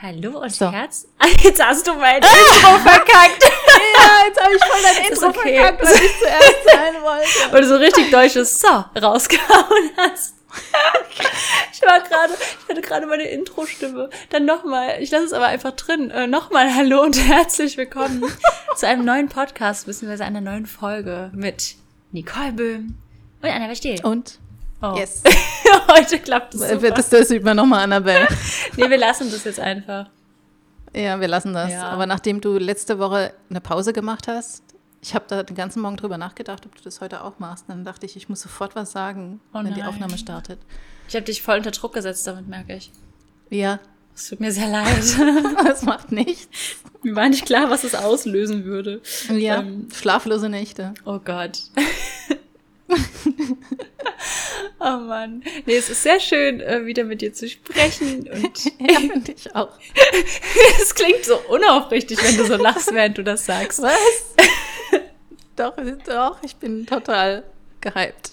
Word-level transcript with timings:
Hallo 0.00 0.42
und 0.42 0.52
So. 0.52 0.70
Herz. 0.70 1.08
Jetzt 1.42 1.64
hast 1.64 1.86
du 1.86 1.94
mein 1.94 2.16
Intro 2.16 2.78
verkackt. 2.78 3.44
Ja, 3.98 4.26
jetzt 4.26 4.42
habe 4.42 4.54
ich 4.54 4.62
voll 4.62 4.82
dein 4.82 5.04
Intro 5.10 5.26
okay. 5.28 5.56
verkackt, 5.56 5.82
weil 5.82 6.04
ich 6.04 6.18
zuerst 6.18 6.64
sein 6.70 7.02
wollte. 7.02 7.52
Weil 7.52 7.62
du 7.62 7.68
so 7.68 7.76
richtig 7.76 8.10
deutsches 8.10 8.60
So 8.60 8.68
rausgehauen 9.00 9.90
hast. 9.96 10.34
Ich 11.72 11.82
war 11.82 12.00
gerade, 12.00 12.34
ich 12.34 12.68
hatte 12.68 12.80
gerade 12.82 13.06
meine 13.06 13.24
Intro-Stimme. 13.24 14.10
Dann 14.30 14.44
nochmal, 14.44 14.96
ich 15.00 15.10
lasse 15.10 15.24
es 15.24 15.32
aber 15.32 15.46
einfach 15.46 15.72
drin. 15.72 16.10
Äh, 16.10 16.26
nochmal 16.26 16.74
Hallo 16.74 17.02
und 17.02 17.16
herzlich 17.26 17.76
willkommen 17.78 18.22
zu 18.76 18.86
einem 18.86 19.04
neuen 19.04 19.28
Podcast, 19.28 19.86
beziehungsweise 19.86 20.24
einer 20.24 20.42
neuen 20.42 20.66
Folge 20.66 21.30
mit 21.34 21.76
Nicole 22.12 22.52
Böhm 22.52 22.98
und 23.42 23.48
Anna 23.48 23.66
Verstehl. 23.66 24.00
Und? 24.04 24.38
Oh. 24.82 24.94
Yes. 24.96 25.22
Heute 25.88 26.18
klappt 26.18 26.54
es 26.54 26.68
super. 26.68 26.90
Das, 26.90 27.08
das 27.08 27.30
übt 27.30 27.44
man 27.44 27.56
nochmal, 27.56 27.84
Annabelle. 27.84 28.28
Nee, 28.76 28.90
wir 28.90 28.98
lassen 28.98 29.30
das 29.30 29.44
jetzt 29.44 29.58
einfach. 29.60 30.08
Ja, 30.94 31.18
wir 31.20 31.28
lassen 31.28 31.52
das. 31.54 31.72
Ja. 31.72 31.84
Aber 31.88 32.06
nachdem 32.06 32.40
du 32.40 32.58
letzte 32.58 32.98
Woche 32.98 33.32
eine 33.50 33.60
Pause 33.60 33.92
gemacht 33.92 34.28
hast, 34.28 34.62
ich 35.02 35.14
habe 35.14 35.24
da 35.28 35.42
den 35.42 35.56
ganzen 35.56 35.80
Morgen 35.82 35.96
drüber 35.96 36.18
nachgedacht, 36.18 36.66
ob 36.66 36.74
du 36.74 36.82
das 36.82 37.00
heute 37.00 37.22
auch 37.24 37.38
machst. 37.38 37.64
Dann 37.68 37.84
dachte 37.84 38.06
ich, 38.06 38.16
ich 38.16 38.28
muss 38.28 38.40
sofort 38.40 38.74
was 38.76 38.92
sagen, 38.92 39.40
Oh 39.54 39.58
wenn 39.62 39.74
die. 39.74 39.82
Aufnahme 39.82 40.18
startet. 40.18 40.58
Ich 41.08 41.14
habe 41.14 41.24
dich 41.24 41.40
voll 41.42 41.58
unter 41.58 41.70
Druck 41.70 41.94
gesetzt, 41.94 42.26
damit 42.26 42.48
merke 42.48 42.74
ich. 42.74 42.90
Ja, 43.50 43.78
Es 44.14 44.28
tut 44.28 44.40
mir 44.40 44.50
sehr 44.52 44.68
leid. 44.68 45.04
das 45.64 45.82
macht 45.82 46.12
nichts. 46.12 46.48
Mir 47.02 47.14
war 47.14 47.28
nicht 47.28 47.46
klar, 47.46 47.70
was 47.70 47.84
es 47.84 47.94
auslösen 47.94 48.64
würde. 48.64 49.00
Ja, 49.30 49.60
Ähm, 49.60 49.88
schlaflose 49.94 50.48
Nächte. 50.48 50.94
Oh 51.04 51.18
Gott. 51.24 51.62
oh 54.80 54.98
Mann. 54.98 55.42
Nee, 55.64 55.76
es 55.76 55.90
ist 55.90 56.02
sehr 56.02 56.20
schön, 56.20 56.60
äh, 56.60 56.84
wieder 56.86 57.04
mit 57.04 57.20
dir 57.20 57.32
zu 57.32 57.48
sprechen. 57.48 58.28
Und 58.28 58.64
Ja, 58.78 59.00
finde 59.00 59.32
ich 59.32 59.54
auch. 59.54 59.70
es 60.82 60.94
klingt 60.94 61.24
so 61.24 61.36
unaufrichtig, 61.48 62.18
wenn 62.22 62.36
du 62.36 62.44
so 62.46 62.56
lachst, 62.56 62.92
während 62.92 63.18
du 63.18 63.24
das 63.24 63.46
sagst. 63.46 63.82
Was? 63.82 63.96
doch, 65.56 65.74
doch, 66.06 66.42
ich 66.42 66.56
bin 66.56 66.86
total 66.86 67.44
gehypt. 67.80 68.32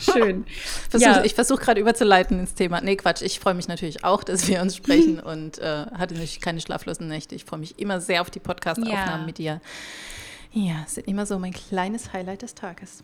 Schön. 0.00 0.44
Versuch, 0.88 1.06
Ja. 1.06 1.24
Ich 1.24 1.34
versuche 1.34 1.60
gerade 1.60 1.80
überzuleiten 1.80 2.38
ins 2.38 2.54
Thema. 2.54 2.80
Nee, 2.80 2.96
Quatsch, 2.96 3.22
ich 3.22 3.40
freue 3.40 3.54
mich 3.54 3.66
natürlich 3.66 4.04
auch, 4.04 4.22
dass 4.22 4.46
wir 4.46 4.60
uns 4.60 4.76
sprechen 4.76 5.18
und 5.18 5.58
äh, 5.58 5.86
hatte 5.86 6.14
natürlich 6.14 6.40
keine 6.40 6.60
schlaflosen 6.60 7.08
Nächte. 7.08 7.34
Ich 7.34 7.44
freue 7.44 7.58
mich 7.58 7.78
immer 7.78 8.00
sehr 8.00 8.20
auf 8.22 8.30
die 8.30 8.38
Podcast-Aufnahmen 8.40 9.20
Ja. 9.22 9.26
mit 9.26 9.38
dir. 9.38 9.60
Ja, 10.52 10.84
es 10.86 10.94
sind 10.94 11.06
immer 11.08 11.26
so 11.26 11.38
mein 11.38 11.52
kleines 11.52 12.12
Highlight 12.12 12.42
des 12.42 12.54
Tages. 12.54 12.98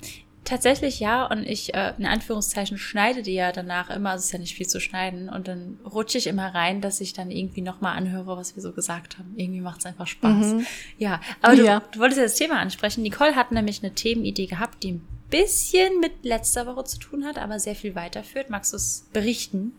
Tatsächlich 0.47 1.01
ja, 1.01 1.27
und 1.27 1.43
ich, 1.45 1.75
äh, 1.75 1.93
in 1.99 2.07
Anführungszeichen, 2.07 2.79
schneide 2.79 3.23
die 3.23 3.35
ja 3.35 3.53
danach 3.53 3.91
immer, 3.91 4.11
also 4.13 4.21
es 4.21 4.27
ist 4.27 4.33
ja 4.33 4.39
nicht 4.39 4.55
viel 4.57 4.67
zu 4.69 4.81
schneiden, 4.81 5.29
und 5.29 5.49
dann 5.49 5.79
rutsche 5.85 6.17
ich 6.19 6.27
immer 6.29 6.55
rein, 6.55 6.81
dass 6.81 7.01
ich 7.01 7.13
dann 7.13 7.31
irgendwie 7.31 7.61
nochmal 7.61 7.97
anhöre, 7.99 8.37
was 8.37 8.55
wir 8.57 8.63
so 8.63 8.73
gesagt 8.73 9.19
haben. 9.19 9.35
Irgendwie 9.37 9.61
macht 9.61 9.81
es 9.81 9.87
einfach 9.87 10.07
Spaß. 10.07 10.55
Ja, 10.99 11.21
aber 11.43 11.57
du, 11.57 11.65
Ja. 11.65 11.83
du 11.93 11.99
wolltest 11.99 12.19
ja 12.19 12.25
das 12.25 12.37
Thema 12.37 12.59
ansprechen. 12.61 13.03
Nicole 13.03 13.35
hat 13.35 13.53
nämlich 13.53 13.83
eine 13.83 13.93
Themenidee 13.95 14.47
gehabt, 14.47 14.83
die 14.85 14.93
ein 14.93 15.07
bisschen 15.31 15.99
mit 16.01 16.13
letzter 16.25 16.65
Woche 16.67 16.85
zu 16.85 16.99
tun 17.01 17.25
hat, 17.25 17.37
aber 17.39 17.59
sehr 17.59 17.75
viel 17.75 17.95
weiterführt. 17.97 18.49
Magst 18.49 18.73
du 18.73 18.77
es 18.77 19.09
berichten, 19.13 19.73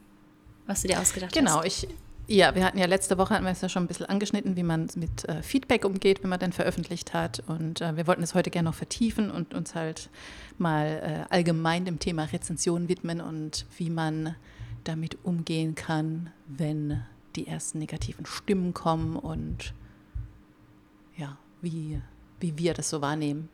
was 0.66 0.82
du 0.82 0.90
dir 0.90 1.00
ausgedacht 1.00 1.32
Genau, 1.34 1.60
hast? 1.64 1.66
ich, 1.68 1.88
ja, 2.28 2.56
wir 2.56 2.66
hatten 2.66 2.78
ja 2.78 2.86
letzte 2.86 3.18
Woche, 3.18 3.34
hatten 3.34 3.46
wir 3.46 3.52
es 3.52 3.62
ja 3.62 3.70
schon 3.70 3.84
ein 3.84 3.88
bisschen 3.88 4.06
angeschnitten, 4.06 4.58
wie 4.58 4.64
man 4.64 4.88
mit 4.96 5.28
äh, 5.30 5.42
Feedback 5.42 5.86
umgeht, 5.86 6.24
wenn 6.24 6.30
man 6.30 6.40
dann 6.40 6.52
veröffentlicht 6.52 7.14
hat. 7.14 7.42
Und 7.48 7.80
äh, 7.80 7.96
wir 7.96 8.06
wollten 8.06 8.22
es 8.22 8.36
heute 8.36 8.50
gerne 8.50 8.70
noch 8.70 8.76
vertiefen 8.76 9.32
und 9.32 9.54
uns 9.54 9.76
halt 9.76 10.10
mal 10.58 11.26
äh, 11.30 11.34
allgemein 11.34 11.86
dem 11.86 12.00
Thema 12.00 12.26
Rezension 12.26 12.90
widmen 12.90 13.22
und 13.22 13.66
wie 13.78 13.90
man 13.90 14.36
damit 14.84 15.18
umgehen 15.24 15.76
kann, 15.76 16.32
wenn 16.48 17.02
die 17.38 17.48
ersten 17.48 17.80
negativen 17.80 18.26
Stimmen 18.26 18.74
kommen 18.74 19.16
und 19.16 19.74
ja, 21.16 21.38
wie, 21.62 22.02
wie 22.40 22.58
wir 22.58 22.74
das 22.74 22.90
so 22.90 23.02
wahrnehmen. 23.02 23.48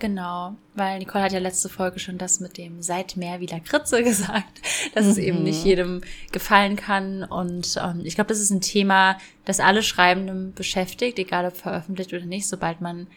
Genau, 0.00 0.54
weil 0.74 1.00
Nicole 1.00 1.24
hat 1.24 1.32
ja 1.32 1.40
letzte 1.40 1.68
Folge 1.68 1.98
schon 1.98 2.18
das 2.18 2.38
mit 2.38 2.56
dem 2.56 2.82
Seid 2.82 3.16
mehr 3.16 3.40
wie 3.40 3.46
Lakritze 3.46 4.02
gesagt, 4.04 4.62
dass 4.94 5.06
es 5.06 5.18
eben 5.18 5.42
nicht 5.42 5.64
jedem 5.64 6.02
gefallen 6.30 6.76
kann. 6.76 7.24
Und 7.24 7.76
ähm, 7.82 8.02
ich 8.04 8.14
glaube, 8.14 8.28
das 8.28 8.38
ist 8.38 8.50
ein 8.50 8.60
Thema, 8.60 9.18
das 9.44 9.58
alle 9.58 9.82
Schreibenden 9.82 10.54
beschäftigt, 10.54 11.18
egal 11.18 11.46
ob 11.46 11.56
veröffentlicht 11.56 12.12
oder 12.12 12.26
nicht, 12.26 12.46
sobald 12.46 12.80
man 12.80 13.08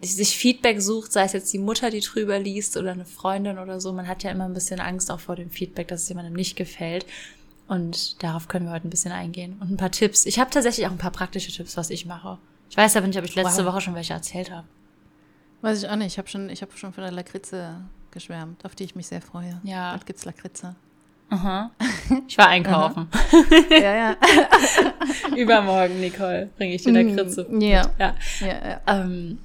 sich 0.00 0.36
Feedback 0.36 0.80
sucht, 0.80 1.12
sei 1.12 1.22
es 1.22 1.32
jetzt 1.32 1.52
die 1.52 1.58
Mutter, 1.58 1.90
die 1.90 2.00
drüber 2.00 2.40
liest 2.40 2.76
oder 2.76 2.90
eine 2.90 3.04
Freundin 3.04 3.58
oder 3.60 3.80
so. 3.80 3.92
Man 3.92 4.08
hat 4.08 4.24
ja 4.24 4.32
immer 4.32 4.46
ein 4.46 4.54
bisschen 4.54 4.80
Angst 4.80 5.10
auch 5.12 5.20
vor 5.20 5.36
dem 5.36 5.50
Feedback, 5.50 5.86
dass 5.86 6.02
es 6.02 6.08
jemandem 6.08 6.34
nicht 6.34 6.56
gefällt. 6.56 7.06
Und 7.68 8.20
darauf 8.22 8.48
können 8.48 8.66
wir 8.66 8.72
heute 8.72 8.88
ein 8.88 8.90
bisschen 8.90 9.12
eingehen. 9.12 9.56
Und 9.60 9.70
ein 9.70 9.76
paar 9.76 9.92
Tipps. 9.92 10.26
Ich 10.26 10.40
habe 10.40 10.50
tatsächlich 10.50 10.86
auch 10.88 10.90
ein 10.90 10.98
paar 10.98 11.12
praktische 11.12 11.52
Tipps, 11.52 11.76
was 11.76 11.90
ich 11.90 12.06
mache. 12.06 12.38
Ich 12.68 12.76
weiß 12.76 12.96
aber 12.96 13.06
nicht, 13.06 13.18
ob 13.18 13.24
ich 13.24 13.36
letzte 13.36 13.64
Wow. 13.64 13.72
Woche 13.72 13.82
schon 13.82 13.94
welche 13.94 14.14
erzählt 14.14 14.50
habe. 14.50 14.66
Weiß 15.62 15.82
ich 15.82 15.88
auch 15.88 15.96
nicht, 15.96 16.08
ich 16.08 16.18
habe 16.18 16.28
schon, 16.28 16.50
ich 16.50 16.60
hab 16.62 16.76
schon 16.76 16.92
von 16.92 17.02
der 17.04 17.12
Lakritze 17.12 17.76
geschwärmt, 18.10 18.64
auf 18.64 18.74
die 18.74 18.84
ich 18.84 18.94
mich 18.94 19.06
sehr 19.06 19.22
freue. 19.22 19.60
Ja. 19.64 19.90
Bald 19.92 20.06
gibt's 20.06 20.24
Lakritze. 20.24 20.74
Aha. 21.30 21.70
Ich 22.28 22.36
war 22.36 22.48
einkaufen. 22.48 23.08
ja, 23.70 23.94
ja. 23.94 24.16
Übermorgen, 25.36 25.98
Nicole, 26.00 26.50
bringe 26.58 26.74
ich 26.74 26.82
dir 26.82 26.92
der 26.92 27.06
Kritze. 27.14 27.46
Mm, 27.48 27.60
Ja. 27.62 27.90
Ja. 27.98 28.14
ja, 28.40 28.46
ja. 28.46 28.80
Ähm, 28.86 29.38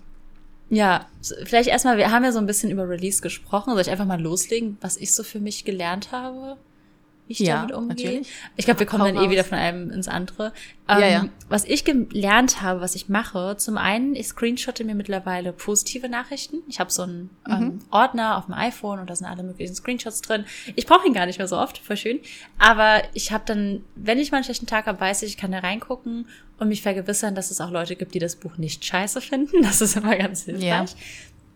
ja, 0.70 1.06
vielleicht 1.46 1.70
erstmal, 1.70 1.98
wir 1.98 2.12
haben 2.12 2.26
ja 2.26 2.34
so 2.34 2.40
ein 2.40 2.46
bisschen 2.46 2.70
über 2.72 2.90
Release 2.90 3.22
gesprochen. 3.22 3.72
Soll 3.72 3.82
ich 3.82 3.90
einfach 3.90 4.06
mal 4.06 4.20
loslegen, 4.20 4.78
was 4.82 4.98
ich 4.98 5.14
so 5.14 5.24
für 5.24 5.40
mich 5.40 5.64
gelernt 5.64 6.12
habe? 6.12 6.58
Ich 7.30 7.40
Ja, 7.40 7.58
damit 7.62 7.76
umgehe? 7.76 8.08
natürlich. 8.08 8.30
Ich 8.56 8.66
glaube, 8.66 8.80
wir 8.80 8.88
kommen 8.88 9.04
Hau 9.04 9.08
dann 9.14 9.24
eh 9.24 9.30
wieder 9.30 9.44
von 9.44 9.58
einem 9.58 9.92
ins 9.92 10.08
andere. 10.08 10.54
Ja, 10.90 11.00
Ähm, 11.00 11.12
ja. 11.12 11.30
Was 11.50 11.66
ich 11.66 11.84
gelernt 11.84 12.62
habe, 12.62 12.80
was 12.80 12.96
ich 12.96 13.10
mache, 13.10 13.56
zum 13.58 13.78
einen, 13.78 14.16
ich 14.16 14.28
screenshotte 14.28 14.84
mir 14.86 14.96
mittlerweile 14.96 15.52
positive 15.52 16.08
Nachrichten. 16.08 16.58
Ich 16.70 16.80
habe 16.80 16.90
so 16.92 17.04
einen 17.04 17.30
Mhm. 17.48 17.54
ähm, 17.54 17.80
Ordner 17.92 18.38
auf 18.38 18.46
dem 18.46 18.54
iPhone 18.54 19.00
und 19.00 19.10
da 19.10 19.16
sind 19.16 19.28
alle 19.28 19.44
möglichen 19.44 19.76
Screenshots 19.76 20.22
drin. 20.22 20.46
Ich 20.76 20.86
brauche 20.86 21.06
ihn 21.06 21.14
gar 21.14 21.26
nicht 21.26 21.38
mehr 21.40 21.48
so 21.50 21.58
oft, 21.58 21.78
voll 21.80 21.98
schön. 21.98 22.20
Aber 22.60 23.02
ich 23.14 23.32
habe 23.34 23.44
dann, 23.46 23.84
wenn 23.96 24.20
ich 24.20 24.32
mal 24.32 24.38
einen 24.38 24.46
schlechten 24.46 24.66
Tag 24.68 24.86
habe, 24.86 25.00
weiß 25.00 25.24
ich, 25.24 25.32
ich 25.32 25.38
kann 25.38 25.52
da 25.52 25.60
reingucken 25.60 26.28
und 26.60 26.70
mich 26.70 26.82
vergewissern, 26.82 27.36
dass 27.36 27.52
es 27.52 27.60
auch 27.62 27.70
Leute 27.72 27.96
gibt, 27.98 28.14
die 28.14 28.20
das 28.20 28.36
Buch 28.38 28.58
nicht 28.58 28.86
scheiße 28.86 29.20
finden. 29.22 29.58
Das 29.64 29.82
ist 29.82 29.98
immer 29.98 30.16
ganz 30.16 30.44
hilfreich. 30.44 30.96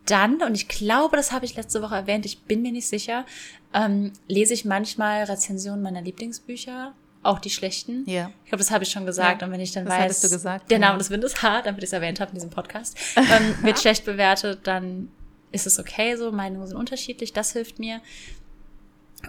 Dann, 0.06 0.42
und 0.42 0.56
ich 0.56 0.68
glaube, 0.68 1.16
das 1.16 1.32
habe 1.32 1.46
ich 1.46 1.56
letzte 1.56 1.82
Woche 1.82 1.96
erwähnt, 1.96 2.26
ich 2.26 2.42
bin 2.44 2.62
mir 2.62 2.72
nicht 2.72 2.88
sicher, 2.88 3.26
ähm, 3.74 4.12
lese 4.28 4.54
ich 4.54 4.66
manchmal 4.66 5.24
Rezensionen 5.24 5.82
meiner 5.82 6.02
Lieblingsbücher, 6.02 6.94
auch 7.24 7.38
die 7.40 7.52
schlechten. 7.52 8.04
Ja. 8.10 8.32
Ich 8.44 8.50
glaube, 8.50 8.64
das 8.64 8.72
habe 8.72 8.84
ich 8.84 8.90
schon 8.90 9.06
gesagt. 9.06 9.42
Ja, 9.42 9.48
und 9.48 9.54
wenn 9.54 9.60
ich 9.62 9.72
dann 9.72 9.88
weiß, 9.88 10.22
gesagt, 10.22 10.72
der 10.72 10.80
ja. 10.80 10.88
Name 10.88 10.98
des 10.98 11.12
Windes, 11.12 11.42
ha, 11.44 11.62
damit 11.62 11.84
ich 11.84 11.90
es 11.90 11.94
erwähnt 11.94 12.20
habe 12.20 12.32
in 12.32 12.36
diesem 12.36 12.50
Podcast, 12.50 12.98
ähm, 13.16 13.56
wird 13.64 13.80
schlecht 13.80 14.06
bewertet, 14.06 14.62
dann 14.64 15.10
ist 15.52 15.68
es 15.68 15.78
okay 15.80 16.16
so. 16.16 16.32
Meinungen 16.32 16.66
sind 16.68 16.78
unterschiedlich, 16.78 17.32
das 17.32 17.54
hilft 17.54 17.78
mir. 17.78 18.02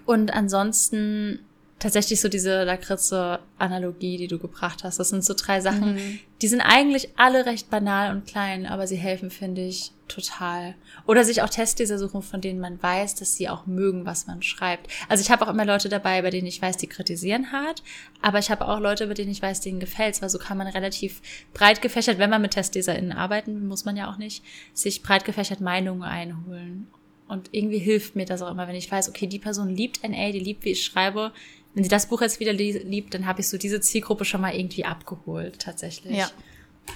Und 0.07 0.33
ansonsten 0.33 1.41
tatsächlich 1.79 2.21
so 2.21 2.29
diese 2.29 2.63
Lakritze-Analogie, 2.65 4.17
die 4.17 4.29
du 4.29 4.39
gebracht 4.39 4.85
hast. 4.85 4.99
Das 4.99 5.09
sind 5.09 5.25
so 5.25 5.35
drei 5.37 5.61
Sachen, 5.61 5.95
Mhm. 5.97 6.19
die 6.41 6.49
sind 6.49 6.61
eigentlich 6.61 7.11
alle 7.17 7.45
recht 7.45 7.71
banal 7.71 8.15
und 8.15 8.27
klein, 8.27 8.67
aber 8.67 8.87
sie 8.87 8.97
helfen, 8.97 9.31
finde 9.31 9.63
ich, 9.63 9.91
total. 10.13 10.75
Oder 11.07 11.25
sich 11.25 11.43
auch 11.43 11.49
Testleser 11.49 11.99
suchen, 11.99 12.23
von 12.23 12.41
denen 12.41 12.61
man 12.61 12.83
weiß, 12.83 13.15
dass 13.17 13.35
sie 13.37 13.49
auch 13.49 13.67
mögen, 13.67 14.05
was 14.07 14.27
man 14.27 14.43
schreibt. 14.43 14.89
Also 15.09 15.23
ich 15.23 15.31
habe 15.31 15.45
auch 15.47 15.51
immer 15.51 15.65
Leute 15.65 15.89
dabei, 15.89 16.23
bei 16.23 16.31
denen 16.31 16.47
ich 16.47 16.61
weiß, 16.61 16.77
die 16.77 16.87
kritisieren 16.87 17.53
hart, 17.53 17.83
aber 18.21 18.39
ich 18.39 18.51
habe 18.51 18.67
auch 18.69 18.79
Leute, 18.81 19.07
bei 19.07 19.15
denen 19.15 19.31
ich 19.31 19.43
weiß, 19.43 19.61
denen 19.61 19.81
gefällt's, 19.81 20.23
weil 20.23 20.29
so 20.31 20.39
kann 20.39 20.59
man 20.59 20.67
relativ 20.67 21.21
breit 21.55 21.83
gefächert, 21.83 22.19
wenn 22.19 22.31
man 22.31 22.43
mit 22.43 22.53
TestleserInnen 22.53 23.13
arbeiten, 23.13 23.67
muss 23.67 23.85
man 23.85 23.97
ja 23.97 24.11
auch 24.11 24.19
nicht, 24.19 24.45
sich 24.75 25.03
breit 25.03 25.25
gefächert 25.25 25.61
Meinungen 25.61 26.03
einholen. 26.03 26.87
Und 27.29 27.49
irgendwie 27.53 27.79
hilft 27.79 28.15
mir 28.15 28.27
das 28.27 28.43
auch 28.43 28.51
immer, 28.51 28.69
wenn 28.69 28.75
ich 28.75 28.91
weiß, 28.93 29.09
okay, 29.09 29.27
die 29.27 29.39
Person 29.39 29.71
liebt 29.75 30.03
NA, 30.07 30.33
die 30.33 30.41
liebt, 30.41 30.65
wie 30.65 30.71
ich 30.73 30.85
schreibe. 30.85 31.33
Wenn 31.75 31.83
sie 31.83 31.89
das 31.89 32.07
Buch 32.07 32.21
jetzt 32.21 32.41
wieder 32.41 32.53
li- 32.53 32.83
liebt, 32.85 33.15
dann 33.15 33.25
habe 33.27 33.41
ich 33.41 33.49
so 33.49 33.57
diese 33.57 33.81
Zielgruppe 33.81 34.27
schon 34.27 34.43
mal 34.43 34.55
irgendwie 34.55 34.85
abgeholt, 34.85 35.59
tatsächlich. 35.59 36.19
Ja. 36.19 36.31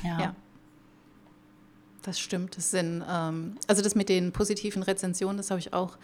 Ja. 0.04 0.20
Ja. 0.20 0.36
Das 2.06 2.20
stimmt. 2.20 2.56
Das 2.56 2.70
sind, 2.70 3.04
ähm, 3.10 3.56
also 3.66 3.82
das 3.82 3.96
mit 3.96 4.08
den 4.08 4.30
positiven 4.30 4.84
Rezensionen, 4.84 5.36
das 5.36 5.50
habe 5.50 5.58
ich 5.58 5.72
auch 5.72 5.98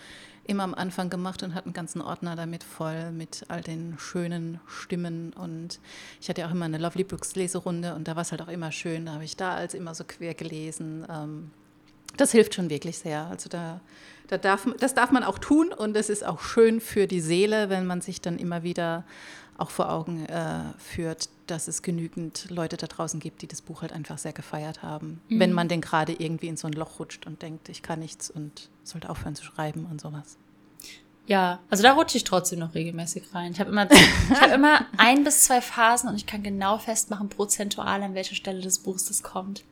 immer 0.44 0.64
am 0.64 0.74
Anfang 0.74 1.10
gemacht 1.10 1.44
und 1.44 1.54
hatte 1.54 1.66
einen 1.66 1.74
ganzen 1.74 2.02
Ordner 2.02 2.34
damit 2.34 2.64
voll 2.64 3.12
mit 3.12 3.44
all 3.46 3.60
den 3.60 3.94
schönen 3.98 4.58
Stimmen. 4.66 5.32
Und 5.32 5.78
ich 6.20 6.28
hatte 6.28 6.40
ja 6.40 6.48
auch 6.48 6.50
immer 6.50 6.64
eine 6.64 6.78
Lovely 6.78 7.04
Books 7.04 7.36
Leserunde 7.36 7.94
und 7.94 8.08
da 8.08 8.16
war 8.16 8.22
es 8.22 8.32
halt 8.32 8.42
auch 8.42 8.48
immer 8.48 8.72
schön. 8.72 9.06
Da 9.06 9.12
habe 9.12 9.24
ich 9.24 9.36
da 9.36 9.54
als 9.54 9.74
immer 9.74 9.94
so 9.94 10.02
quer 10.02 10.34
gelesen. 10.34 11.06
Ähm, 11.08 11.52
das 12.16 12.32
hilft 12.32 12.56
schon 12.56 12.68
wirklich 12.68 12.98
sehr. 12.98 13.26
Also 13.26 13.48
da, 13.48 13.80
da 14.26 14.38
darf, 14.38 14.66
das 14.80 14.94
darf 14.94 15.12
man 15.12 15.22
auch 15.22 15.38
tun 15.38 15.72
und 15.72 15.96
es 15.96 16.10
ist 16.10 16.26
auch 16.26 16.40
schön 16.40 16.80
für 16.80 17.06
die 17.06 17.20
Seele, 17.20 17.70
wenn 17.70 17.86
man 17.86 18.00
sich 18.00 18.20
dann 18.20 18.38
immer 18.38 18.64
wieder 18.64 19.04
auch 19.56 19.70
vor 19.70 19.92
Augen 19.92 20.26
äh, 20.26 20.62
führt, 20.78 21.28
dass 21.52 21.68
es 21.68 21.82
genügend 21.82 22.50
Leute 22.50 22.76
da 22.76 22.86
draußen 22.86 23.20
gibt, 23.20 23.42
die 23.42 23.46
das 23.46 23.60
Buch 23.60 23.82
halt 23.82 23.92
einfach 23.92 24.18
sehr 24.18 24.32
gefeiert 24.32 24.82
haben. 24.82 25.20
Wenn 25.28 25.52
man 25.52 25.68
denn 25.68 25.80
gerade 25.80 26.12
irgendwie 26.12 26.48
in 26.48 26.56
so 26.56 26.66
ein 26.66 26.72
Loch 26.72 26.98
rutscht 26.98 27.26
und 27.26 27.42
denkt, 27.42 27.68
ich 27.68 27.82
kann 27.82 27.98
nichts 27.98 28.30
und 28.30 28.70
sollte 28.82 29.10
aufhören 29.10 29.34
zu 29.34 29.44
schreiben 29.44 29.86
und 29.90 30.00
sowas. 30.00 30.38
Ja, 31.26 31.60
also 31.70 31.82
da 31.82 31.92
rutsche 31.92 32.16
ich 32.16 32.24
trotzdem 32.24 32.58
noch 32.58 32.74
regelmäßig 32.74 33.34
rein. 33.34 33.52
Ich 33.52 33.60
habe 33.60 33.70
immer, 33.70 33.88
ich 33.90 34.40
habe 34.40 34.54
immer 34.54 34.86
ein 34.96 35.22
bis 35.24 35.44
zwei 35.44 35.60
Phasen 35.60 36.08
und 36.08 36.16
ich 36.16 36.26
kann 36.26 36.42
genau 36.42 36.78
festmachen, 36.78 37.28
prozentual, 37.28 38.02
an 38.02 38.14
welcher 38.14 38.34
Stelle 38.34 38.60
des 38.60 38.80
Buchs 38.80 39.04
das 39.04 39.22
kommt. 39.22 39.62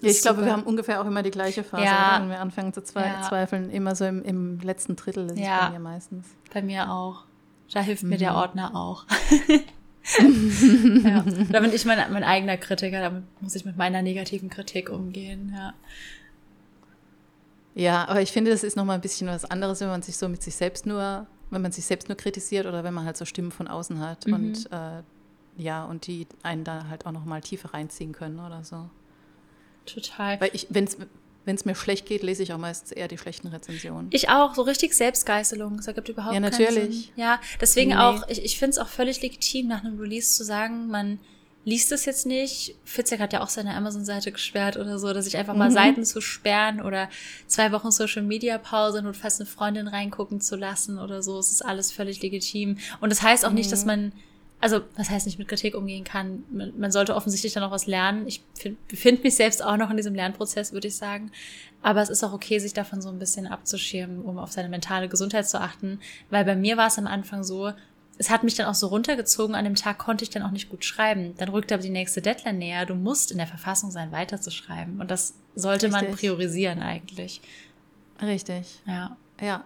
Ja, 0.00 0.10
ich 0.10 0.22
glaube, 0.22 0.44
wir 0.44 0.52
haben 0.52 0.62
ungefähr 0.62 1.02
auch 1.02 1.06
immer 1.06 1.24
die 1.24 1.32
gleiche 1.32 1.64
Phase, 1.64 1.84
ja. 1.84 2.18
wenn 2.20 2.30
wir 2.30 2.40
anfangen 2.40 2.72
zu 2.72 2.82
zwe 2.84 3.00
ja. 3.00 3.22
zweifeln. 3.22 3.68
Immer 3.68 3.96
so 3.96 4.04
im, 4.04 4.22
im 4.22 4.60
letzten 4.60 4.94
Drittel 4.94 5.28
ist 5.30 5.38
ja. 5.38 5.58
es 5.58 5.64
bei 5.66 5.70
mir 5.72 5.80
meistens. 5.80 6.26
Bei 6.54 6.62
mir 6.62 6.90
auch. 6.90 7.24
Da 7.72 7.80
hilft 7.80 8.04
mhm. 8.04 8.10
mir 8.10 8.18
der 8.18 8.30
mhm. 8.30 8.36
Ordner 8.36 8.76
auch. 8.76 9.04
ja. 11.04 11.24
Da 11.50 11.60
bin 11.60 11.72
ich 11.72 11.84
mein, 11.84 11.98
mein 12.12 12.24
eigener 12.24 12.56
Kritiker, 12.56 13.00
damit 13.00 13.24
muss 13.40 13.54
ich 13.54 13.64
mit 13.64 13.76
meiner 13.76 14.02
negativen 14.02 14.48
Kritik 14.48 14.90
umgehen, 14.90 15.52
ja. 15.54 15.74
Ja, 17.74 18.08
aber 18.08 18.20
ich 18.22 18.32
finde, 18.32 18.50
das 18.50 18.64
ist 18.64 18.76
nochmal 18.76 18.96
ein 18.96 19.00
bisschen 19.00 19.28
was 19.28 19.44
anderes, 19.44 19.80
wenn 19.80 19.88
man 19.88 20.02
sich 20.02 20.16
so 20.16 20.28
mit 20.28 20.42
sich 20.42 20.56
selbst 20.56 20.84
nur, 20.84 21.26
wenn 21.50 21.62
man 21.62 21.70
sich 21.70 21.84
selbst 21.84 22.08
nur 22.08 22.16
kritisiert 22.16 22.66
oder 22.66 22.82
wenn 22.82 22.92
man 22.92 23.04
halt 23.04 23.16
so 23.16 23.24
Stimmen 23.24 23.52
von 23.52 23.68
außen 23.68 24.00
hat 24.00 24.26
mhm. 24.26 24.34
und 24.34 24.72
äh, 24.72 25.02
ja, 25.56 25.84
und 25.84 26.06
die 26.06 26.26
einen 26.42 26.64
da 26.64 26.86
halt 26.88 27.06
auch 27.06 27.12
nochmal 27.12 27.40
tiefer 27.40 27.74
reinziehen 27.74 28.12
können 28.12 28.40
oder 28.40 28.64
so. 28.64 28.88
Total. 29.86 30.40
Weil 30.40 30.50
ich, 30.52 30.66
wenn 30.70 30.84
es 30.84 30.96
wenn 31.44 31.56
es 31.56 31.64
mir 31.64 31.74
schlecht 31.74 32.06
geht, 32.06 32.22
lese 32.22 32.42
ich 32.42 32.52
auch 32.52 32.58
meistens 32.58 32.92
eher 32.92 33.08
die 33.08 33.16
schlechten 33.16 33.48
Rezensionen. 33.48 34.08
Ich 34.10 34.28
auch, 34.28 34.54
so 34.54 34.62
richtig 34.62 34.94
Selbstgeißelung. 34.94 35.78
Das 35.78 35.86
ergibt 35.86 36.08
überhaupt 36.08 36.34
ja, 36.34 36.40
natürlich. 36.40 37.06
Sinn. 37.06 37.12
Ja, 37.16 37.40
deswegen 37.60 37.90
nee. 37.90 37.96
auch, 37.96 38.28
ich, 38.28 38.44
ich 38.44 38.58
finde 38.58 38.72
es 38.72 38.78
auch 38.78 38.88
völlig 38.88 39.22
legitim, 39.22 39.68
nach 39.68 39.82
einem 39.82 39.98
Release 39.98 40.36
zu 40.36 40.44
sagen, 40.44 40.88
man 40.88 41.18
liest 41.64 41.92
es 41.92 42.04
jetzt 42.06 42.26
nicht. 42.26 42.74
Fitzek 42.84 43.20
hat 43.20 43.32
ja 43.32 43.42
auch 43.42 43.48
seine 43.48 43.74
Amazon-Seite 43.74 44.32
gesperrt 44.32 44.76
oder 44.76 44.98
so, 44.98 45.12
dass 45.12 45.26
ich 45.26 45.36
einfach 45.36 45.54
mal 45.54 45.68
mhm. 45.68 45.74
Seiten 45.74 46.04
zu 46.04 46.20
sperren 46.20 46.80
oder 46.80 47.08
zwei 47.46 47.72
Wochen 47.72 47.90
Social 47.90 48.22
Media 48.22 48.56
Pause 48.58 48.98
und 49.00 49.16
fast 49.16 49.40
eine 49.40 49.46
Freundin 49.46 49.86
reingucken 49.86 50.40
zu 50.40 50.56
lassen 50.56 50.98
oder 50.98 51.22
so. 51.22 51.38
Es 51.38 51.50
ist 51.52 51.62
alles 51.62 51.92
völlig 51.92 52.22
legitim. 52.22 52.78
Und 53.00 53.10
das 53.10 53.22
heißt 53.22 53.44
auch 53.44 53.50
mhm. 53.50 53.56
nicht, 53.56 53.72
dass 53.72 53.82
mhm. 53.82 53.86
man 53.86 54.12
also 54.60 54.80
was 54.96 55.10
heißt 55.10 55.26
nicht 55.26 55.38
mit 55.38 55.48
Kritik 55.48 55.74
umgehen 55.74 56.04
kann. 56.04 56.44
Man, 56.50 56.72
man 56.78 56.92
sollte 56.92 57.14
offensichtlich 57.14 57.52
dann 57.52 57.62
noch 57.62 57.70
was 57.70 57.86
lernen. 57.86 58.26
Ich 58.26 58.42
befinde 58.88 59.22
mich 59.22 59.36
selbst 59.36 59.64
auch 59.64 59.76
noch 59.76 59.90
in 59.90 59.96
diesem 59.96 60.14
Lernprozess, 60.14 60.72
würde 60.72 60.88
ich 60.88 60.96
sagen. 60.96 61.30
Aber 61.80 62.02
es 62.02 62.08
ist 62.08 62.24
auch 62.24 62.32
okay, 62.32 62.58
sich 62.58 62.74
davon 62.74 63.00
so 63.00 63.08
ein 63.08 63.18
bisschen 63.18 63.46
abzuschirmen, 63.46 64.22
um 64.22 64.38
auf 64.38 64.50
seine 64.50 64.68
mentale 64.68 65.08
Gesundheit 65.08 65.48
zu 65.48 65.60
achten. 65.60 66.00
Weil 66.30 66.44
bei 66.44 66.56
mir 66.56 66.76
war 66.76 66.88
es 66.88 66.98
am 66.98 67.06
Anfang 67.06 67.44
so, 67.44 67.72
es 68.18 68.30
hat 68.30 68.42
mich 68.42 68.56
dann 68.56 68.66
auch 68.66 68.74
so 68.74 68.88
runtergezogen, 68.88 69.54
an 69.54 69.64
dem 69.64 69.76
Tag 69.76 69.98
konnte 69.98 70.24
ich 70.24 70.30
dann 70.30 70.42
auch 70.42 70.50
nicht 70.50 70.68
gut 70.70 70.84
schreiben. 70.84 71.34
Dann 71.36 71.50
rückte 71.50 71.74
aber 71.74 71.82
die 71.84 71.90
nächste 71.90 72.20
Deadline 72.20 72.58
näher. 72.58 72.84
Du 72.84 72.96
musst 72.96 73.30
in 73.30 73.38
der 73.38 73.46
Verfassung 73.46 73.92
sein, 73.92 74.10
weiterzuschreiben. 74.10 75.00
Und 75.00 75.12
das 75.12 75.34
sollte 75.54 75.86
Richtig. 75.86 76.02
man 76.02 76.16
priorisieren 76.16 76.82
eigentlich. 76.82 77.40
Richtig. 78.20 78.80
Ja. 78.86 79.16
Ja, 79.40 79.64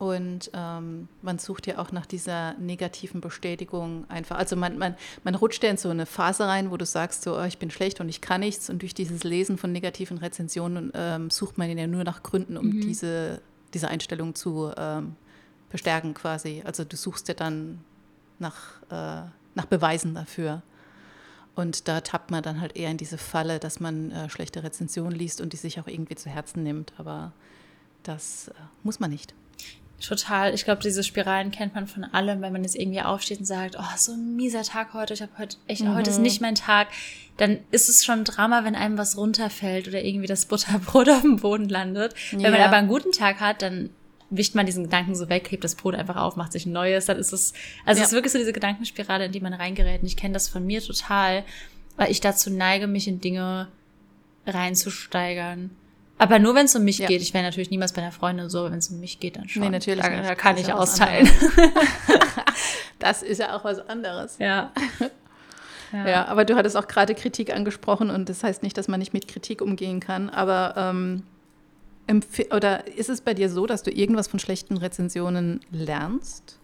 und 0.00 0.50
ähm, 0.54 1.08
man 1.20 1.38
sucht 1.38 1.66
ja 1.66 1.76
auch 1.76 1.92
nach 1.92 2.06
dieser 2.06 2.54
negativen 2.54 3.20
Bestätigung 3.20 4.08
einfach. 4.08 4.38
Also 4.38 4.56
man, 4.56 4.78
man, 4.78 4.96
man 5.24 5.34
rutscht 5.34 5.62
ja 5.62 5.68
in 5.68 5.76
so 5.76 5.90
eine 5.90 6.06
Phase 6.06 6.46
rein, 6.46 6.70
wo 6.70 6.78
du 6.78 6.86
sagst, 6.86 7.20
so, 7.20 7.38
oh, 7.38 7.44
ich 7.44 7.58
bin 7.58 7.70
schlecht 7.70 8.00
und 8.00 8.08
ich 8.08 8.22
kann 8.22 8.40
nichts. 8.40 8.70
Und 8.70 8.80
durch 8.80 8.94
dieses 8.94 9.24
Lesen 9.24 9.58
von 9.58 9.72
negativen 9.72 10.16
Rezensionen 10.16 10.90
ähm, 10.94 11.28
sucht 11.28 11.58
man 11.58 11.76
ja 11.76 11.86
nur 11.86 12.02
nach 12.02 12.22
Gründen, 12.22 12.56
um 12.56 12.68
mhm. 12.68 12.80
diese, 12.80 13.42
diese 13.74 13.88
Einstellung 13.88 14.34
zu 14.34 14.72
ähm, 14.74 15.16
bestärken 15.68 16.14
quasi. 16.14 16.62
Also 16.64 16.84
du 16.84 16.96
suchst 16.96 17.28
ja 17.28 17.34
dann 17.34 17.84
nach, 18.38 18.80
äh, 18.84 19.28
nach 19.54 19.66
Beweisen 19.68 20.14
dafür. 20.14 20.62
Und 21.54 21.88
da 21.88 22.00
tappt 22.00 22.30
man 22.30 22.42
dann 22.42 22.62
halt 22.62 22.74
eher 22.74 22.90
in 22.90 22.96
diese 22.96 23.18
Falle, 23.18 23.58
dass 23.58 23.80
man 23.80 24.12
äh, 24.12 24.30
schlechte 24.30 24.62
Rezensionen 24.62 25.12
liest 25.12 25.42
und 25.42 25.52
die 25.52 25.58
sich 25.58 25.78
auch 25.78 25.88
irgendwie 25.88 26.14
zu 26.14 26.30
Herzen 26.30 26.62
nimmt. 26.62 26.94
Aber 26.96 27.32
das 28.02 28.48
äh, 28.48 28.54
muss 28.82 28.98
man 28.98 29.10
nicht. 29.10 29.34
Total. 30.00 30.54
Ich 30.54 30.64
glaube, 30.64 30.82
diese 30.82 31.04
Spiralen 31.04 31.50
kennt 31.50 31.74
man 31.74 31.86
von 31.86 32.04
allem, 32.04 32.40
wenn 32.40 32.52
man 32.52 32.62
jetzt 32.62 32.74
irgendwie 32.74 33.02
aufsteht 33.02 33.40
und 33.40 33.44
sagt, 33.44 33.76
oh, 33.78 33.96
so 33.96 34.12
ein 34.12 34.34
mieser 34.34 34.62
Tag 34.62 34.94
heute, 34.94 35.12
ich 35.12 35.20
habe 35.20 35.32
heute 35.38 35.56
echt, 35.66 35.82
mhm. 35.82 35.94
heute 35.94 36.08
ist 36.10 36.18
nicht 36.18 36.40
mein 36.40 36.54
Tag, 36.54 36.88
dann 37.36 37.58
ist 37.70 37.88
es 37.88 38.04
schon 38.04 38.20
ein 38.20 38.24
Drama, 38.24 38.64
wenn 38.64 38.74
einem 38.74 38.96
was 38.96 39.18
runterfällt 39.18 39.88
oder 39.88 40.02
irgendwie 40.02 40.26
das 40.26 40.46
Butterbrot 40.46 41.08
auf 41.10 41.20
dem 41.20 41.36
Boden 41.36 41.68
landet. 41.68 42.14
Ja. 42.32 42.44
Wenn 42.44 42.52
man 42.52 42.62
aber 42.62 42.76
einen 42.76 42.88
guten 42.88 43.12
Tag 43.12 43.40
hat, 43.40 43.60
dann 43.60 43.90
wischt 44.30 44.54
man 44.54 44.64
diesen 44.64 44.84
Gedanken 44.84 45.14
so 45.14 45.28
weg, 45.28 45.50
hebt 45.50 45.64
das 45.64 45.74
Brot 45.74 45.94
einfach 45.94 46.16
auf, 46.16 46.36
macht 46.36 46.52
sich 46.52 46.64
ein 46.64 46.72
neues, 46.72 47.06
dann 47.06 47.18
ist 47.18 47.32
es, 47.32 47.52
also 47.84 47.98
ja. 47.98 48.04
es 48.04 48.10
ist 48.10 48.14
wirklich 48.14 48.32
so 48.32 48.38
diese 48.38 48.52
Gedankenspirale, 48.52 49.26
in 49.26 49.32
die 49.32 49.40
man 49.40 49.52
reingerät. 49.52 50.00
Und 50.00 50.06
ich 50.06 50.16
kenne 50.16 50.34
das 50.34 50.48
von 50.48 50.64
mir 50.64 50.80
total, 50.80 51.44
weil 51.96 52.10
ich 52.10 52.20
dazu 52.20 52.48
neige, 52.48 52.86
mich 52.86 53.06
in 53.06 53.20
Dinge 53.20 53.68
reinzusteigern. 54.46 55.70
Aber 56.20 56.38
nur 56.38 56.54
wenn 56.54 56.66
es 56.66 56.76
um 56.76 56.84
mich 56.84 56.98
ja. 56.98 57.08
geht. 57.08 57.22
Ich 57.22 57.32
wäre 57.32 57.42
natürlich 57.42 57.70
niemals 57.70 57.94
bei 57.94 58.02
einer 58.02 58.12
Freundin 58.12 58.50
so, 58.50 58.64
wenn 58.64 58.78
es 58.78 58.90
um 58.90 59.00
mich 59.00 59.20
geht, 59.20 59.36
dann 59.36 59.48
schon. 59.48 59.62
Nee, 59.62 59.70
natürlich. 59.70 60.04
Da, 60.04 60.20
da 60.20 60.34
kann 60.34 60.58
ich 60.58 60.66
ja 60.66 60.76
austeilen. 60.76 61.26
das 62.98 63.22
ist 63.22 63.38
ja 63.38 63.56
auch 63.56 63.64
was 63.64 63.78
anderes. 63.88 64.36
Ja. 64.38 64.70
ja. 65.92 66.08
Ja, 66.08 66.24
aber 66.26 66.44
du 66.44 66.56
hattest 66.56 66.76
auch 66.76 66.88
gerade 66.88 67.14
Kritik 67.14 67.54
angesprochen 67.54 68.10
und 68.10 68.28
das 68.28 68.44
heißt 68.44 68.62
nicht, 68.62 68.76
dass 68.76 68.86
man 68.86 69.00
nicht 69.00 69.14
mit 69.14 69.28
Kritik 69.28 69.62
umgehen 69.62 69.98
kann, 69.98 70.28
aber 70.28 70.74
ähm, 70.76 71.22
oder 72.54 72.86
ist 72.86 73.08
es 73.08 73.22
bei 73.22 73.32
dir 73.32 73.48
so, 73.48 73.66
dass 73.66 73.82
du 73.82 73.90
irgendwas 73.90 74.28
von 74.28 74.38
schlechten 74.38 74.76
Rezensionen 74.76 75.60
lernst? 75.70 76.58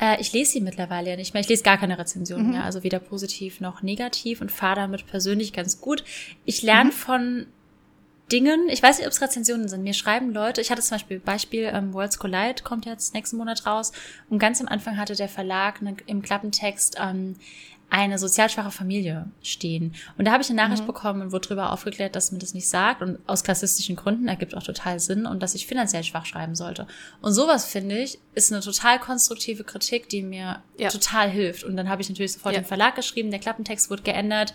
Äh, 0.00 0.20
ich 0.20 0.32
lese 0.32 0.50
sie 0.50 0.60
mittlerweile 0.60 1.10
ja 1.10 1.16
nicht 1.16 1.32
mehr. 1.32 1.42
Ich 1.42 1.48
lese 1.48 1.62
gar 1.62 1.78
keine 1.78 1.96
Rezensionen 1.96 2.46
mhm. 2.46 2.52
mehr, 2.54 2.64
also 2.64 2.82
weder 2.82 2.98
positiv 2.98 3.60
noch 3.60 3.82
negativ 3.82 4.40
und 4.40 4.50
fahre 4.50 4.80
damit 4.80 5.06
persönlich 5.06 5.52
ganz 5.52 5.80
gut. 5.80 6.02
Ich 6.44 6.62
lerne 6.62 6.90
mhm. 6.90 6.94
von 6.94 7.46
Dingen, 8.32 8.68
ich 8.70 8.82
weiß 8.82 8.98
nicht, 8.98 9.06
ob 9.06 9.12
es 9.12 9.20
Rezensionen 9.20 9.68
sind, 9.68 9.82
mir 9.82 9.92
schreiben 9.92 10.32
Leute, 10.32 10.60
ich 10.60 10.70
hatte 10.70 10.80
zum 10.80 10.94
Beispiel 10.94 11.20
Beispiel, 11.20 11.70
ähm, 11.72 11.92
Worlds 11.92 12.18
Collide 12.18 12.62
kommt 12.62 12.86
jetzt 12.86 13.12
nächsten 13.12 13.36
Monat 13.36 13.66
raus. 13.66 13.92
Und 14.30 14.38
ganz 14.38 14.60
am 14.60 14.68
Anfang 14.68 14.96
hatte 14.96 15.14
der 15.14 15.28
Verlag 15.28 15.82
ne, 15.82 15.96
im 16.06 16.22
Klappentext 16.22 16.96
ähm, 16.98 17.36
eine 17.90 18.18
sozial 18.18 18.48
schwache 18.50 18.70
Familie 18.70 19.30
stehen. 19.42 19.94
Und 20.18 20.26
da 20.26 20.32
habe 20.32 20.42
ich 20.42 20.50
eine 20.50 20.60
Nachricht 20.60 20.82
mhm. 20.82 20.88
bekommen 20.88 21.22
und 21.22 21.32
wurde 21.32 21.48
darüber 21.48 21.72
aufgeklärt, 21.72 22.16
dass 22.16 22.32
man 22.32 22.40
das 22.40 22.52
nicht 22.52 22.68
sagt 22.68 23.02
und 23.02 23.18
aus 23.28 23.44
klassistischen 23.44 23.94
Gründen 23.94 24.26
ergibt 24.26 24.56
auch 24.56 24.62
total 24.62 24.98
Sinn 24.98 25.26
und 25.26 25.42
dass 25.42 25.54
ich 25.54 25.66
finanziell 25.66 26.02
schwach 26.02 26.26
schreiben 26.26 26.56
sollte. 26.56 26.88
Und 27.20 27.32
sowas 27.32 27.66
finde 27.66 27.98
ich 27.98 28.18
ist 28.34 28.52
eine 28.52 28.62
total 28.62 28.98
konstruktive 28.98 29.62
Kritik, 29.62 30.08
die 30.08 30.22
mir 30.22 30.62
ja. 30.76 30.88
total 30.88 31.30
hilft. 31.30 31.62
Und 31.62 31.76
dann 31.76 31.88
habe 31.88 32.02
ich 32.02 32.08
natürlich 32.08 32.32
sofort 32.32 32.54
ja. 32.54 32.60
den 32.60 32.66
Verlag 32.66 32.96
geschrieben, 32.96 33.30
der 33.30 33.40
Klappentext 33.40 33.90
wurde 33.90 34.02
geändert 34.02 34.54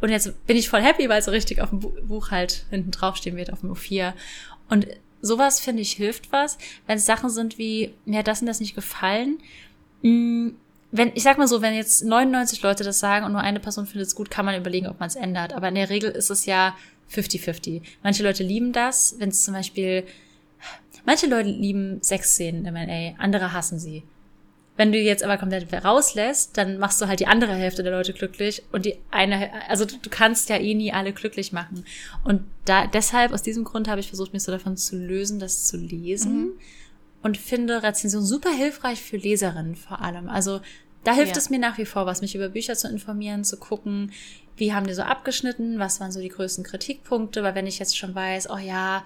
und 0.00 0.08
jetzt 0.08 0.46
bin 0.46 0.56
ich 0.56 0.68
voll 0.68 0.80
happy, 0.80 1.08
weil 1.08 1.22
so 1.22 1.30
richtig 1.30 1.60
auf 1.60 1.70
dem 1.70 1.80
Buch 1.80 2.30
halt 2.30 2.64
hinten 2.70 2.90
draufstehen 2.90 3.36
wird 3.36 3.52
auf 3.52 3.60
dem 3.60 3.72
O4. 3.72 4.14
Und 4.68 4.86
sowas 5.20 5.60
finde 5.60 5.82
ich 5.82 5.92
hilft 5.92 6.32
was, 6.32 6.58
wenn 6.86 6.96
es 6.96 7.06
Sachen 7.06 7.30
sind 7.30 7.58
wie 7.58 7.94
mir 8.04 8.20
hat 8.20 8.28
das 8.28 8.40
und 8.40 8.46
das 8.46 8.60
nicht 8.60 8.74
gefallen. 8.74 9.38
Mh, 10.02 10.10
mm, 10.10 10.56
wenn, 10.92 11.12
ich 11.14 11.22
sag 11.22 11.38
mal 11.38 11.46
so, 11.46 11.62
wenn 11.62 11.74
jetzt 11.74 12.04
99 12.04 12.62
Leute 12.62 12.82
das 12.82 12.98
sagen 12.98 13.24
und 13.24 13.32
nur 13.32 13.40
eine 13.40 13.60
Person 13.60 13.86
findet 13.86 14.08
es 14.08 14.14
gut, 14.14 14.30
kann 14.30 14.44
man 14.44 14.56
überlegen, 14.58 14.88
ob 14.88 14.98
man 14.98 15.08
es 15.08 15.16
ändert. 15.16 15.52
Aber 15.52 15.68
in 15.68 15.76
der 15.76 15.90
Regel 15.90 16.10
ist 16.10 16.30
es 16.30 16.46
ja 16.46 16.76
50-50. 17.12 17.82
Manche 18.02 18.22
Leute 18.22 18.42
lieben 18.42 18.72
das, 18.72 19.14
wenn 19.18 19.28
es 19.28 19.44
zum 19.44 19.54
Beispiel, 19.54 20.04
manche 21.04 21.26
Leute 21.26 21.48
lieben 21.48 22.02
Sexszenen 22.02 22.64
im 22.64 22.74
MA, 22.74 23.22
andere 23.22 23.52
hassen 23.52 23.78
sie. 23.78 24.02
Wenn 24.76 24.92
du 24.92 24.98
jetzt 24.98 25.22
aber 25.22 25.36
komplett 25.36 25.72
rauslässt, 25.84 26.56
dann 26.56 26.78
machst 26.78 27.00
du 27.00 27.06
halt 27.06 27.20
die 27.20 27.26
andere 27.26 27.54
Hälfte 27.54 27.82
der 27.82 27.92
Leute 27.92 28.14
glücklich 28.14 28.62
und 28.72 28.86
die 28.86 28.96
eine, 29.10 29.50
also 29.68 29.84
du, 29.84 29.96
du 30.00 30.08
kannst 30.08 30.48
ja 30.48 30.56
eh 30.56 30.74
nie 30.74 30.92
alle 30.92 31.12
glücklich 31.12 31.52
machen. 31.52 31.84
Und 32.24 32.42
da, 32.64 32.86
deshalb, 32.86 33.32
aus 33.32 33.42
diesem 33.42 33.64
Grund 33.64 33.88
habe 33.88 34.00
ich 34.00 34.08
versucht, 34.08 34.32
mich 34.32 34.42
so 34.42 34.50
davon 34.50 34.76
zu 34.76 34.96
lösen, 34.96 35.38
das 35.38 35.66
zu 35.66 35.76
lesen. 35.76 36.38
Mhm 36.38 36.52
und 37.22 37.36
finde 37.36 37.82
Rezension 37.82 38.24
super 38.24 38.50
hilfreich 38.50 39.02
für 39.02 39.16
Leserinnen 39.16 39.76
vor 39.76 40.00
allem. 40.00 40.28
Also 40.28 40.60
da 41.04 41.12
hilft 41.12 41.32
ja. 41.32 41.38
es 41.38 41.50
mir 41.50 41.58
nach 41.58 41.78
wie 41.78 41.86
vor, 41.86 42.06
was 42.06 42.20
mich 42.20 42.34
über 42.34 42.48
Bücher 42.48 42.74
zu 42.74 42.88
informieren, 42.88 43.44
zu 43.44 43.56
gucken, 43.56 44.12
wie 44.56 44.72
haben 44.74 44.86
die 44.86 44.94
so 44.94 45.02
abgeschnitten, 45.02 45.78
was 45.78 46.00
waren 46.00 46.12
so 46.12 46.20
die 46.20 46.28
größten 46.28 46.64
Kritikpunkte, 46.64 47.42
weil 47.42 47.54
wenn 47.54 47.66
ich 47.66 47.78
jetzt 47.78 47.96
schon 47.96 48.14
weiß, 48.14 48.50
oh 48.50 48.58
ja, 48.58 49.04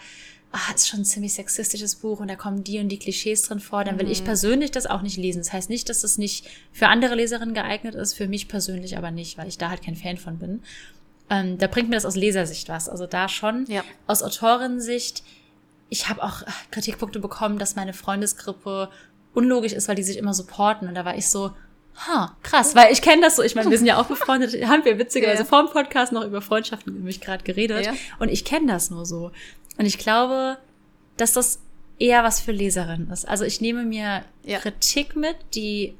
ah, 0.51 0.75
ist 0.75 0.89
schon 0.89 1.01
ein 1.01 1.05
ziemlich 1.05 1.35
sexistisches 1.35 1.97
Buch 1.97 2.21
und 2.21 2.29
da 2.29 2.37
kommen 2.37 2.65
die 2.65 2.81
und 2.81 2.89
die 2.89 2.99
Klischees 2.99 3.43
drin 3.43 3.61
vor, 3.61 3.85
dann 3.85 3.99
will 3.99 4.07
mhm. 4.07 4.13
ich 4.13 4.25
persönlich 4.25 4.71
das 4.71 4.87
auch 4.87 5.03
nicht 5.03 5.17
lesen. 5.17 5.39
Das 5.39 5.53
heißt 5.53 5.71
nicht, 5.71 5.89
dass 5.89 6.03
es 6.03 6.19
nicht 6.19 6.49
für 6.73 6.89
andere 6.89 7.15
Leserinnen 7.15 7.55
geeignet 7.55 7.95
ist, 7.95 8.15
für 8.15 8.27
mich 8.27 8.49
persönlich 8.49 8.97
aber 8.99 9.11
nicht, 9.11 9.39
weil 9.39 9.49
ich 9.49 9.59
da 9.59 9.71
halt 9.71 9.83
kein 9.83 9.97
Fan 9.97 10.17
von 10.17 10.39
bin. 10.39 10.63
Ähm, 11.31 11.59
da 11.59 11.69
bringt 11.69 11.89
mir 11.89 11.97
das 11.97 12.05
aus 12.05 12.17
Lesersicht 12.17 12.69
was. 12.69 12.89
Also 12.89 13.07
da 13.07 13.29
schon. 13.29 13.67
Ja. 13.69 13.85
Aus 14.07 14.23
Autorensicht 14.23 15.23
ich 15.89 16.09
habe 16.09 16.23
auch 16.23 16.43
äh, 16.43 16.47
Kritikpunkte 16.71 17.21
bekommen, 17.21 17.59
dass 17.59 17.77
meine 17.77 17.93
Freundesgruppe 17.93 18.91
unlogisch 19.33 19.73
ist, 19.73 19.89
weil 19.89 19.97
die 19.97 20.03
sich 20.03 20.17
immer 20.17 20.35
supporten. 20.35 20.89
Und 20.89 20.95
da 20.95 21.05
war 21.05 21.17
ich 21.17 21.29
so, 21.29 21.53
ha, 21.97 22.37
krass, 22.43 22.75
weil 22.75 22.93
ich 22.93 23.03
kenne 23.03 23.23
das 23.23 23.37
so. 23.37 23.43
Ich 23.43 23.55
meine, 23.55 23.71
wir 23.71 23.79
sind 23.79 23.87
ja 23.87 24.01
auch 24.01 24.07
befreundet, 24.07 24.53
haben 24.67 24.85
wir 24.85 24.99
witzigerweise 24.99 25.43
ja. 25.43 25.45
vor 25.45 25.63
dem 25.63 25.71
Podcast 25.71 26.13
noch 26.13 26.25
über 26.25 26.41
Freundschaften 26.41 26.95
nämlich 26.95 27.21
gerade 27.21 27.45
geredet. 27.45 27.87
Ja. 27.87 27.93
Und 28.19 28.29
ich 28.29 28.45
kenne 28.45 28.73
das 28.73 28.91
nur 28.91 29.07
so. 29.07 29.31
Und 29.79 29.87
ich 29.87 29.99
glaube, 29.99 30.59
dass 31.17 31.33
das 31.33 31.61
eher 31.99 32.25
was 32.25 32.41
für 32.41 32.53
Leserinnen 32.53 33.11
ist. 33.11 33.27
Also 33.27 33.45
ich 33.45 33.61
nehme 33.61 33.85
mir 33.85 34.25
ja. 34.45 34.59
Kritik 34.59 35.17
mit, 35.17 35.37
die 35.55 35.95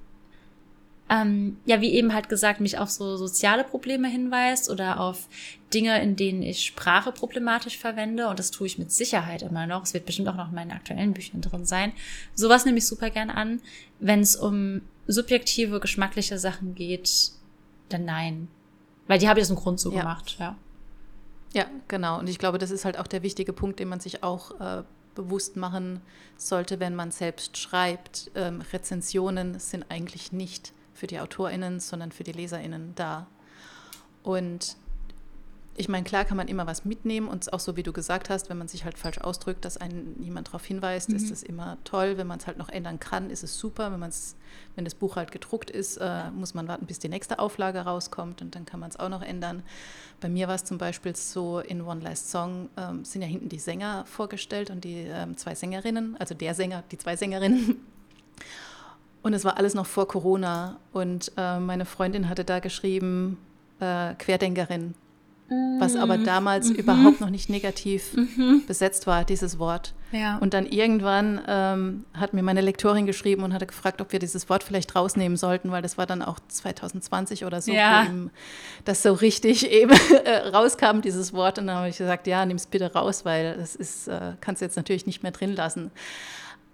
ähm, 1.11 1.59
ja, 1.67 1.81
wie 1.81 1.93
eben 1.93 2.15
halt 2.15 2.29
gesagt, 2.29 2.61
mich 2.61 2.79
auf 2.79 2.91
so 2.91 3.17
soziale 3.17 3.65
Probleme 3.65 4.09
hinweist 4.09 4.71
oder 4.71 5.01
auf 5.01 5.29
Dinge, 5.73 6.01
in 6.03 6.17
denen 6.17 6.43
ich 6.43 6.65
Sprache 6.65 7.13
problematisch 7.13 7.77
verwende. 7.79 8.29
Und 8.29 8.39
das 8.39 8.51
tue 8.51 8.67
ich 8.67 8.79
mit 8.79 8.91
Sicherheit 8.91 9.43
immer 9.43 9.67
noch. 9.67 9.83
Es 9.83 9.93
wird 9.93 10.07
bestimmt 10.07 10.29
auch 10.29 10.37
noch 10.37 10.49
in 10.49 10.55
meinen 10.55 10.71
aktuellen 10.71 11.13
Büchern 11.13 11.43
drin 11.43 11.67
sein. 11.67 11.93
Sowas 12.35 12.65
nehme 12.65 12.79
ich 12.79 12.87
super 12.87 13.11
gern 13.11 13.29
an. 13.29 13.61
Wenn 14.01 14.21
es 14.21 14.35
um 14.35 14.81
subjektive, 15.07 15.79
geschmackliche 15.79 16.39
Sachen 16.39 16.75
geht, 16.75 17.33
dann 17.91 18.07
nein. 18.07 18.49
Weil 19.07 19.19
die 19.19 19.29
habe 19.29 19.39
ich 19.39 19.45
aus 19.45 19.49
dem 19.49 19.57
Grund 19.57 19.81
so 19.81 19.93
ja. 19.93 20.01
gemacht, 20.01 20.37
ja. 20.39 20.57
Ja, 21.53 21.67
genau. 21.87 22.19
Und 22.19 22.29
ich 22.29 22.39
glaube, 22.39 22.59
das 22.59 22.71
ist 22.71 22.85
halt 22.85 22.99
auch 22.99 23.07
der 23.07 23.23
wichtige 23.23 23.53
Punkt, 23.53 23.79
den 23.79 23.89
man 23.89 24.01
sich 24.01 24.23
auch 24.23 24.59
äh, 24.59 24.83
bewusst 25.15 25.57
machen 25.57 26.01
sollte, 26.37 26.81
wenn 26.81 26.95
man 26.95 27.11
selbst 27.11 27.59
schreibt. 27.59 28.31
Ähm, 28.35 28.63
Rezensionen 28.73 29.61
sind 29.61 29.85
eigentlich 29.91 30.33
nicht 30.33 30.73
für 30.95 31.07
die 31.07 31.21
AutorInnen, 31.21 31.81
sondern 31.81 32.13
für 32.13 32.25
die 32.25 32.33
LeserInnen 32.33 32.95
da. 32.95 33.27
Und 34.23 34.77
ich 35.77 35.89
meine, 35.89 36.05
klar 36.05 36.25
kann 36.25 36.37
man 36.37 36.47
immer 36.47 36.67
was 36.67 36.85
mitnehmen 36.85 37.27
und 37.27 37.53
auch 37.53 37.59
so 37.59 37.77
wie 37.77 37.83
du 37.83 37.93
gesagt 37.93 38.31
hast, 38.31 38.49
wenn 38.49 38.59
man 38.59 38.69
sich 38.69 38.85
halt 38.85 38.97
falsch 38.97 39.19
ausdrückt, 39.19 39.65
dass 39.65 39.77
einen 39.77 40.17
jemand 40.23 40.49
darauf 40.49 40.65
hinweist, 40.65 41.09
mhm. 41.09 41.17
ist 41.17 41.31
das 41.31 41.43
immer 41.43 41.79
toll. 41.83 42.17
Wenn 42.17 42.29
man 42.29 42.39
es 42.39 42.47
halt 42.47 42.59
noch 42.59 42.69
ändern 42.69 43.01
kann, 43.01 43.29
ist 43.29 43.43
es 43.43 43.59
super. 43.59 43.91
Wenn, 43.91 43.99
man's, 43.99 44.37
wenn 44.77 44.85
das 44.85 44.95
Buch 44.95 45.17
halt 45.17 45.33
gedruckt 45.33 45.71
ist, 45.71 45.97
äh, 45.97 46.31
muss 46.31 46.55
man 46.55 46.69
warten, 46.69 46.87
bis 46.87 47.01
die 47.01 47.09
nächste 47.09 47.41
Auflage 47.41 47.81
rauskommt 47.81 48.41
und 48.41 48.55
dann 48.55 48.67
kann 48.67 48.79
man 48.79 48.91
es 48.91 48.99
auch 48.99 49.09
noch 49.09 49.23
ändern. 49.23 49.65
Bei 50.21 50.29
mir 50.29 50.47
war 50.47 50.55
es 50.55 50.65
zum 50.65 50.79
Beispiel 50.79 51.17
so, 51.17 51.59
in 51.59 51.83
One 51.83 52.01
Last 52.01 52.31
Song 52.31 52.69
ähm, 52.77 53.05
sind 53.05 53.23
ja 53.23 53.29
hinten 53.29 53.49
die 53.49 53.59
Sänger 53.59 54.05
vorgestellt 54.07 54.71
und 54.71 54.85
die 54.85 55.07
ähm, 55.09 55.37
zwei 55.37 55.57
Sängerinnen, 55.57 56.17
also 56.19 56.35
der 56.35 56.55
Sänger, 56.55 56.85
die 56.91 56.99
zwei 56.99 57.17
Sängerinnen. 57.17 57.85
Und 59.25 59.33
es 59.33 59.45
war 59.45 59.57
alles 59.57 59.75
noch 59.75 59.87
vor 59.87 60.07
Corona. 60.07 60.77
Und 60.93 61.33
äh, 61.39 61.59
meine 61.59 61.87
Freundin 61.87 62.29
hatte 62.29 62.45
da 62.45 62.59
geschrieben, 62.59 63.39
äh, 63.81 64.13
Querdenkerin, 64.19 64.95
was 65.79 65.97
aber 65.97 66.19
mhm. 66.19 66.25
damals 66.25 66.69
mhm. 66.69 66.77
überhaupt 66.77 67.21
noch 67.23 67.31
nicht 67.31 67.49
negativ 67.49 68.15
mhm. 68.15 68.65
besetzt 68.67 69.07
war, 69.07 69.25
dieses 69.25 69.59
Wort. 69.59 69.95
Ja. 70.13 70.37
Und 70.39 70.53
dann 70.53 70.67
irgendwann 70.67 71.41
ähm, 71.49 72.05
hat 72.13 72.35
mir 72.35 72.43
meine 72.43 72.61
Lektorin 72.61 73.07
geschrieben 73.07 73.45
und 73.45 73.55
hatte 73.55 73.67
gefragt, 73.67 74.03
ob 74.03 74.13
wir 74.13 74.19
dieses 74.19 74.51
Wort 74.51 74.63
vielleicht 74.63 74.95
rausnehmen 74.95 75.39
sollten, 75.39 75.71
weil 75.71 75.81
das 75.81 75.97
war 75.97 76.05
dann 76.05 76.21
auch 76.21 76.39
2020 76.47 77.47
oder 77.47 77.63
so, 77.63 77.73
ja. 77.73 78.05
eben 78.05 78.31
das 78.85 79.03
so 79.03 79.15
richtig 79.15 79.71
eben 79.71 79.95
äh, 80.25 80.49
rauskam, 80.49 81.01
dieses 81.01 81.33
Wort. 81.33 81.59
Und 81.59 81.69
dann 81.69 81.77
habe 81.77 81.89
ich 81.89 81.97
gesagt, 81.97 82.27
ja, 82.27 82.45
nimm 82.45 82.59
es 82.59 82.67
bitte 82.67 82.93
raus, 82.93 83.25
weil 83.25 83.57
das 83.57 83.75
ist, 83.75 84.07
äh, 84.07 84.35
kannst 84.43 84.61
du 84.61 84.67
jetzt 84.67 84.77
natürlich 84.77 85.07
nicht 85.07 85.23
mehr 85.23 85.33
drin 85.33 85.57
lassen. 85.57 85.91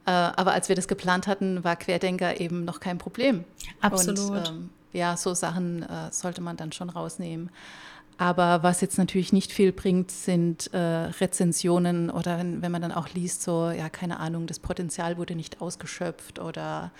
Äh, 0.06 0.10
aber 0.10 0.52
als 0.52 0.68
wir 0.68 0.76
das 0.76 0.88
geplant 0.88 1.26
hatten, 1.26 1.62
war 1.64 1.76
Querdenker 1.76 2.40
eben 2.40 2.64
noch 2.64 2.80
kein 2.80 2.98
Problem. 2.98 3.44
Absolut. 3.80 4.18
Und, 4.30 4.48
ähm, 4.48 4.70
ja, 4.92 5.16
so 5.16 5.34
Sachen 5.34 5.82
äh, 5.82 6.10
sollte 6.10 6.40
man 6.40 6.56
dann 6.56 6.72
schon 6.72 6.90
rausnehmen. 6.90 7.50
Aber 8.18 8.62
was 8.62 8.82
jetzt 8.82 8.98
natürlich 8.98 9.32
nicht 9.32 9.50
viel 9.50 9.72
bringt, 9.72 10.10
sind 10.10 10.72
äh, 10.74 10.78
Rezensionen 10.78 12.10
oder 12.10 12.38
wenn, 12.38 12.60
wenn, 12.60 12.70
man 12.70 12.82
dann 12.82 12.92
auch 12.92 13.08
liest, 13.08 13.42
so, 13.42 13.70
ja, 13.70 13.88
keine 13.88 14.20
Ahnung, 14.20 14.46
das 14.46 14.58
Potenzial 14.58 15.16
wurde 15.16 15.34
nicht 15.34 15.62
ausgeschöpft 15.62 16.38
oder 16.38 16.90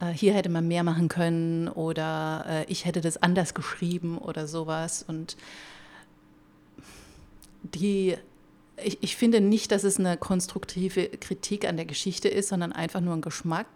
äh, 0.00 0.06
hier 0.06 0.34
hätte 0.34 0.48
man 0.48 0.66
mehr 0.66 0.82
machen 0.82 1.08
können 1.08 1.68
oder 1.68 2.44
äh, 2.48 2.64
ich 2.64 2.86
hätte 2.86 3.00
das 3.00 3.22
anders 3.22 3.54
geschrieben 3.54 4.18
oder 4.18 4.48
sowas. 4.48 5.04
Und 5.06 5.36
die, 7.62 8.16
ich, 8.82 8.98
ich 9.00 9.16
finde 9.16 9.40
nicht, 9.40 9.72
dass 9.72 9.84
es 9.84 9.98
eine 9.98 10.16
konstruktive 10.16 11.08
Kritik 11.08 11.66
an 11.66 11.76
der 11.76 11.86
Geschichte 11.86 12.28
ist, 12.28 12.48
sondern 12.48 12.72
einfach 12.72 13.00
nur 13.00 13.14
ein 13.14 13.22
Geschmack 13.22 13.66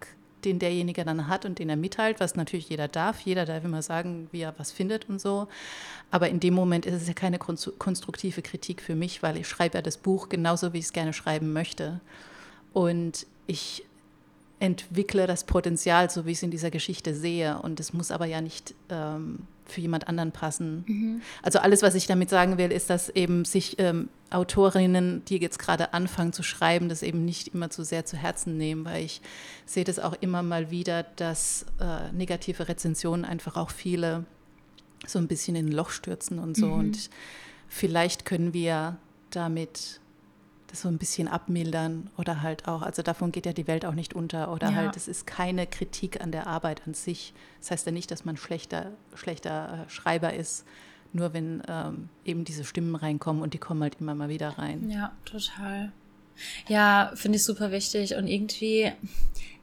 den 0.44 0.58
derjenige 0.58 1.04
dann 1.04 1.28
hat 1.28 1.44
und 1.44 1.58
den 1.58 1.68
er 1.68 1.76
mitteilt, 1.76 2.20
was 2.20 2.34
natürlich 2.34 2.68
jeder 2.68 2.88
darf. 2.88 3.20
Jeder 3.20 3.44
darf 3.44 3.64
immer 3.64 3.82
sagen, 3.82 4.28
wie 4.32 4.40
er 4.40 4.54
was 4.58 4.72
findet 4.72 5.08
und 5.08 5.20
so. 5.20 5.48
Aber 6.10 6.28
in 6.28 6.40
dem 6.40 6.54
Moment 6.54 6.86
ist 6.86 7.00
es 7.00 7.08
ja 7.08 7.14
keine 7.14 7.38
konstruktive 7.38 8.42
Kritik 8.42 8.82
für 8.82 8.94
mich, 8.94 9.22
weil 9.22 9.36
ich 9.36 9.48
schreibe 9.48 9.78
ja 9.78 9.82
das 9.82 9.96
Buch 9.96 10.28
genauso, 10.28 10.72
wie 10.72 10.78
ich 10.78 10.86
es 10.86 10.92
gerne 10.92 11.12
schreiben 11.12 11.52
möchte. 11.52 12.00
Und 12.72 13.26
ich 13.46 13.84
entwickle 14.60 15.26
das 15.26 15.44
Potenzial, 15.44 16.10
so 16.10 16.26
wie 16.26 16.32
ich 16.32 16.38
es 16.38 16.42
in 16.42 16.50
dieser 16.50 16.70
Geschichte 16.70 17.14
sehe. 17.14 17.58
Und 17.58 17.80
es 17.80 17.92
muss 17.92 18.10
aber 18.10 18.26
ja 18.26 18.40
nicht 18.40 18.74
ähm, 18.90 19.40
für 19.64 19.80
jemand 19.80 20.08
anderen 20.08 20.32
passen. 20.32 20.84
Mhm. 20.86 21.22
Also 21.42 21.58
alles, 21.58 21.82
was 21.82 21.94
ich 21.94 22.06
damit 22.06 22.30
sagen 22.30 22.58
will, 22.58 22.70
ist, 22.70 22.90
dass 22.90 23.08
eben 23.08 23.44
sich 23.44 23.78
ähm, 23.78 24.08
Autorinnen, 24.30 25.24
die 25.26 25.38
jetzt 25.38 25.58
gerade 25.58 25.94
anfangen 25.94 26.32
zu 26.32 26.42
schreiben, 26.42 26.88
das 26.88 27.02
eben 27.02 27.24
nicht 27.24 27.48
immer 27.48 27.70
zu 27.70 27.84
sehr 27.84 28.04
zu 28.04 28.16
Herzen 28.16 28.56
nehmen, 28.56 28.84
weil 28.84 29.04
ich 29.04 29.20
sehe 29.66 29.84
das 29.84 29.98
auch 29.98 30.14
immer 30.20 30.42
mal 30.42 30.70
wieder, 30.70 31.04
dass 31.16 31.66
äh, 31.80 32.12
negative 32.12 32.68
Rezensionen 32.68 33.24
einfach 33.24 33.56
auch 33.56 33.70
viele 33.70 34.24
so 35.06 35.18
ein 35.18 35.28
bisschen 35.28 35.56
in 35.56 35.66
ein 35.66 35.72
Loch 35.72 35.90
stürzen 35.90 36.38
und 36.38 36.56
so. 36.56 36.66
Mhm. 36.66 36.72
Und 36.72 37.10
vielleicht 37.68 38.24
können 38.24 38.54
wir 38.54 38.96
damit 39.30 40.00
das 40.72 40.82
so 40.82 40.88
ein 40.88 40.98
bisschen 40.98 41.28
abmildern 41.28 42.10
oder 42.16 42.42
halt 42.42 42.66
auch, 42.66 42.82
also 42.82 43.02
davon 43.02 43.30
geht 43.30 43.46
ja 43.46 43.52
die 43.52 43.66
Welt 43.66 43.84
auch 43.84 43.94
nicht 43.94 44.14
unter 44.14 44.50
oder 44.52 44.70
ja. 44.70 44.74
halt, 44.74 44.96
es 44.96 45.06
ist 45.06 45.26
keine 45.26 45.66
Kritik 45.66 46.20
an 46.20 46.32
der 46.32 46.46
Arbeit 46.46 46.82
an 46.86 46.94
sich. 46.94 47.34
Das 47.60 47.70
heißt 47.70 47.86
ja 47.86 47.92
nicht, 47.92 48.10
dass 48.10 48.24
man 48.24 48.36
schlechter, 48.36 48.90
schlechter 49.14 49.86
äh, 49.86 49.90
Schreiber 49.90 50.32
ist, 50.32 50.64
nur 51.12 51.34
wenn 51.34 51.62
ähm, 51.68 52.08
eben 52.24 52.44
diese 52.44 52.64
Stimmen 52.64 52.94
reinkommen 52.94 53.42
und 53.42 53.52
die 53.52 53.58
kommen 53.58 53.82
halt 53.82 53.98
immer 54.00 54.14
mal 54.14 54.30
wieder 54.30 54.58
rein. 54.58 54.88
Ja, 54.90 55.12
total. 55.26 55.92
Ja, 56.66 57.12
finde 57.14 57.36
ich 57.36 57.44
super 57.44 57.70
wichtig 57.70 58.14
und 58.14 58.26
irgendwie, 58.26 58.90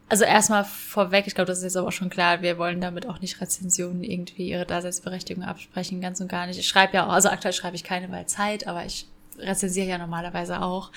also 0.09 0.25
erstmal 0.25 0.63
vorweg, 0.63 1.25
ich 1.25 1.33
glaube, 1.33 1.47
das 1.47 1.57
ist 1.57 1.63
jetzt 1.63 1.77
aber 1.77 1.87
auch 1.87 1.91
schon 1.91 2.11
klar, 2.11 2.43
wir 2.43 2.59
wollen 2.59 2.81
damit 2.81 3.07
auch 3.07 3.19
nicht 3.19 3.41
Rezensionen 3.41 4.03
irgendwie 4.03 4.49
ihre 4.49 4.67
Daseinsberechtigung 4.67 5.43
absprechen, 5.43 6.01
ganz 6.01 6.21
und 6.21 6.27
gar 6.27 6.45
nicht. 6.45 6.59
Ich 6.59 6.67
schreibe 6.67 6.93
ja 6.93 7.07
auch, 7.07 7.11
also 7.11 7.29
aktuell 7.29 7.53
schreibe 7.53 7.75
ich 7.75 7.83
keine, 7.83 8.11
weil 8.11 8.27
Zeit, 8.27 8.67
aber 8.67 8.85
ich 8.85 9.07
rezensiere 9.39 9.87
ja 9.87 9.97
normalerweise 9.97 10.61
auch. 10.61 10.91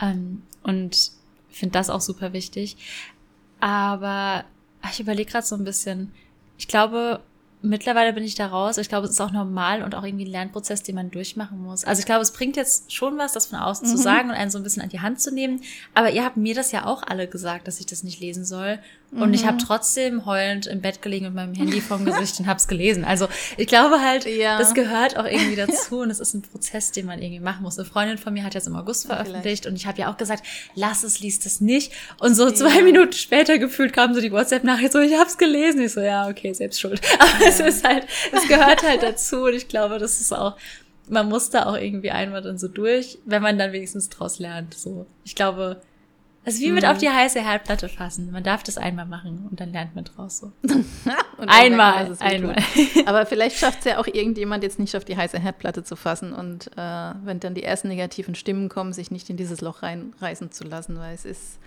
Ähm, 0.00 0.42
und 0.62 1.12
finde 1.50 1.72
das 1.72 1.90
auch 1.90 2.00
super 2.00 2.32
wichtig. 2.32 2.76
Aber 3.60 4.44
ich 4.90 5.00
überlege 5.00 5.30
gerade 5.30 5.46
so 5.46 5.56
ein 5.56 5.64
bisschen, 5.64 6.12
ich 6.58 6.68
glaube, 6.68 7.20
mittlerweile 7.64 8.12
bin 8.12 8.22
ich 8.22 8.34
da 8.34 8.46
raus. 8.46 8.76
Ich 8.76 8.88
glaube, 8.88 9.06
es 9.06 9.12
ist 9.12 9.20
auch 9.20 9.32
normal 9.32 9.82
und 9.82 9.94
auch 9.94 10.04
irgendwie 10.04 10.26
ein 10.26 10.30
Lernprozess, 10.30 10.82
den 10.82 10.94
man 10.94 11.10
durchmachen 11.10 11.62
muss. 11.62 11.84
Also 11.84 12.00
ich 12.00 12.06
glaube, 12.06 12.22
es 12.22 12.32
bringt 12.32 12.56
jetzt 12.56 12.92
schon 12.92 13.16
was, 13.16 13.32
das 13.32 13.46
von 13.46 13.58
außen 13.58 13.88
mhm. 13.88 13.92
zu 13.92 13.96
sagen 13.96 14.28
und 14.28 14.36
einen 14.36 14.50
so 14.50 14.58
ein 14.58 14.64
bisschen 14.64 14.82
an 14.82 14.90
die 14.90 15.00
Hand 15.00 15.20
zu 15.20 15.32
nehmen. 15.32 15.62
Aber 15.94 16.10
ihr 16.10 16.24
habt 16.24 16.36
mir 16.36 16.54
das 16.54 16.72
ja 16.72 16.84
auch 16.84 17.02
alle 17.02 17.26
gesagt, 17.26 17.66
dass 17.66 17.80
ich 17.80 17.86
das 17.86 18.04
nicht 18.04 18.20
lesen 18.20 18.44
soll. 18.44 18.78
Und 19.14 19.28
mhm. 19.28 19.34
ich 19.34 19.46
habe 19.46 19.58
trotzdem 19.58 20.26
heulend 20.26 20.66
im 20.66 20.80
Bett 20.80 21.00
gelegen 21.00 21.26
mit 21.26 21.34
meinem 21.34 21.54
Handy 21.54 21.80
vorm 21.80 22.04
Gesicht 22.04 22.40
und 22.40 22.46
habe 22.46 22.58
es 22.58 22.66
gelesen. 22.66 23.04
Also 23.04 23.28
ich 23.56 23.68
glaube 23.68 24.00
halt, 24.00 24.26
ja. 24.26 24.58
das 24.58 24.74
gehört 24.74 25.16
auch 25.16 25.24
irgendwie 25.24 25.56
dazu 25.56 26.00
und 26.00 26.10
es 26.10 26.18
ist 26.18 26.34
ein 26.34 26.42
Prozess, 26.42 26.90
den 26.90 27.06
man 27.06 27.22
irgendwie 27.22 27.40
machen 27.40 27.62
muss. 27.62 27.78
Eine 27.78 27.86
Freundin 27.86 28.18
von 28.18 28.32
mir 28.32 28.42
hat 28.42 28.54
jetzt 28.54 28.66
im 28.66 28.74
August 28.74 29.06
veröffentlicht 29.06 29.66
und 29.66 29.76
ich 29.76 29.86
habe 29.86 30.00
ja 30.00 30.10
auch 30.10 30.16
gesagt, 30.16 30.44
lass 30.74 31.04
es, 31.04 31.20
liest 31.20 31.46
es 31.46 31.60
nicht. 31.60 31.92
Und 32.18 32.34
so 32.34 32.48
ja. 32.48 32.54
zwei 32.54 32.82
Minuten 32.82 33.12
später 33.12 33.58
gefühlt 33.58 33.92
kam 33.92 34.14
so 34.14 34.20
die 34.20 34.32
WhatsApp-Nachricht 34.32 34.92
so, 34.92 34.98
ich 34.98 35.14
habe 35.14 35.28
es 35.28 35.38
gelesen. 35.38 35.80
Ich 35.82 35.92
so, 35.92 36.00
ja, 36.00 36.28
okay, 36.28 36.52
selbst 36.52 36.80
schuld. 36.80 37.00
Aber 37.20 37.44
ja. 37.44 37.48
es 37.48 37.60
ist 37.60 37.86
halt, 37.86 38.06
es 38.32 38.48
gehört 38.48 38.82
halt 38.82 39.02
dazu 39.02 39.44
und 39.44 39.54
ich 39.54 39.68
glaube, 39.68 39.98
das 39.98 40.20
ist 40.20 40.32
auch 40.32 40.56
man 41.06 41.28
muss 41.28 41.50
da 41.50 41.66
auch 41.66 41.76
irgendwie 41.76 42.10
einmal 42.10 42.40
dann 42.40 42.56
so 42.56 42.66
durch, 42.66 43.18
wenn 43.26 43.42
man 43.42 43.58
dann 43.58 43.72
wenigstens 43.72 44.08
draus 44.08 44.38
lernt. 44.38 44.72
So, 44.72 45.06
ich 45.22 45.34
glaube, 45.34 45.82
also 46.44 46.60
wie 46.60 46.72
mit 46.72 46.82
mhm. 46.84 46.90
auf 46.90 46.98
die 46.98 47.08
heiße 47.08 47.40
Herdplatte 47.40 47.88
fassen. 47.88 48.30
Man 48.30 48.44
darf 48.44 48.62
das 48.62 48.76
einmal 48.76 49.06
machen 49.06 49.46
und 49.50 49.60
dann 49.60 49.72
lernt 49.72 49.94
man 49.94 50.04
draus 50.04 50.38
so. 50.38 50.52
einmal, 51.46 52.14
einmal. 52.20 52.56
Aber 53.06 53.24
vielleicht 53.24 53.58
schafft 53.58 53.80
es 53.80 53.84
ja 53.86 53.98
auch 53.98 54.06
irgendjemand 54.06 54.62
jetzt 54.62 54.78
nicht 54.78 54.94
auf 54.96 55.04
die 55.04 55.16
heiße 55.16 55.38
Herdplatte 55.38 55.84
zu 55.84 55.96
fassen 55.96 56.32
und 56.34 56.70
äh, 56.76 57.14
wenn 57.24 57.40
dann 57.40 57.54
die 57.54 57.62
ersten 57.62 57.88
negativen 57.88 58.34
Stimmen 58.34 58.68
kommen, 58.68 58.92
sich 58.92 59.10
nicht 59.10 59.30
in 59.30 59.36
dieses 59.36 59.62
Loch 59.62 59.82
reinreißen 59.82 60.50
zu 60.52 60.64
lassen, 60.64 60.98
weil 60.98 61.14
es 61.14 61.24
ist 61.24 61.58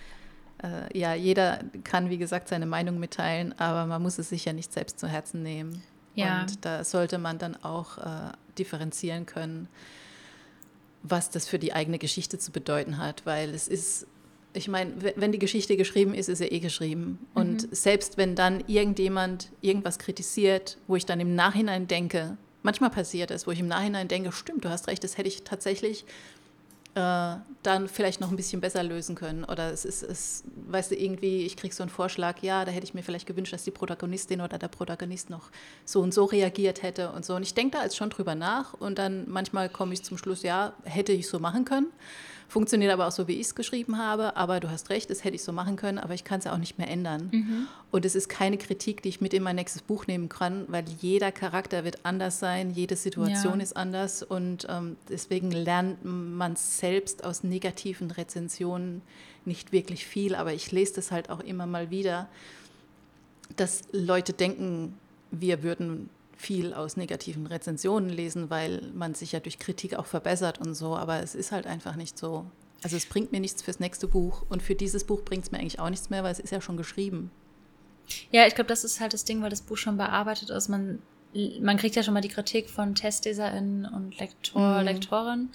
äh, 0.61 0.97
ja 0.97 1.15
jeder 1.15 1.59
kann 1.83 2.09
wie 2.11 2.17
gesagt 2.17 2.47
seine 2.47 2.67
Meinung 2.67 2.99
mitteilen, 2.99 3.57
aber 3.59 3.87
man 3.87 4.01
muss 4.01 4.19
es 4.19 4.29
sich 4.29 4.45
ja 4.45 4.53
nicht 4.53 4.71
selbst 4.71 4.99
zu 4.99 5.07
Herzen 5.07 5.41
nehmen. 5.41 5.81
Ja. 6.13 6.41
Und 6.41 6.65
da 6.65 6.83
sollte 6.83 7.17
man 7.17 7.37
dann 7.39 7.55
auch 7.63 7.97
äh, 7.97 8.31
differenzieren 8.57 9.25
können, 9.25 9.69
was 11.03 11.29
das 11.29 11.47
für 11.47 11.59
die 11.59 11.73
eigene 11.73 11.99
Geschichte 11.99 12.37
zu 12.39 12.51
bedeuten 12.51 12.97
hat, 12.97 13.25
weil 13.25 13.53
es 13.53 13.67
ist 13.67 14.07
ich 14.57 14.67
meine, 14.67 14.91
wenn 15.15 15.31
die 15.31 15.39
Geschichte 15.39 15.77
geschrieben 15.77 16.13
ist, 16.13 16.29
ist 16.29 16.39
sie 16.39 16.47
eh 16.47 16.59
geschrieben. 16.59 17.19
Und 17.33 17.63
mhm. 17.63 17.75
selbst 17.75 18.17
wenn 18.17 18.35
dann 18.35 18.63
irgendjemand 18.67 19.49
irgendwas 19.61 19.99
kritisiert, 19.99 20.77
wo 20.87 20.95
ich 20.95 21.05
dann 21.05 21.19
im 21.19 21.35
Nachhinein 21.35 21.87
denke, 21.87 22.37
manchmal 22.63 22.89
passiert 22.89 23.31
es, 23.31 23.47
wo 23.47 23.51
ich 23.51 23.59
im 23.59 23.67
Nachhinein 23.67 24.07
denke, 24.07 24.31
stimmt, 24.31 24.65
du 24.65 24.69
hast 24.69 24.87
recht, 24.87 25.03
das 25.03 25.17
hätte 25.17 25.29
ich 25.29 25.43
tatsächlich 25.43 26.05
äh, 26.95 27.35
dann 27.61 27.87
vielleicht 27.87 28.21
noch 28.21 28.31
ein 28.31 28.35
bisschen 28.35 28.59
besser 28.59 28.81
lösen 28.81 29.15
können. 29.15 29.43
Oder 29.43 29.71
es 29.71 29.85
ist, 29.85 30.01
es, 30.01 30.43
weißt 30.67 30.91
du, 30.91 30.95
irgendwie, 30.95 31.45
ich 31.45 31.55
kriege 31.55 31.73
so 31.73 31.83
einen 31.83 31.91
Vorschlag, 31.91 32.41
ja, 32.41 32.65
da 32.65 32.71
hätte 32.71 32.85
ich 32.85 32.93
mir 32.93 33.03
vielleicht 33.03 33.27
gewünscht, 33.27 33.53
dass 33.53 33.63
die 33.63 33.71
Protagonistin 33.71 34.41
oder 34.41 34.57
der 34.57 34.67
Protagonist 34.67 35.29
noch 35.29 35.51
so 35.85 36.01
und 36.01 36.13
so 36.13 36.25
reagiert 36.25 36.81
hätte 36.81 37.11
und 37.11 37.23
so. 37.23 37.35
Und 37.35 37.43
ich 37.43 37.53
denke 37.53 37.77
da 37.77 37.83
jetzt 37.83 37.97
schon 37.97 38.09
drüber 38.09 38.33
nach 38.33 38.73
und 38.73 38.97
dann 38.97 39.29
manchmal 39.29 39.69
komme 39.69 39.93
ich 39.93 40.03
zum 40.03 40.17
Schluss, 40.17 40.41
ja, 40.41 40.73
hätte 40.83 41.11
ich 41.11 41.27
so 41.27 41.37
machen 41.39 41.65
können. 41.65 41.87
Funktioniert 42.49 42.93
aber 42.93 43.07
auch 43.07 43.11
so, 43.11 43.27
wie 43.27 43.33
ich 43.33 43.47
es 43.47 43.55
geschrieben 43.55 43.97
habe. 43.97 44.37
Aber 44.37 44.59
du 44.61 44.69
hast 44.69 44.89
recht, 44.89 45.09
das 45.09 45.23
hätte 45.23 45.35
ich 45.35 45.43
so 45.43 45.51
machen 45.51 45.75
können, 45.75 45.97
aber 45.97 46.13
ich 46.13 46.23
kann 46.23 46.39
es 46.39 46.45
ja 46.45 46.53
auch 46.53 46.57
nicht 46.57 46.77
mehr 46.77 46.87
ändern. 46.89 47.29
Mhm. 47.31 47.67
Und 47.91 48.05
es 48.05 48.15
ist 48.15 48.29
keine 48.29 48.57
Kritik, 48.57 49.01
die 49.01 49.09
ich 49.09 49.19
mit 49.19 49.33
in 49.33 49.43
mein 49.43 49.57
nächstes 49.57 49.81
Buch 49.81 50.07
nehmen 50.07 50.29
kann, 50.29 50.63
weil 50.69 50.85
jeder 51.01 51.31
Charakter 51.33 51.83
wird 51.83 52.05
anders 52.05 52.39
sein, 52.39 52.71
jede 52.71 52.95
Situation 52.95 53.59
Ja. 53.59 53.63
ist 53.63 53.75
anders. 53.75 54.23
Und 54.23 54.65
ähm, 54.69 54.95
deswegen 55.09 55.51
lernt 55.51 55.99
man 56.03 56.55
selbst 56.55 57.23
aus 57.25 57.43
negativen 57.43 58.11
Rezensionen 58.11 59.01
nicht 59.43 59.71
wirklich 59.73 60.05
viel. 60.05 60.33
Aber 60.33 60.53
ich 60.53 60.71
lese 60.71 60.95
das 60.95 61.11
halt 61.11 61.29
auch 61.29 61.41
immer 61.41 61.65
mal 61.65 61.89
wieder, 61.89 62.29
dass 63.55 63.83
Leute 63.91 64.33
denken, 64.33 64.97
wir 65.31 65.63
würden 65.63 66.09
viel 66.37 66.73
aus 66.73 66.97
negativen 66.97 67.47
Rezensionen 67.47 68.09
lesen, 68.09 68.49
weil 68.49 68.81
man 68.93 69.15
sich 69.15 69.31
ja 69.31 69.39
durch 69.39 69.59
Kritik 69.59 69.95
auch 69.95 70.05
verbessert 70.05 70.59
und 70.59 70.75
so, 70.75 70.95
aber 70.95 71.21
es 71.21 71.35
ist 71.35 71.51
halt 71.51 71.67
einfach 71.67 71.95
nicht 71.95 72.17
so. 72.17 72.45
Also 72.83 72.95
es 72.95 73.07
bringt 73.07 73.31
mir 73.31 73.39
nichts 73.39 73.61
fürs 73.63 73.79
nächste 73.79 74.07
Buch 74.07 74.45
und 74.49 74.61
für 74.61 74.75
dieses 74.75 75.03
Buch 75.03 75.23
bringt 75.23 75.45
es 75.45 75.51
mir 75.51 75.57
eigentlich 75.59 75.79
auch 75.79 75.89
nichts 75.89 76.09
mehr, 76.09 76.23
weil 76.23 76.31
es 76.31 76.39
ist 76.39 76.51
ja 76.51 76.61
schon 76.61 76.77
geschrieben. 76.77 77.31
Ja, 78.31 78.45
ich 78.47 78.55
glaube, 78.55 78.67
das 78.67 78.83
ist 78.83 78.99
halt 79.01 79.13
das 79.13 79.25
Ding, 79.25 79.41
weil 79.41 79.49
das 79.49 79.61
Buch 79.61 79.77
schon 79.77 79.97
bearbeitet 79.97 80.49
ist. 80.51 80.69
Man, 80.69 80.99
man 81.59 81.77
kriegt 81.77 81.95
ja 81.95 82.03
schon 82.03 82.13
mal 82.13 82.21
die 82.21 82.29
Kritik 82.29 82.69
von 82.69 82.93
TestleserInnen 82.95 83.85
und 83.85 84.17
Lektor, 84.19 84.79
Mhm. 84.79 84.85
Lektoren 84.85 85.49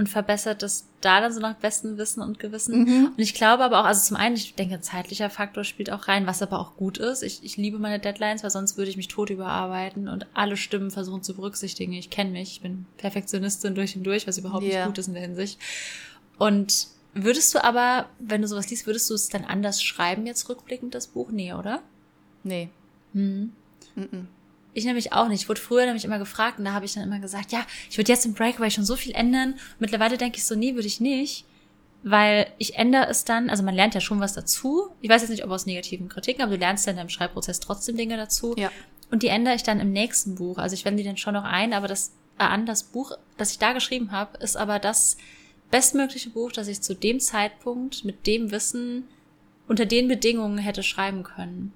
und 0.00 0.08
verbessert 0.08 0.62
das 0.62 0.86
da 1.02 1.20
dann 1.20 1.30
so 1.30 1.40
nach 1.40 1.56
bestem 1.56 1.98
Wissen 1.98 2.22
und 2.22 2.38
Gewissen. 2.38 2.84
Mhm. 2.84 3.06
Und 3.08 3.18
ich 3.18 3.34
glaube 3.34 3.62
aber 3.64 3.80
auch, 3.80 3.84
also 3.84 4.02
zum 4.02 4.16
einen, 4.16 4.34
ich 4.34 4.54
denke, 4.54 4.80
zeitlicher 4.80 5.28
Faktor 5.28 5.62
spielt 5.62 5.92
auch 5.92 6.08
rein, 6.08 6.26
was 6.26 6.40
aber 6.40 6.58
auch 6.58 6.74
gut 6.76 6.96
ist. 6.96 7.22
Ich, 7.22 7.44
ich 7.44 7.58
liebe 7.58 7.78
meine 7.78 7.98
Deadlines, 7.98 8.42
weil 8.42 8.48
sonst 8.50 8.78
würde 8.78 8.90
ich 8.90 8.96
mich 8.96 9.08
tot 9.08 9.28
überarbeiten 9.28 10.08
und 10.08 10.26
alle 10.32 10.56
Stimmen 10.56 10.90
versuchen 10.90 11.22
zu 11.22 11.34
berücksichtigen. 11.36 11.92
Ich 11.92 12.08
kenne 12.08 12.30
mich, 12.30 12.52
ich 12.52 12.60
bin 12.62 12.86
Perfektionistin 12.96 13.74
durch 13.74 13.94
und 13.94 14.04
durch, 14.04 14.26
was 14.26 14.38
überhaupt 14.38 14.64
Ja. 14.64 14.78
nicht 14.78 14.86
gut 14.86 14.96
ist 14.96 15.08
in 15.08 15.12
der 15.14 15.22
Hinsicht. 15.22 15.58
Und 16.38 16.86
würdest 17.12 17.54
du 17.54 17.62
aber, 17.62 18.08
wenn 18.20 18.40
du 18.40 18.48
sowas 18.48 18.70
liest, 18.70 18.86
würdest 18.86 19.10
du 19.10 19.14
es 19.14 19.28
dann 19.28 19.44
anders 19.44 19.82
schreiben 19.82 20.26
jetzt 20.26 20.48
rückblickend, 20.48 20.94
das 20.94 21.08
Buch? 21.08 21.28
Nee, 21.30 21.52
oder? 21.52 21.82
Nee. 22.42 22.70
Mhm. 23.12 23.52
Mhm. 23.96 24.28
Ich 24.72 24.84
nämlich 24.84 25.12
auch 25.12 25.28
nicht. 25.28 25.42
Ich 25.42 25.48
wurde 25.48 25.60
früher 25.60 25.84
nämlich 25.84 26.04
immer 26.04 26.18
gefragt 26.18 26.58
und 26.58 26.64
da 26.64 26.72
habe 26.72 26.84
ich 26.84 26.94
dann 26.94 27.02
immer 27.02 27.18
gesagt, 27.18 27.52
ja, 27.52 27.66
ich 27.90 27.98
würde 27.98 28.12
jetzt 28.12 28.24
im 28.24 28.34
Breakaway 28.34 28.70
schon 28.70 28.84
so 28.84 28.96
viel 28.96 29.12
ändern. 29.12 29.54
Mittlerweile 29.78 30.16
denke 30.16 30.38
ich 30.38 30.44
so, 30.44 30.54
nee, 30.54 30.74
würde 30.74 30.86
ich 30.86 31.00
nicht. 31.00 31.44
Weil 32.02 32.46
ich 32.56 32.76
ändere 32.76 33.08
es 33.08 33.24
dann, 33.24 33.50
also 33.50 33.62
man 33.62 33.74
lernt 33.74 33.94
ja 33.94 34.00
schon 34.00 34.20
was 34.20 34.32
dazu. 34.32 34.88
Ich 35.02 35.10
weiß 35.10 35.22
jetzt 35.22 35.30
nicht, 35.30 35.44
ob 35.44 35.50
aus 35.50 35.66
negativen 35.66 36.08
Kritiken, 36.08 36.42
aber 36.42 36.52
du 36.52 36.58
lernst 36.58 36.86
dann 36.86 36.96
im 36.96 37.10
Schreibprozess 37.10 37.60
trotzdem 37.60 37.96
Dinge 37.96 38.16
dazu. 38.16 38.54
Ja. 38.56 38.70
Und 39.10 39.22
die 39.22 39.28
ändere 39.28 39.54
ich 39.54 39.62
dann 39.64 39.80
im 39.80 39.92
nächsten 39.92 40.36
Buch. 40.36 40.58
Also 40.58 40.74
ich 40.74 40.84
wende 40.84 41.02
die 41.02 41.08
dann 41.08 41.16
schon 41.16 41.34
noch 41.34 41.44
ein, 41.44 41.72
aber 41.72 41.88
das 41.88 42.12
äh, 42.38 42.44
an 42.44 42.64
das 42.64 42.84
Buch, 42.84 43.12
das 43.36 43.52
ich 43.52 43.58
da 43.58 43.72
geschrieben 43.72 44.12
habe, 44.12 44.38
ist 44.38 44.56
aber 44.56 44.78
das 44.78 45.18
bestmögliche 45.70 46.30
Buch, 46.30 46.52
das 46.52 46.68
ich 46.68 46.80
zu 46.80 46.94
dem 46.94 47.20
Zeitpunkt 47.20 48.04
mit 48.04 48.26
dem 48.26 48.50
Wissen 48.50 49.04
unter 49.68 49.86
den 49.86 50.08
Bedingungen 50.08 50.58
hätte 50.58 50.82
schreiben 50.82 51.22
können. 51.22 51.72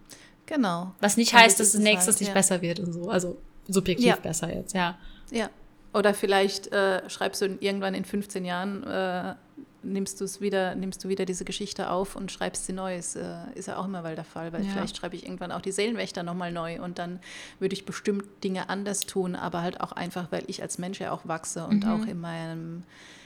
Genau. 0.47 0.93
Was 1.01 1.17
nicht 1.17 1.33
heißt, 1.35 1.59
das 1.61 1.69
dass 1.69 1.73
das 1.73 1.75
es 1.81 1.81
nächstes 1.85 2.15
halt, 2.17 2.21
nicht 2.21 2.29
ja. 2.29 2.35
besser 2.35 2.63
wird 2.63 2.81
und 2.81 2.93
so. 2.93 3.09
Also 3.09 3.37
subjektiv 3.69 4.07
Ja. 4.07 4.17
besser 4.17 4.55
jetzt, 4.55 4.75
ja. 4.75 4.99
Ja. 5.31 5.49
Oder 5.93 6.13
vielleicht 6.13 6.73
äh, 6.73 7.09
schreibst 7.09 7.41
du 7.41 7.47
irgendwann 7.61 7.95
in 7.95 8.05
15 8.05 8.45
Jahren, 8.45 8.83
äh, 8.85 9.35
nimmst 9.83 10.21
du 10.21 10.25
es 10.25 10.41
wieder, 10.41 10.75
nimmst 10.75 11.05
du 11.05 11.09
wieder 11.09 11.25
diese 11.25 11.45
Geschichte 11.45 11.91
auf 11.91 12.17
und 12.17 12.33
schreibst 12.33 12.67
sie 12.67 12.73
neu. 12.73 12.97
Ist, 12.97 13.17
äh, 13.17 13.37
ist 13.55 13.69
ja 13.69 13.77
auch 13.77 13.85
immer 13.85 14.03
mal 14.03 14.15
der 14.17 14.25
Fall, 14.25 14.53
weil 14.53 14.65
Ja. 14.65 14.73
vielleicht 14.73 14.97
schreibe 14.97 15.15
ich 15.15 15.25
irgendwann 15.25 15.53
auch 15.53 15.61
die 15.61 15.73
Seelenwächter 15.73 16.23
nochmal 16.23 16.53
neu 16.53 16.83
und 16.83 16.99
dann 16.99 17.21
würde 17.59 17.75
ich 17.75 17.85
bestimmt 17.87 18.25
Dinge 18.43 18.69
anders 18.69 19.01
tun, 19.03 19.37
aber 19.37 19.63
halt 19.63 19.81
auch 19.81 19.93
einfach, 19.93 20.33
weil 20.33 20.43
ich 20.49 20.63
als 20.63 20.79
Mensch 20.79 21.01
ja 21.01 21.13
auch 21.13 21.27
wachse 21.29 21.67
und 21.67 21.85
Mhm. 21.85 21.91
auch 21.91 22.07
in 22.07 22.21
meinem 22.21 22.83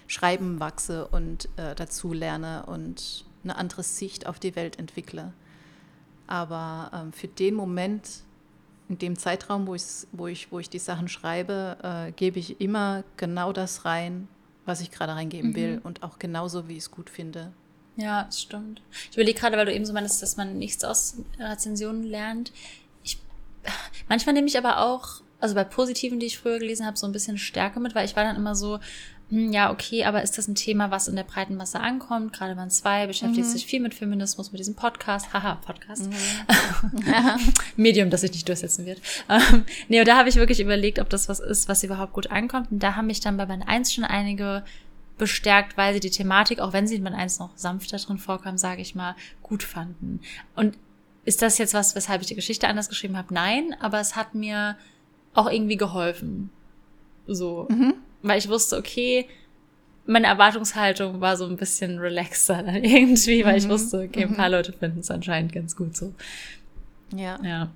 Schreiben 0.09 0.61
wachse 0.61 1.07
und 1.09 1.49
äh, 1.57 1.75
dazu 1.75 2.13
lerne 2.13 2.65
und 2.67 3.25
eine 3.45 3.57
andere 3.57 3.83
Sicht 3.83 4.27
auf 4.27 4.39
die 4.39 4.57
Welt 4.57 4.79
entwickle. 4.79 5.33
Aber 6.29 6.91
ähm, 6.95 7.13
für 7.13 7.27
den 7.27 7.55
Moment, 7.55 8.09
in 8.89 8.99
dem 8.99 9.19
Zeitraum, 9.19 9.67
wo, 9.67 9.75
wo, 10.13 10.27
ich, 10.29 10.53
wo 10.53 10.59
ich 10.61 10.71
die 10.71 10.79
Sachen 10.79 11.09
schreibe, 11.09 11.77
äh, 11.83 12.13
gebe 12.13 12.39
ich 12.39 12.61
immer 12.61 13.03
genau 13.17 13.53
das 13.53 13.85
rein, 13.85 14.29
was 14.65 14.81
ich 14.81 14.91
gerade 14.91 15.15
reingeben 15.15 15.51
Mhm. 15.51 15.55
will 15.57 15.81
und 15.83 16.03
auch 16.03 16.19
genauso, 16.19 16.69
wie 16.69 16.75
ich 16.75 16.79
es 16.85 16.91
gut 16.91 17.11
finde. 17.11 17.53
Ja, 17.97 18.25
das 18.25 18.41
stimmt. 18.43 18.81
Ich 19.11 19.17
überlege 19.17 19.41
gerade, 19.41 19.57
weil 19.57 19.67
du 19.67 19.75
eben 19.75 19.85
so 19.85 19.93
meinst, 19.93 20.23
dass 20.23 20.37
man 20.37 20.57
nichts 20.59 20.85
aus 20.85 21.17
Rezensionen 21.39 22.05
lernt. 22.05 22.53
Ich, 23.03 23.19
manchmal 24.09 24.35
nehme 24.35 24.47
ich 24.47 24.57
aber 24.57 24.81
auch, 24.83 25.23
also 25.41 25.55
bei 25.55 25.65
positiven, 25.65 26.21
die 26.21 26.27
ich 26.27 26.39
früher 26.39 26.59
gelesen 26.59 26.87
habe, 26.87 26.97
so 26.97 27.07
ein 27.07 27.13
bisschen 27.13 27.39
Stärke 27.39 27.81
mit, 27.81 27.95
weil 27.95 28.05
ich 28.05 28.15
war 28.15 28.25
dann 28.25 28.37
immer 28.37 28.55
so, 28.55 28.79
ja, 29.31 29.71
okay, 29.71 30.05
aber 30.05 30.23
ist 30.23 30.39
das 30.39 30.49
ein 30.49 30.55
Thema, 30.55 30.91
was 30.91 31.07
in 31.07 31.15
der 31.15 31.23
breiten 31.23 31.57
Masse 31.57 31.81
ankommt? 31.81 32.33
Gerade 32.33 32.55
man 32.55 32.71
zwei 32.71 33.07
beschäftigt 33.07 33.47
sich 33.47 33.67
viel 33.67 33.81
mit 33.81 33.95
Feminismus, 33.95 34.53
mit 34.53 34.59
diesem 34.59 34.75
Podcast. 34.75 35.35
Haha, 35.35 35.57
Podcast. 35.57 36.09
Medium, 37.77 38.09
das 38.09 38.23
sich 38.23 38.33
nicht 38.33 38.49
durchsetzen 38.49 38.87
wird. 38.87 39.03
Ähm, 39.29 39.65
nee, 39.89 40.01
und 40.01 40.09
da 40.09 40.17
habe 40.17 40.31
ich 40.31 40.37
wirklich 40.37 40.61
überlegt, 40.61 40.99
ob 40.99 41.11
das 41.11 41.29
was 41.29 41.41
ist, 41.41 41.69
was 41.69 41.83
überhaupt 41.83 42.15
gut 42.15 42.31
ankommt. 42.31 42.73
Und 42.73 42.83
da 42.83 42.97
haben 42.97 43.07
mich 43.07 43.21
dann 43.21 43.37
bei 43.37 43.45
Band 43.45 43.69
1 43.69 43.93
schon 43.93 44.05
einige 44.05 44.65
bestärkt, 45.19 45.77
weil 45.77 45.93
sie 45.93 46.01
die 46.01 46.11
Thematik, 46.11 46.61
auch 46.61 46.73
wenn 46.73 46.87
sie 46.87 46.95
in 46.95 47.05
Band 47.05 47.17
1 47.17 47.39
noch 47.39 47.51
sanfter 47.55 47.99
drin 47.99 48.17
vorkam, 48.17 48.57
sage 48.57 48.81
ich 48.81 48.95
mal, 48.95 49.15
gut 49.43 49.63
fanden. 49.63 50.21
Und 50.57 50.79
ist 51.27 51.43
das 51.43 51.59
jetzt 51.59 51.75
was, 51.75 51.95
weshalb 51.95 52.23
ich 52.23 52.29
die 52.29 52.35
Geschichte 52.35 52.67
anders 52.67 52.89
geschrieben 52.89 53.19
habe? 53.19 53.35
Nein, 53.35 53.77
aber 53.81 54.01
es 54.01 54.17
hat 54.17 54.35
mir 54.35 54.77
auch 55.35 55.51
irgendwie 55.51 55.77
geholfen. 55.77 56.49
So. 57.27 57.67
Mhm. 57.69 57.95
Weil 58.23 58.39
ich 58.39 58.49
wusste, 58.49 58.77
okay, 58.77 59.27
meine 60.07 60.27
Erwartungshaltung 60.27 61.21
war 61.21 61.37
so 61.37 61.47
ein 61.47 61.57
bisschen 61.57 61.99
relaxer 61.99 62.63
dann 62.63 62.83
irgendwie, 62.85 63.45
weil 63.45 63.59
ich 63.59 63.65
Mhm. 63.67 63.71
wusste, 63.71 64.01
okay, 64.09 64.25
ein 64.25 64.35
paar 64.37 64.49
Leute 64.49 64.73
finden 64.73 65.01
es 65.01 65.11
anscheinend 65.11 65.53
ganz 65.53 65.77
gut 65.77 65.97
so. 65.97 66.13
Ja. 67.15 67.39
Ja. 67.43 67.71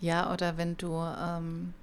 ja, 0.00 0.32
oder 0.32 0.56
wenn 0.56 0.76
du 0.76 0.94
ähm, 0.94 1.74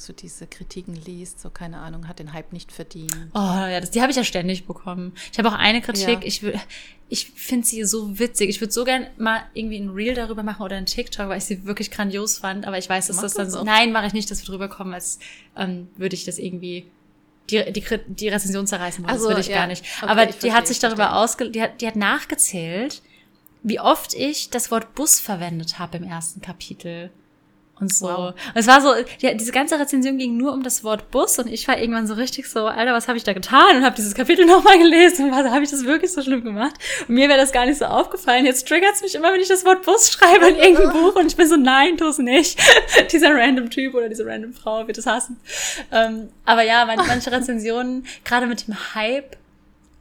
so 0.00 0.12
diese 0.12 0.46
Kritiken 0.46 0.94
liest, 0.94 1.40
so 1.40 1.50
keine 1.50 1.78
Ahnung, 1.78 2.08
hat 2.08 2.18
den 2.18 2.32
Hype 2.32 2.52
nicht 2.52 2.72
verdient. 2.72 3.14
Oh 3.34 3.38
ja, 3.38 3.80
das, 3.80 3.90
die 3.90 4.00
habe 4.00 4.10
ich 4.10 4.16
ja 4.16 4.24
ständig 4.24 4.66
bekommen. 4.66 5.12
Ich 5.32 5.38
habe 5.38 5.48
auch 5.48 5.54
eine 5.58 5.80
Kritik, 5.80 6.20
Ja. 6.20 6.20
ich 6.22 6.42
will, 6.42 6.58
ich 7.08 7.26
finde 7.30 7.66
sie 7.66 7.84
so 7.84 8.18
witzig. 8.18 8.48
Ich 8.48 8.60
würde 8.60 8.72
so 8.72 8.84
gern 8.84 9.06
mal 9.18 9.42
irgendwie 9.54 9.78
ein 9.78 9.90
Reel 9.90 10.14
darüber 10.14 10.42
machen 10.42 10.62
oder 10.62 10.76
ein 10.76 10.86
TikTok, 10.86 11.28
weil 11.28 11.38
ich 11.38 11.44
sie 11.44 11.64
wirklich 11.66 11.90
grandios 11.90 12.38
fand. 12.38 12.66
Aber 12.66 12.78
ich 12.78 12.88
weiß, 12.88 13.08
dass 13.08 13.16
Mach 13.16 13.22
das 13.24 13.34
dann 13.34 13.50
so. 13.50 13.64
Nein, 13.64 13.92
mache 13.92 14.06
ich 14.06 14.12
nicht, 14.12 14.30
dass 14.30 14.42
wir 14.42 14.46
drüber 14.46 14.68
kommen, 14.68 14.94
als 14.94 15.18
ähm, 15.56 15.88
würde 15.96 16.14
ich 16.14 16.24
das 16.24 16.38
irgendwie 16.38 16.86
die, 17.50 17.72
die, 17.72 17.84
die 18.06 18.28
Rezension 18.28 18.66
zerreißen 18.66 19.02
wollen. 19.04 19.14
Ach 19.16 19.20
das 19.20 19.28
will 19.28 19.38
ich 19.38 19.48
ja. 19.48 19.56
gar 19.56 19.66
nicht. 19.66 19.84
Okay, 20.00 20.10
Aber 20.10 20.26
die 20.26 20.30
hat 20.30 20.38
verstehe, 20.40 20.66
sich 20.66 20.76
ich 20.76 20.80
darüber 20.80 21.16
ausge, 21.16 21.50
die 21.50 21.60
hat, 21.60 21.80
die 21.80 21.86
hat 21.86 21.96
nachgezählt, 21.96 23.02
wie 23.62 23.80
oft 23.80 24.14
ich 24.14 24.50
das 24.50 24.70
Wort 24.70 24.94
Bus 24.94 25.20
verwendet 25.20 25.78
habe 25.78 25.98
im 25.98 26.04
ersten 26.04 26.40
Kapitel. 26.40 27.10
Und 27.80 27.92
so. 27.92 28.06
Wow. 28.06 28.28
Und 28.28 28.56
es 28.56 28.66
war 28.66 28.80
so, 28.82 28.92
die, 29.22 29.36
diese 29.36 29.52
ganze 29.52 29.78
Rezension 29.78 30.18
ging 30.18 30.36
nur 30.36 30.52
um 30.52 30.62
das 30.62 30.84
Wort 30.84 31.10
Bus 31.10 31.38
und 31.38 31.48
ich 31.48 31.66
war 31.66 31.78
irgendwann 31.78 32.06
so 32.06 32.14
richtig 32.14 32.46
so, 32.46 32.66
Alter, 32.66 32.92
was 32.92 33.08
habe 33.08 33.16
ich 33.16 33.24
da 33.24 33.32
getan? 33.32 33.78
Und 33.78 33.84
habe 33.84 33.96
dieses 33.96 34.14
Kapitel 34.14 34.44
nochmal 34.46 34.78
gelesen 34.78 35.26
und 35.26 35.32
war 35.32 35.50
habe 35.50 35.64
ich 35.64 35.70
das 35.70 35.84
wirklich 35.84 36.12
so 36.12 36.22
schlimm 36.22 36.44
gemacht? 36.44 36.74
Und 37.08 37.14
mir 37.14 37.28
wäre 37.28 37.38
das 37.38 37.52
gar 37.52 37.64
nicht 37.64 37.78
so 37.78 37.86
aufgefallen. 37.86 38.44
Jetzt 38.44 38.68
triggert's 38.68 39.00
mich 39.00 39.14
immer, 39.14 39.32
wenn 39.32 39.40
ich 39.40 39.48
das 39.48 39.64
Wort 39.64 39.82
Bus 39.82 40.10
schreibe 40.10 40.48
in 40.48 40.56
irgendeinem 40.56 40.92
Buch 41.02 41.16
und 41.16 41.26
ich 41.26 41.36
bin 41.36 41.48
so, 41.48 41.56
nein, 41.56 41.96
tu 41.96 42.06
es 42.06 42.18
nicht. 42.18 42.60
Dieser 43.12 43.34
random 43.34 43.70
Typ 43.70 43.94
oder 43.94 44.08
diese 44.08 44.26
random 44.26 44.52
Frau 44.52 44.86
wird 44.86 44.98
es 44.98 45.06
hassen. 45.06 45.40
Ähm, 45.90 46.28
aber 46.44 46.62
ja, 46.62 46.84
man, 46.84 46.98
manche 47.06 47.32
Rezensionen, 47.32 48.06
gerade 48.24 48.46
mit 48.46 48.66
dem 48.66 48.94
Hype, 48.94 49.36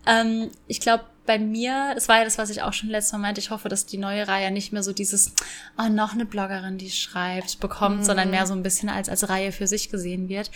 ähm, 0.06 0.50
ich 0.68 0.82
glaube, 0.82 1.04
bei 1.30 1.38
mir, 1.38 1.92
das 1.94 2.10
war 2.10 2.18
ja 2.18 2.24
das, 2.24 2.39
was 2.39 2.50
ich 2.50 2.63
auch 2.63 2.74
schon 2.74 2.89
letztes 2.89 3.13
Mal 3.13 3.20
meinte, 3.20 3.39
ich 3.39 3.52
hoffe, 3.52 3.70
dass 3.70 3.86
die 3.86 4.00
neue 4.00 4.28
Reihe 4.28 4.50
nicht 4.50 4.74
mehr 4.74 4.82
so 4.82 4.94
dieses, 4.94 5.36
oh, 5.78 5.88
noch 5.88 6.13
eine 6.13 6.26
Bloggerin, 6.26 6.80
die 6.80 6.89
schreibt, 6.89 7.60
bekommt, 7.60 8.04
sondern 8.04 8.32
mehr 8.32 8.48
so 8.48 8.56
ein 8.56 8.63
bisschen 8.63 8.89
als, 8.89 9.10
als 9.10 9.30
Reihe 9.30 9.52
für 9.52 9.68
sich 9.68 9.92
gesehen 9.92 10.28
wird. 10.28 10.50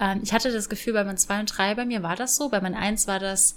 Ähm, 0.00 0.22
ich 0.24 0.32
hatte 0.32 0.50
das 0.50 0.68
Gefühl, 0.68 0.94
bei 0.94 1.04
Band 1.04 1.20
2 1.20 1.38
und 1.38 1.46
3 1.56 1.76
bei 1.76 1.84
mir 1.84 2.02
war 2.02 2.16
das 2.16 2.34
so, 2.34 2.48
bei 2.48 2.58
Band 2.58 2.74
1 2.74 3.06
war 3.06 3.20
das, 3.20 3.54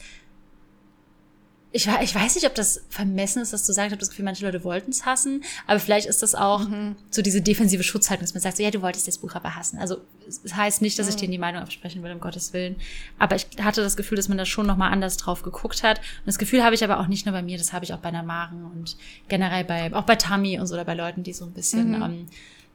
ich, 1.72 1.88
ich 2.02 2.16
weiß 2.16 2.34
nicht, 2.34 2.48
ob 2.48 2.56
das 2.56 2.82
vermessen 2.90 3.44
ist, 3.44 3.54
dass 3.54 3.64
du 3.66 3.74
sagst, 3.74 3.88
ich 3.88 3.92
habe 3.92 4.00
das 4.00 4.10
Gefühl, 4.10 4.26
manche 4.26 4.44
Leute 4.44 4.64
wollten 4.64 4.90
es 4.90 5.06
hassen, 5.06 5.44
aber 5.68 5.80
vielleicht 5.80 6.08
ist 6.08 6.24
das 6.24 6.34
auch 6.34 6.66
so 7.12 7.22
diese 7.22 7.42
defensive 7.42 7.84
Schutzhaltung, 7.84 8.24
dass 8.24 8.34
man 8.34 8.42
sagt, 8.42 8.58
so, 8.58 8.64
ja, 8.64 8.72
du 8.72 8.82
wolltest 8.82 9.08
das 9.08 9.20
Buch 9.20 9.36
aber 9.36 9.56
hassen. 9.56 9.78
Also 9.78 9.98
es 10.28 10.56
heißt 10.56 10.82
nicht, 10.82 10.98
dass 10.98 11.08
ich 11.08 11.16
dir 11.16 11.28
die 11.28 11.38
Meinung 11.38 11.62
absprechen 11.62 12.02
will, 12.02 12.12
um 12.12 12.20
Gottes 12.20 12.54
Willen. 12.54 12.76
Aber 13.20 13.36
ich 13.36 13.46
hatte 13.62 13.82
das 13.82 13.96
Gefühl, 13.98 14.16
dass 14.16 14.30
man 14.30 14.40
da 14.40 14.46
schon 14.46 14.66
nochmal 14.66 14.92
anders 14.92 15.18
drauf 15.18 15.44
geguckt 15.44 15.84
hat. 15.84 16.00
Und 16.00 16.28
das 16.28 16.40
Gefühl 16.40 16.64
habe 16.64 16.74
ich 16.74 16.84
aber 16.84 17.00
auch 17.00 17.08
nicht 17.08 17.28
nur 17.28 17.34
bei 17.34 17.44
mir, 17.44 17.60
das 17.60 17.72
habe 17.72 17.86
ich 17.86 17.94
auch 17.94 18.00
bei 18.00 18.10
der 18.10 18.24
Maren 18.24 18.66
und 18.66 18.98
generell 19.28 19.64
bei, 19.64 19.94
auch 19.94 20.06
bei 20.06 20.16
Tammy 20.16 20.60
und 20.60 20.66
so 20.66 20.74
oder 20.74 20.86
bei 20.86 20.96
Leuten, 20.96 21.22
die 21.22 21.34
so 21.34 21.46
ein 21.46 21.54
bisschen 21.54 21.94
ähm, 21.94 22.26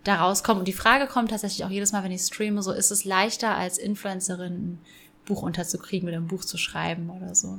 da 0.05 0.17
rauskommen. 0.17 0.61
Und 0.61 0.69
die 0.69 0.73
Frage 0.73 1.09
kommt 1.09 1.31
tatsächlich 1.31 1.65
auch 1.65 1.71
jedes 1.71 1.91
Mal, 1.91 2.05
wenn 2.05 2.13
ich 2.13 2.23
streame, 2.23 2.63
so 2.63 2.71
ist 2.71 2.93
es 2.93 3.05
leichter 3.05 3.57
als 3.57 3.77
Influencerin 3.77 4.53
ein 4.53 4.79
Buch 5.25 5.43
unterzukriegen 5.43 6.09
oder 6.09 6.19
ein 6.19 6.29
Buch 6.29 6.45
zu 6.45 6.59
schreiben 6.59 7.11
oder 7.11 7.35
so. 7.35 7.59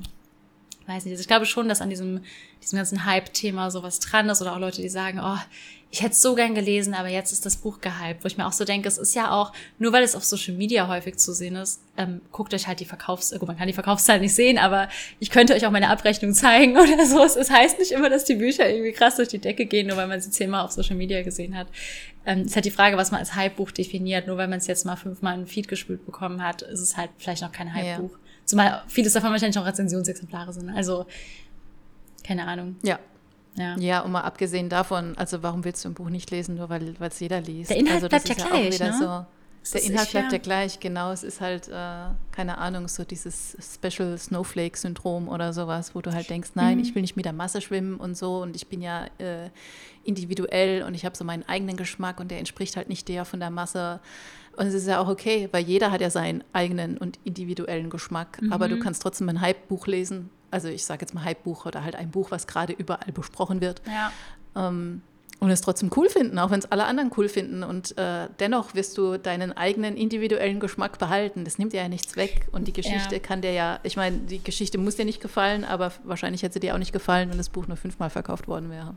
Weiß 0.87 1.05
nicht. 1.05 1.13
Also 1.13 1.21
ich 1.21 1.27
glaube 1.27 1.45
schon, 1.45 1.67
dass 1.67 1.81
an 1.81 1.89
diesem, 1.89 2.21
diesem 2.61 2.77
ganzen 2.77 3.05
Hype-Thema 3.05 3.71
sowas 3.71 3.99
dran 3.99 4.29
ist 4.29 4.41
oder 4.41 4.53
auch 4.53 4.59
Leute, 4.59 4.81
die 4.81 4.89
sagen, 4.89 5.19
oh, 5.23 5.37
ich 5.91 6.01
hätte 6.01 6.11
es 6.11 6.21
so 6.21 6.35
gern 6.35 6.55
gelesen, 6.55 6.93
aber 6.93 7.07
jetzt 7.07 7.31
ist 7.31 7.45
das 7.45 7.55
Buch 7.55 7.79
gehypt, 7.79 8.23
wo 8.23 8.27
ich 8.27 8.37
mir 8.37 8.45
auch 8.45 8.51
so 8.51 8.65
denke, 8.65 8.87
es 8.87 8.97
ist 8.97 9.15
ja 9.15 9.31
auch, 9.31 9.53
nur 9.79 9.93
weil 9.93 10.03
es 10.03 10.13
auf 10.13 10.25
Social 10.25 10.53
Media 10.53 10.89
häufig 10.89 11.15
zu 11.17 11.33
sehen 11.33 11.55
ist, 11.55 11.79
ähm, 11.95 12.19
guckt 12.33 12.53
euch 12.53 12.67
halt 12.67 12.81
die 12.81 12.85
Verkaufs, 12.85 13.31
gut, 13.31 13.47
man 13.47 13.57
kann 13.57 13.67
die 13.67 13.73
Verkaufszahlen 13.73 14.21
nicht 14.21 14.35
sehen, 14.35 14.57
aber 14.57 14.89
ich 15.19 15.29
könnte 15.29 15.53
euch 15.53 15.65
auch 15.65 15.71
meine 15.71 15.89
Abrechnung 15.89 16.33
zeigen 16.33 16.75
oder 16.77 17.05
so. 17.05 17.23
Es 17.23 17.49
heißt 17.49 17.79
nicht 17.79 17.91
immer, 17.91 18.09
dass 18.09 18.25
die 18.25 18.35
Bücher 18.35 18.69
irgendwie 18.69 18.91
krass 18.91 19.15
durch 19.15 19.29
die 19.29 19.39
Decke 19.39 19.65
gehen, 19.67 19.87
nur 19.87 19.95
weil 19.95 20.07
man 20.07 20.19
sie 20.19 20.31
zehnmal 20.31 20.65
auf 20.65 20.71
Social 20.71 20.97
Media 20.97 21.21
gesehen 21.21 21.55
hat. 21.55 21.67
Ähm, 22.25 22.41
ist 22.41 22.55
halt 22.55 22.65
die 22.65 22.71
Frage, 22.71 22.97
was 22.97 23.11
man 23.11 23.21
als 23.21 23.35
Hype-Buch 23.35 23.71
definiert. 23.71 24.27
Nur 24.27 24.37
weil 24.37 24.47
man 24.47 24.57
es 24.57 24.67
jetzt 24.67 24.85
mal 24.85 24.95
fünfmal 24.95 25.35
in 25.35 25.41
den 25.41 25.47
Feed 25.47 25.67
gespült 25.67 26.05
bekommen 26.05 26.43
hat, 26.43 26.63
ist 26.63 26.81
es 26.81 26.97
halt 26.97 27.11
vielleicht 27.19 27.43
noch 27.43 27.51
kein 27.51 27.73
Hype-Buch. 27.73 28.11
Ja. 28.11 28.24
Zumal 28.45 28.83
vieles 28.87 29.13
davon 29.13 29.31
wahrscheinlich 29.31 29.57
auch 29.59 29.65
Rezensionsexemplare 29.65 30.53
sind. 30.53 30.69
Also, 30.69 31.05
keine 32.23 32.47
Ahnung. 32.47 32.75
Ja. 32.83 32.99
Ja. 33.57 33.77
ja, 33.77 33.99
und 34.01 34.11
mal 34.11 34.21
abgesehen 34.21 34.67
davon, 34.67 35.17
also 35.17 35.41
warum 35.41 35.63
willst 35.63 35.85
du 35.85 35.89
ein 35.89 35.93
Buch 35.93 36.09
nicht 36.09 36.29
lesen, 36.29 36.55
nur 36.55 36.69
weil 36.69 36.93
es 36.99 37.19
jeder 37.21 37.39
liest? 37.39 37.69
Der 37.69 37.77
Inhalt 37.77 38.03
also, 38.03 38.09
bleibt 38.09 38.27
ja, 38.27 38.35
ja 38.37 38.45
gleich, 38.45 38.79
ne? 38.79 38.93
So, 38.99 39.25
der 39.73 39.83
Inhalt 39.83 40.11
bleibt 40.11 40.31
ja 40.33 40.37
gleich, 40.37 40.79
genau. 40.79 41.11
Es 41.11 41.23
ist 41.23 41.39
halt, 41.41 41.69
äh, 41.69 42.07
keine 42.31 42.57
Ahnung, 42.57 42.87
so 42.87 43.03
dieses 43.03 43.57
Special 43.61 44.17
Snowflake-Syndrom 44.17 45.27
oder 45.29 45.53
sowas, 45.53 45.95
wo 45.95 46.01
du 46.01 46.13
halt 46.13 46.29
denkst, 46.29 46.51
nein, 46.55 46.77
mhm. 46.77 46.83
ich 46.83 46.95
will 46.95 47.01
nicht 47.01 47.15
mit 47.15 47.25
der 47.25 47.33
Masse 47.33 47.61
schwimmen 47.61 47.95
und 47.95 48.17
so 48.17 48.41
und 48.41 48.55
ich 48.55 48.67
bin 48.67 48.81
ja 48.81 49.05
äh, 49.17 49.49
individuell 50.03 50.83
und 50.83 50.93
ich 50.93 51.05
habe 51.05 51.15
so 51.15 51.23
meinen 51.23 51.47
eigenen 51.47 51.77
Geschmack 51.77 52.19
und 52.19 52.29
der 52.31 52.39
entspricht 52.39 52.75
halt 52.75 52.89
nicht 52.89 53.07
der 53.07 53.25
von 53.25 53.39
der 53.39 53.49
Masse. 53.49 54.01
Und 54.57 54.67
es 54.67 54.73
ist 54.73 54.87
ja 54.87 54.99
auch 54.99 55.07
okay, 55.07 55.49
weil 55.51 55.63
jeder 55.63 55.91
hat 55.91 56.01
ja 56.01 56.09
seinen 56.09 56.43
eigenen 56.53 56.97
und 56.97 57.19
individuellen 57.23 57.89
Geschmack. 57.89 58.41
Mhm. 58.41 58.53
Aber 58.53 58.67
du 58.67 58.75
mhm. 58.75 58.81
kannst 58.81 59.01
trotzdem 59.01 59.29
ein 59.29 59.41
Hype-Buch 59.41 59.87
lesen. 59.87 60.29
Also 60.51 60.67
ich 60.69 60.85
sage 60.85 61.01
jetzt 61.01 61.13
mal 61.13 61.23
Hype-Buch 61.23 61.65
oder 61.65 61.83
halt 61.83 61.95
ein 61.95 62.11
Buch, 62.11 62.31
was 62.31 62.47
gerade 62.47 62.73
überall 62.73 63.11
besprochen 63.11 63.61
wird. 63.61 63.81
Ja. 63.85 64.11
Ähm, 64.55 65.01
und 65.39 65.49
es 65.49 65.61
trotzdem 65.61 65.91
cool 65.95 66.09
finden, 66.09 66.39
auch 66.39 66.49
wenn 66.49 66.59
es 66.59 66.71
alle 66.71 66.85
anderen 66.85 67.11
cool 67.17 67.27
finden. 67.27 67.63
Und 67.63 67.97
äh, 67.97 68.29
dennoch 68.39 68.73
wirst 68.73 68.97
du 68.97 69.17
deinen 69.17 69.55
eigenen 69.55 69.97
individuellen 69.97 70.59
Geschmack 70.59 70.97
behalten. 70.97 71.43
Das 71.43 71.57
nimmt 71.57 71.73
dir 71.73 71.81
ja 71.81 71.89
nichts 71.89 72.15
weg. 72.15 72.47
Und 72.51 72.67
die 72.67 72.73
Geschichte 72.73 73.15
ja. 73.15 73.19
kann 73.19 73.41
dir 73.41 73.51
ja, 73.51 73.79
ich 73.83 73.97
meine, 73.97 74.17
die 74.19 74.41
Geschichte 74.41 74.77
muss 74.77 74.95
dir 74.95 75.05
nicht 75.05 75.21
gefallen, 75.21 75.65
aber 75.65 75.91
wahrscheinlich 76.03 76.41
hätte 76.43 76.53
sie 76.53 76.59
dir 76.61 76.73
auch 76.73 76.79
nicht 76.79 76.93
gefallen, 76.93 77.29
wenn 77.29 77.37
das 77.37 77.49
Buch 77.49 77.67
nur 77.67 77.77
fünfmal 77.77 78.09
verkauft 78.09 78.47
worden 78.47 78.71
wäre. 78.71 78.95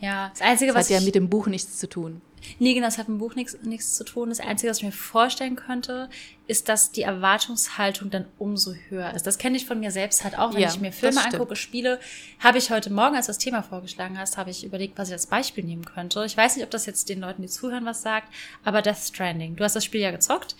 Ja, 0.00 0.30
das 0.30 0.40
Einzige, 0.40 0.72
das 0.72 0.80
was. 0.80 0.90
hat 0.90 1.00
ja 1.00 1.04
mit 1.04 1.14
dem 1.14 1.28
Buch 1.28 1.46
nichts 1.46 1.78
zu 1.78 1.88
tun. 1.88 2.20
Nee, 2.58 2.74
genau, 2.74 2.86
das 2.86 2.98
hat 2.98 3.08
mit 3.08 3.16
dem 3.16 3.20
Buch 3.20 3.34
nichts, 3.34 3.56
nichts 3.62 3.94
zu 3.94 4.04
tun. 4.04 4.28
Das 4.28 4.40
Einzige, 4.40 4.70
was 4.70 4.78
ich 4.78 4.84
mir 4.84 4.92
vorstellen 4.92 5.56
könnte, 5.56 6.08
ist, 6.46 6.68
dass 6.68 6.92
die 6.92 7.02
Erwartungshaltung 7.02 8.10
dann 8.10 8.26
umso 8.38 8.74
höher 8.88 9.12
ist. 9.14 9.26
Das 9.26 9.38
kenne 9.38 9.56
ich 9.56 9.66
von 9.66 9.80
mir 9.80 9.90
selbst 9.90 10.24
halt 10.24 10.38
auch, 10.38 10.54
wenn 10.54 10.60
ja, 10.60 10.68
ich 10.68 10.80
mir 10.80 10.92
Filme 10.92 11.24
angucke, 11.24 11.56
Spiele, 11.56 12.00
habe 12.40 12.58
ich 12.58 12.70
heute 12.70 12.92
Morgen, 12.92 13.16
als 13.16 13.26
du 13.26 13.30
das 13.30 13.38
Thema 13.38 13.62
vorgeschlagen 13.62 14.18
hast, 14.18 14.36
habe 14.36 14.50
ich 14.50 14.64
überlegt, 14.64 14.98
was 14.98 15.08
ich 15.08 15.14
als 15.14 15.26
Beispiel 15.26 15.64
nehmen 15.64 15.84
könnte. 15.84 16.24
Ich 16.26 16.36
weiß 16.36 16.56
nicht, 16.56 16.64
ob 16.64 16.70
das 16.70 16.86
jetzt 16.86 17.08
den 17.08 17.20
Leuten, 17.20 17.42
die 17.42 17.48
zuhören, 17.48 17.86
was 17.86 18.02
sagt, 18.02 18.28
aber 18.62 18.82
Death 18.82 18.98
Stranding. 18.98 19.56
Du 19.56 19.64
hast 19.64 19.76
das 19.76 19.84
Spiel 19.84 20.00
ja 20.00 20.10
gezockt. 20.10 20.56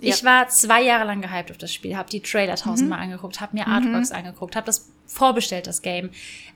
Ja. 0.00 0.12
Ich 0.12 0.24
war 0.24 0.48
zwei 0.48 0.82
Jahre 0.82 1.04
lang 1.04 1.22
gehypt 1.22 1.50
auf 1.50 1.58
das 1.58 1.72
Spiel, 1.72 1.96
habe 1.96 2.10
die 2.10 2.20
Trailer 2.20 2.56
tausendmal 2.56 2.98
mhm. 2.98 3.04
angeguckt, 3.04 3.40
habe 3.40 3.56
mir 3.56 3.66
Artworks 3.66 4.10
mhm. 4.10 4.16
angeguckt, 4.16 4.56
habe 4.56 4.66
das 4.66 4.88
vorbestellt, 5.06 5.66
das 5.66 5.82
Game. 5.82 6.10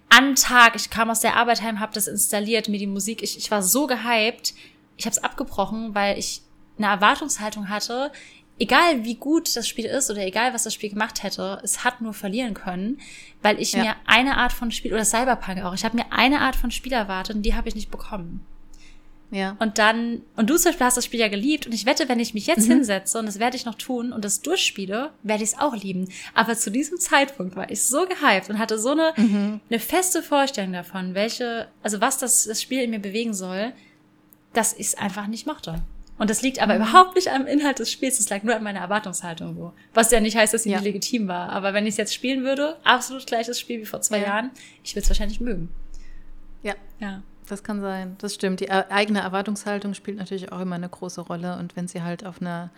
An 0.09 0.35
Tag, 0.35 0.75
ich 0.75 0.91
kam 0.91 1.11
aus 1.11 1.21
der 1.21 1.37
Arbeit 1.37 1.63
heim, 1.63 1.81
habe 1.81 1.93
das 1.93 2.09
installiert, 2.09 2.69
mir 2.69 2.79
die 2.79 2.87
Musik, 2.87 3.23
ich, 3.23 3.37
ich 3.37 3.51
war 3.51 3.63
so 3.63 3.87
gehypt, 3.87 4.55
ich 4.97 5.05
habe 5.05 5.15
es 5.15 5.23
abgebrochen, 5.23 5.95
weil 5.95 6.19
ich 6.19 6.43
eine 6.79 6.87
Erwartungshaltung 6.87 7.69
hatte, 7.69 8.11
egal 8.59 9.05
wie 9.05 9.17
gut 9.17 9.55
das 9.57 9.69
Spiel 9.69 9.85
ist 9.85 10.11
oder 10.11 10.25
egal 10.27 10.55
was 10.55 10.65
das 10.65 10.75
Spiel 10.75 10.91
gemacht 10.91 11.23
hätte, 11.23 11.61
es 11.63 11.85
hat 11.85 12.01
nur 12.01 12.15
verlieren 12.15 12.55
können, 12.55 12.99
weil 13.43 13.61
ich 13.61 13.73
ja. 13.73 13.83
mir 13.83 13.97
eine 14.07 14.37
Art 14.37 14.53
von 14.53 14.71
Spiel 14.71 14.93
oder 14.93 15.05
Cyberpunk 15.05 15.63
auch, 15.63 15.75
ich 15.75 15.85
habe 15.85 15.97
mir 15.97 16.11
eine 16.11 16.41
Art 16.41 16.57
von 16.57 16.71
Spiel 16.71 16.93
erwartet 16.93 17.37
und 17.37 17.43
die 17.43 17.55
habe 17.55 17.69
ich 17.69 17.75
nicht 17.75 17.91
bekommen. 17.91 18.45
Ja. 19.31 19.57
Und 19.59 19.79
dann, 19.79 20.23
und 20.37 20.49
du 20.49 20.57
zum 20.57 20.71
Beispiel 20.71 20.87
hast 20.87 20.97
das 20.97 21.05
Spiel 21.05 21.21
ja 21.21 21.29
geliebt 21.29 21.67
und 21.67 21.73
ich 21.75 21.85
wette, 21.85 22.09
wenn 22.09 22.19
ich 22.19 22.33
mich 22.33 22.47
jetzt 22.47 22.67
mhm. 22.67 22.75
hinsetze 22.75 23.19
und 23.19 23.27
das 23.27 23.39
werde 23.39 23.57
ich 23.57 23.67
noch 23.67 23.75
tun 23.75 24.13
und 24.13 24.25
das 24.25 24.41
durchspiele, 24.41 25.11
werde 25.23 25.43
ich 25.45 25.51
es 25.51 25.59
auch 25.59 25.77
lieben. 25.77 26.09
Aber 26.35 26.57
zu 26.57 26.71
diesem 26.71 26.99
Zeitpunkt 26.99 27.55
war 27.55 27.71
ich 27.71 27.83
so 27.83 28.07
gehypt 28.07 28.49
und 28.49 28.59
hatte 28.59 28.79
so 28.79 28.91
eine, 28.91 29.13
mhm. 29.17 29.61
eine 29.69 29.81
feste 29.81 30.23
Vorstellung 30.23 30.73
davon, 30.73 31.15
welche, 31.15 31.69
also 31.83 32.01
was 32.01 32.17
das, 32.19 32.45
das 32.45 32.63
Spiel 32.63 32.81
in 32.81 32.91
mir 32.91 33.01
bewegen 33.01 33.35
soll, 33.35 33.73
dass 34.55 34.73
ich 34.73 34.89
es 34.89 34.95
einfach 34.95 35.27
nicht 35.27 35.47
mochte. 35.47 35.83
Und 36.17 36.31
das 36.31 36.43
liegt 36.43 36.61
aber 36.61 36.75
mhm. 36.75 36.83
überhaupt 36.83 37.15
nicht 37.15 37.31
am 37.31 37.47
Inhalt 37.47 37.79
des 37.79 37.93
Spiels, 37.93 38.17
das 38.17 38.31
lag 38.31 38.43
nur 38.43 38.57
an 38.57 38.63
meiner 38.63 38.81
Erwartungshaltung 38.81 39.55
so. 39.55 39.73
Was 39.95 40.11
ja 40.11 40.21
nicht 40.21 40.37
heißt, 40.37 40.55
dass 40.55 40.65
sie 40.65 40.71
ja. 40.71 40.79
nicht 40.79 40.87
legitim 40.87 41.29
war. 41.29 41.51
Aber 41.51 41.75
wenn 41.75 41.85
ich 41.85 41.91
es 41.91 41.97
jetzt 41.97 42.15
spielen 42.15 42.45
würde, 42.45 42.77
absolut 42.83 43.27
gleiches 43.27 43.61
Spiel 43.61 43.81
wie 43.81 43.87
vor 43.87 44.01
zwei 44.01 44.19
ja. 44.19 44.29
Jahren, 44.29 44.51
ich 44.83 44.95
würde 44.95 45.05
es 45.05 45.11
wahrscheinlich 45.11 45.41
mögen. 45.41 45.69
Ja. 46.63 46.75
Ja. 46.99 47.23
Das 47.49 47.63
kann 47.63 47.81
sein, 47.81 48.17
das 48.19 48.35
stimmt. 48.35 48.61
Die 48.61 48.71
eigene 48.71 49.21
Erwartungshaltung 49.21 49.95
spielt 49.95 50.19
natürlich 50.19 50.53
auch 50.53 50.61
immer 50.61 50.77
eine 50.77 50.89
große 50.89 51.23
Rolle. 51.23 51.59
Und 51.59 51.77
wenn 51.77 51.89
sie 51.89 52.03
halt 52.03 52.25
auf 52.25 52.41
eine, 52.41 52.71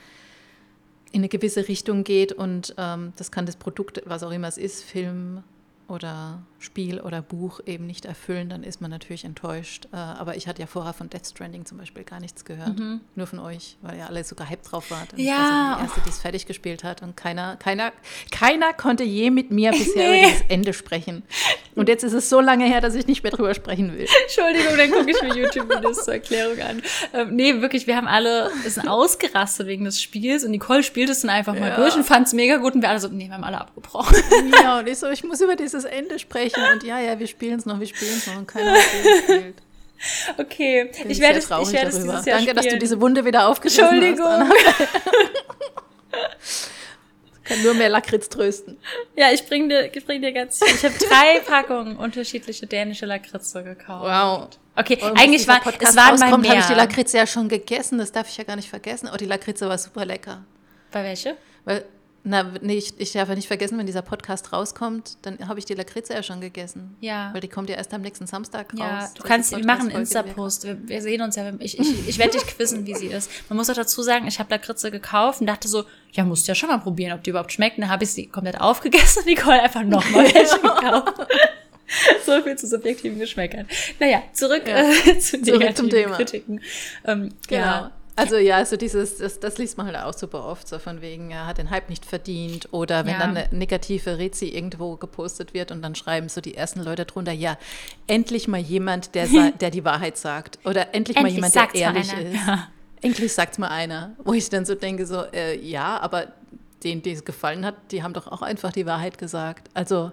in 1.11 1.20
eine 1.20 1.28
gewisse 1.28 1.66
Richtung 1.66 2.04
geht 2.04 2.33
und 2.33 2.74
ähm, 2.78 3.12
das 3.16 3.33
kann 3.33 3.46
das 3.46 3.56
Produkt, 3.56 4.02
was 4.06 4.22
auch 4.22 4.30
immer 4.30 4.48
es 4.48 4.59
ist, 4.59 4.85
Film, 4.85 5.42
oder 5.90 6.40
Spiel 6.61 7.01
oder 7.01 7.23
Buch 7.23 7.61
eben 7.64 7.87
nicht 7.87 8.05
erfüllen, 8.05 8.51
dann 8.51 8.62
ist 8.62 8.83
man 8.83 8.90
natürlich 8.90 9.25
enttäuscht. 9.25 9.88
Äh, 9.92 9.96
aber 9.96 10.37
ich 10.37 10.46
hatte 10.46 10.61
ja 10.61 10.66
vorher 10.66 10.92
von 10.92 11.09
Death 11.09 11.27
Stranding 11.27 11.64
zum 11.64 11.79
Beispiel 11.79 12.05
gar 12.05 12.20
nichts 12.20 12.44
gehört. 12.44 12.79
Mhm. 12.79 13.01
Nur 13.14 13.27
von 13.27 13.38
euch, 13.38 13.79
weil 13.81 13.96
ihr 13.96 14.07
alle 14.07 14.23
so 14.25 14.37
gehypt 14.37 14.70
drauf 14.70 14.90
wart. 14.90 15.14
Und 15.14 15.20
ja. 15.20 15.73
Ich 15.73 15.79
die 15.79 15.83
erste, 15.85 16.01
die 16.03 16.09
es 16.11 16.18
fertig 16.18 16.46
gespielt 16.46 16.85
hat. 16.85 17.01
Und 17.01 17.16
keiner, 17.16 17.57
keiner, 17.57 17.92
keiner 18.31 18.75
konnte 18.75 19.05
je 19.05 19.31
mit 19.31 19.51
mir 19.51 19.70
bisher 19.70 20.11
nee. 20.11 20.18
über 20.18 20.29
dieses 20.29 20.44
Ende 20.49 20.73
sprechen. 20.75 21.23
Und 21.77 21.88
jetzt 21.88 22.05
ist 22.05 22.12
es 22.12 22.29
so 22.29 22.40
lange 22.40 22.66
her, 22.66 22.83
dass 22.83 22.94
ich 22.94 23.07
nicht 23.07 23.23
mehr 23.23 23.33
drüber 23.33 23.55
sprechen 23.55 23.96
will. 23.96 24.07
Entschuldigung, 24.25 24.77
dann 24.77 24.90
gucke 24.90 25.11
ich 25.11 25.23
mir 25.23 25.35
YouTube-Videos 25.35 26.05
zur 26.05 26.14
Erklärung 26.14 26.61
an. 26.61 26.83
Ähm, 27.14 27.37
nee, 27.37 27.62
wirklich, 27.62 27.87
wir 27.87 27.96
haben 27.96 28.07
alle, 28.07 28.51
es 28.66 28.75
sind 28.75 28.87
ausgerastet 28.87 29.66
wegen 29.66 29.87
des 29.87 30.03
Spiels 30.03 30.44
und 30.44 30.51
Nicole 30.51 30.83
spielt 30.83 31.09
es 31.09 31.23
dann 31.23 31.31
einfach 31.31 31.55
mal 31.55 31.70
ja. 31.70 31.77
durch 31.77 31.94
und 31.94 32.05
fand 32.05 32.27
es 32.27 32.35
mega 32.35 32.57
gut 32.57 32.75
und 32.75 32.83
wir 32.83 32.90
alle 32.90 33.01
so, 33.01 33.09
nee, 33.09 33.29
wir 33.29 33.35
haben 33.35 33.44
alle 33.44 33.61
abgebrochen. 33.61 34.14
Ja, 34.62 34.81
und 34.81 34.88
ich 34.88 34.99
so, 34.99 35.09
ich 35.09 35.25
muss 35.25 35.40
über 35.40 35.57
dieses 35.57 35.85
Ende 35.85 36.18
sprechen 36.18 36.49
und 36.56 36.82
ja, 36.82 37.00
ja, 37.00 37.18
wir 37.18 37.26
spielen 37.26 37.58
es 37.58 37.66
noch, 37.66 37.80
wir 37.80 37.86
spielen 37.86 38.12
es 38.16 38.26
noch 38.26 38.36
und 38.36 38.46
keiner 38.46 38.74
gespielt. 38.74 39.56
Okay, 40.38 40.90
Bin 40.96 41.10
ich 41.10 41.20
werde 41.20 41.38
es, 41.38 41.44
ich 41.44 41.72
werde 41.72 41.88
es 41.88 41.96
dieses 41.96 42.06
Jahr 42.06 42.22
Danke, 42.24 42.40
spielen. 42.40 42.56
dass 42.56 42.66
du 42.68 42.78
diese 42.78 43.00
Wunde 43.00 43.24
wieder 43.24 43.48
aufgeschrieben 43.48 43.90
hast. 43.90 44.02
Entschuldigung. 44.02 44.50
kann 47.50 47.62
nur 47.62 47.74
mehr 47.74 47.88
Lakritz 47.88 48.28
trösten. 48.28 48.78
Ja, 49.16 49.32
ich 49.32 49.44
bring 49.46 49.68
dir, 49.68 49.94
ich 49.94 50.06
bring 50.06 50.22
dir 50.22 50.32
ganz 50.32 50.58
viel. 50.62 50.72
Ich 50.72 50.84
habe 50.84 50.94
drei 50.94 51.40
Packungen 51.46 51.96
unterschiedliche 51.96 52.66
dänische 52.66 53.06
Lakritze 53.06 53.64
gekauft. 53.64 54.04
Wow. 54.04 54.48
Okay, 54.76 54.98
Und 55.02 55.18
eigentlich 55.20 55.46
war 55.48 55.60
es 55.66 55.96
waren 55.96 56.18
mal 56.18 56.38
mehr. 56.38 56.50
habe 56.50 56.60
ich 56.60 56.66
die 56.66 56.74
Lakritze 56.74 57.18
ja 57.18 57.26
schon 57.26 57.48
gegessen, 57.48 57.98
das 57.98 58.12
darf 58.12 58.28
ich 58.28 58.36
ja 58.36 58.44
gar 58.44 58.56
nicht 58.56 58.70
vergessen. 58.70 59.10
Oh, 59.12 59.16
die 59.16 59.26
Lakritze 59.26 59.68
war 59.68 59.76
super 59.76 60.04
lecker. 60.04 60.44
Bei 60.92 61.02
welche? 61.02 61.36
Weil 61.64 61.84
na, 62.22 62.52
nee, 62.61 62.76
ich, 62.76 62.92
ich 62.98 63.12
darf 63.12 63.30
ja 63.30 63.35
nicht 63.35 63.48
vergessen, 63.48 63.78
wenn 63.78 63.87
dieser 63.87 64.02
Podcast 64.02 64.52
rauskommt, 64.52 65.16
dann 65.22 65.48
habe 65.48 65.59
ich 65.59 65.64
die 65.64 65.72
Lakritze 65.74 66.12
ja 66.12 66.22
schon 66.22 66.40
gegessen. 66.40 66.96
Ja. 67.00 67.30
Weil 67.33 67.40
die 67.40 67.48
kommt 67.48 67.70
ja 67.70 67.76
erst 67.76 67.94
am 67.94 68.02
nächsten 68.02 68.26
Samstag 68.26 68.74
raus. 68.74 68.80
Ja, 68.80 69.11
du 69.14 69.22
kannst, 69.22 69.52
wir 69.52 69.64
machen 69.64 69.88
einen 69.88 70.00
Insta-Post. 70.00 70.64
Wir, 70.64 70.88
wir, 70.88 71.00
sehen 71.00 71.22
uns 71.22 71.37
ja. 71.37 71.50
Ich, 71.61 71.78
ich, 71.78 72.09
ich 72.09 72.18
werde 72.18 72.33
dich 72.33 72.46
quizzen, 72.46 72.87
wie 72.87 72.94
sie 72.94 73.06
ist. 73.06 73.30
Man 73.48 73.56
muss 73.56 73.70
auch 73.70 73.74
dazu 73.74 74.02
sagen, 74.02 74.26
ich 74.26 74.38
habe 74.38 74.50
Lakritze 74.50 74.90
gekauft 74.90 75.40
und 75.40 75.46
dachte 75.46 75.66
so, 75.66 75.85
ja, 76.12 76.24
musst 76.24 76.46
ja 76.46 76.54
schon 76.54 76.68
mal 76.68 76.78
probieren, 76.78 77.12
ob 77.12 77.24
die 77.24 77.30
überhaupt 77.30 77.52
schmeckt. 77.52 77.78
Dann 77.78 77.88
habe 77.88 78.04
ich 78.04 78.12
sie 78.12 78.26
komplett 78.26 78.61
aufgegessen 78.61 79.20
und 79.20 79.26
Nicole 79.26 79.62
einfach 79.62 79.83
nochmal 79.83 80.24
welche 80.35 80.56
gekauft. 80.56 81.26
so 82.26 82.42
viel 82.42 82.56
zu 82.56 82.66
subjektiven 82.66 83.18
Geschmäckern. 83.18 83.66
Naja, 83.98 84.22
zurück 84.35 84.64
ja. 84.66 84.90
äh, 84.90 85.18
zu 85.18 85.40
zurück 85.40 85.74
zum 85.74 85.88
Thema. 85.88 86.16
Kritiken. 86.16 86.61
Ähm, 87.06 87.30
genau. 87.48 87.64
Ja. 87.64 87.92
Also 88.20 88.37
ja, 88.37 88.56
also 88.56 88.76
dieses, 88.76 89.16
das, 89.16 89.40
das, 89.40 89.56
liest 89.56 89.78
man 89.78 89.87
halt 89.87 89.96
auch 89.96 90.12
super 90.12 90.44
oft, 90.44 90.68
so 90.68 90.78
von 90.78 91.00
wegen, 91.00 91.30
er 91.30 91.46
hat 91.46 91.56
den 91.56 91.70
Hype 91.70 91.88
nicht 91.88 92.04
verdient 92.04 92.68
oder 92.70 93.06
wenn 93.06 93.14
ja. 93.14 93.18
dann 93.18 93.37
eine 93.37 93.48
negative 93.50 94.18
Rezi 94.18 94.48
irgendwo 94.48 94.96
gepostet 94.96 95.54
wird 95.54 95.70
und 95.72 95.80
dann 95.80 95.94
schreiben 95.94 96.28
so 96.28 96.42
die 96.42 96.54
ersten 96.54 96.83
Leute 96.83 97.06
drunter, 97.06 97.33
ja, 97.33 97.56
endlich 98.06 98.46
mal 98.46 98.61
jemand, 98.61 99.14
der, 99.14 99.26
der 99.61 99.70
die 99.70 99.85
Wahrheit 99.87 100.18
sagt 100.18 100.59
oder 100.64 100.94
endlich, 100.94 101.16
endlich 101.16 101.40
mal 101.40 101.50
jemand, 101.50 101.54
der 101.54 101.74
ehrlich 101.74 102.12
ist. 102.12 102.46
Ja. 102.46 102.68
Endlich 103.00 103.33
sagt 103.33 103.52
es 103.52 103.59
mal 103.59 103.68
einer, 103.68 104.14
wo 104.22 104.35
ich 104.35 104.50
dann 104.50 104.66
so 104.66 104.74
denke, 104.74 105.06
so, 105.06 105.24
äh, 105.33 105.59
ja, 105.59 105.98
aber 106.00 106.26
denen, 106.85 107.02
die 107.02 107.12
es 107.12 107.24
gefallen 107.24 107.64
hat, 107.64 107.74
die 107.90 108.02
haben 108.02 108.12
doch 108.12 108.26
auch 108.26 108.42
einfach 108.42 108.72
die 108.72 108.85
Wahrheit 108.85 109.16
gesagt. 109.16 109.68
Also 109.72 110.12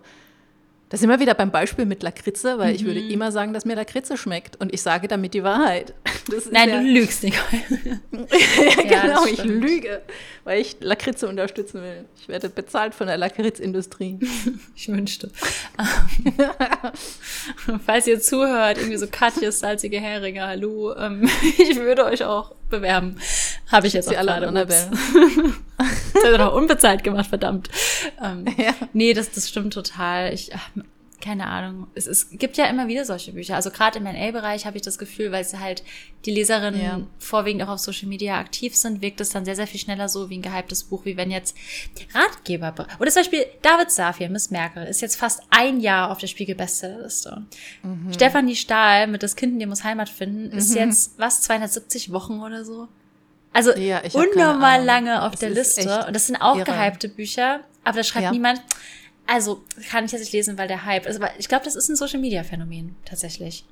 da 0.89 0.97
sind 0.97 1.09
wir 1.09 1.19
wieder 1.19 1.33
beim 1.33 1.51
Beispiel 1.51 1.85
mit 1.85 2.01
Lakritze, 2.01 2.57
weil 2.57 2.69
mhm. 2.69 2.75
ich 2.75 2.85
würde 2.85 3.01
mhm. 3.01 3.09
immer 3.09 3.31
sagen, 3.31 3.53
dass 3.53 3.65
mir 3.65 3.75
Lakritze 3.75 4.17
schmeckt. 4.17 4.55
Und 4.57 4.73
ich 4.73 4.81
sage 4.81 5.07
damit 5.07 5.33
die 5.33 5.43
Wahrheit. 5.43 5.93
Nein, 6.51 6.69
ja, 6.69 6.79
du 6.79 6.87
lügst, 6.87 7.23
Nicole. 7.23 7.61
ja, 8.11 9.01
genau, 9.03 9.25
ich 9.25 9.43
lüge, 9.43 10.01
weil 10.47 10.61
ich 10.61 10.77
Lakritze 10.79 11.27
unterstützen 11.27 11.81
will. 11.81 12.05
Ich 12.17 12.29
werde 12.29 12.47
bezahlt 12.47 12.95
von 12.95 13.07
der 13.07 13.17
Lakritzindustrie. 13.17 14.17
ich 14.75 14.87
wünschte. 14.87 15.29
Falls 17.85 18.07
ihr 18.07 18.21
zuhört, 18.21 18.77
irgendwie 18.77 18.95
so 18.95 19.07
Katjes 19.11 19.59
salzige 19.59 19.99
Heringe, 19.99 20.47
hallo, 20.47 20.95
ähm, 20.95 21.29
ich 21.57 21.75
würde 21.75 22.05
euch 22.05 22.23
auch 22.23 22.55
bewerben. 22.69 23.17
Habe 23.69 23.87
ich 23.87 23.93
jetzt 23.93 24.07
Sie 24.07 24.15
auch 24.15 24.21
alle 24.21 24.39
gerade. 24.39 24.65
das 24.65 24.89
hat 26.23 26.23
er 26.23 26.37
doch 26.37 26.53
unbezahlt 26.53 27.03
gemacht, 27.03 27.27
verdammt. 27.27 27.69
Ähm, 28.23 28.45
ja. 28.57 28.73
Nee, 28.93 29.13
das, 29.13 29.29
das 29.31 29.49
stimmt 29.49 29.73
total. 29.73 30.33
Ich, 30.33 30.55
ach, 30.55 30.69
keine 31.19 31.47
Ahnung. 31.47 31.87
Es, 31.95 32.05
es 32.05 32.29
gibt 32.29 32.57
ja 32.57 32.65
immer 32.65 32.87
wieder 32.87 33.03
solche 33.03 33.31
Bücher. 33.31 33.55
Also 33.55 33.71
gerade 33.71 33.97
im 33.97 34.03
NA-Bereich 34.03 34.65
habe 34.65 34.77
ich 34.77 34.83
das 34.83 34.97
Gefühl, 34.97 35.31
weil 35.31 35.41
es 35.41 35.53
halt 35.57 35.83
die 36.25 36.31
Leserinnen 36.31 36.81
ja. 36.81 37.01
vorwiegend 37.17 37.63
auch 37.63 37.69
auf 37.69 37.79
Social 37.79 38.07
Media 38.07 38.39
aktiv 38.39 38.75
sind, 38.75 39.01
wirkt 39.01 39.19
es 39.19 39.29
dann 39.29 39.43
sehr, 39.43 39.55
sehr 39.55 39.67
viel 39.67 39.79
schneller 39.79 40.09
so 40.09 40.29
wie 40.29 40.37
ein 40.37 40.41
gehyptes 40.41 40.83
Buch, 40.83 41.05
wie 41.05 41.17
wenn 41.17 41.31
jetzt 41.31 41.55
Ratgeber. 42.13 42.73
Oder 42.99 43.11
zum 43.11 43.21
Beispiel 43.21 43.45
David 43.61 43.91
Safir, 43.91 44.29
Miss 44.29 44.51
Merkel, 44.51 44.85
ist 44.85 45.01
jetzt 45.01 45.15
fast 45.15 45.41
ein 45.49 45.79
Jahr 45.79 46.11
auf 46.11 46.19
der 46.19 46.27
Spiegel-Bestsellerliste. 46.27 47.45
Mhm. 47.81 48.13
Stefanie 48.13 48.55
Stahl 48.55 49.07
mit 49.07 49.23
Das 49.23 49.35
Kind 49.35 49.53
in 49.53 49.59
dir 49.59 49.67
muss 49.67 49.83
Heimat 49.83 50.09
finden 50.09 50.55
ist 50.55 50.71
mhm. 50.71 50.77
jetzt, 50.77 51.17
was, 51.17 51.41
270 51.41 52.11
Wochen 52.11 52.41
oder 52.41 52.63
so? 52.63 52.87
Also 53.53 53.73
ja, 53.75 54.01
unnormal 54.13 54.83
lange 54.83 55.23
auf 55.23 55.31
das 55.31 55.39
der 55.39 55.49
Liste. 55.49 56.05
Und 56.05 56.15
das 56.15 56.27
sind 56.27 56.35
auch 56.35 56.57
irre. 56.57 56.65
gehypte 56.65 57.09
Bücher, 57.09 57.61
aber 57.83 57.97
da 57.97 58.03
schreibt 58.03 58.25
ja. 58.25 58.31
niemand, 58.31 58.61
also 59.27 59.63
kann 59.89 60.05
ich 60.05 60.11
jetzt 60.11 60.21
nicht 60.21 60.33
lesen, 60.33 60.57
weil 60.57 60.67
der 60.67 60.85
Hype 60.85 61.05
ist. 61.05 61.17
Aber 61.17 61.29
ich 61.37 61.47
glaube, 61.47 61.65
das 61.65 61.75
ist 61.75 61.89
ein 61.89 61.95
Social 61.95 62.19
Media 62.19 62.43
Phänomen 62.43 62.95
tatsächlich. 63.05 63.65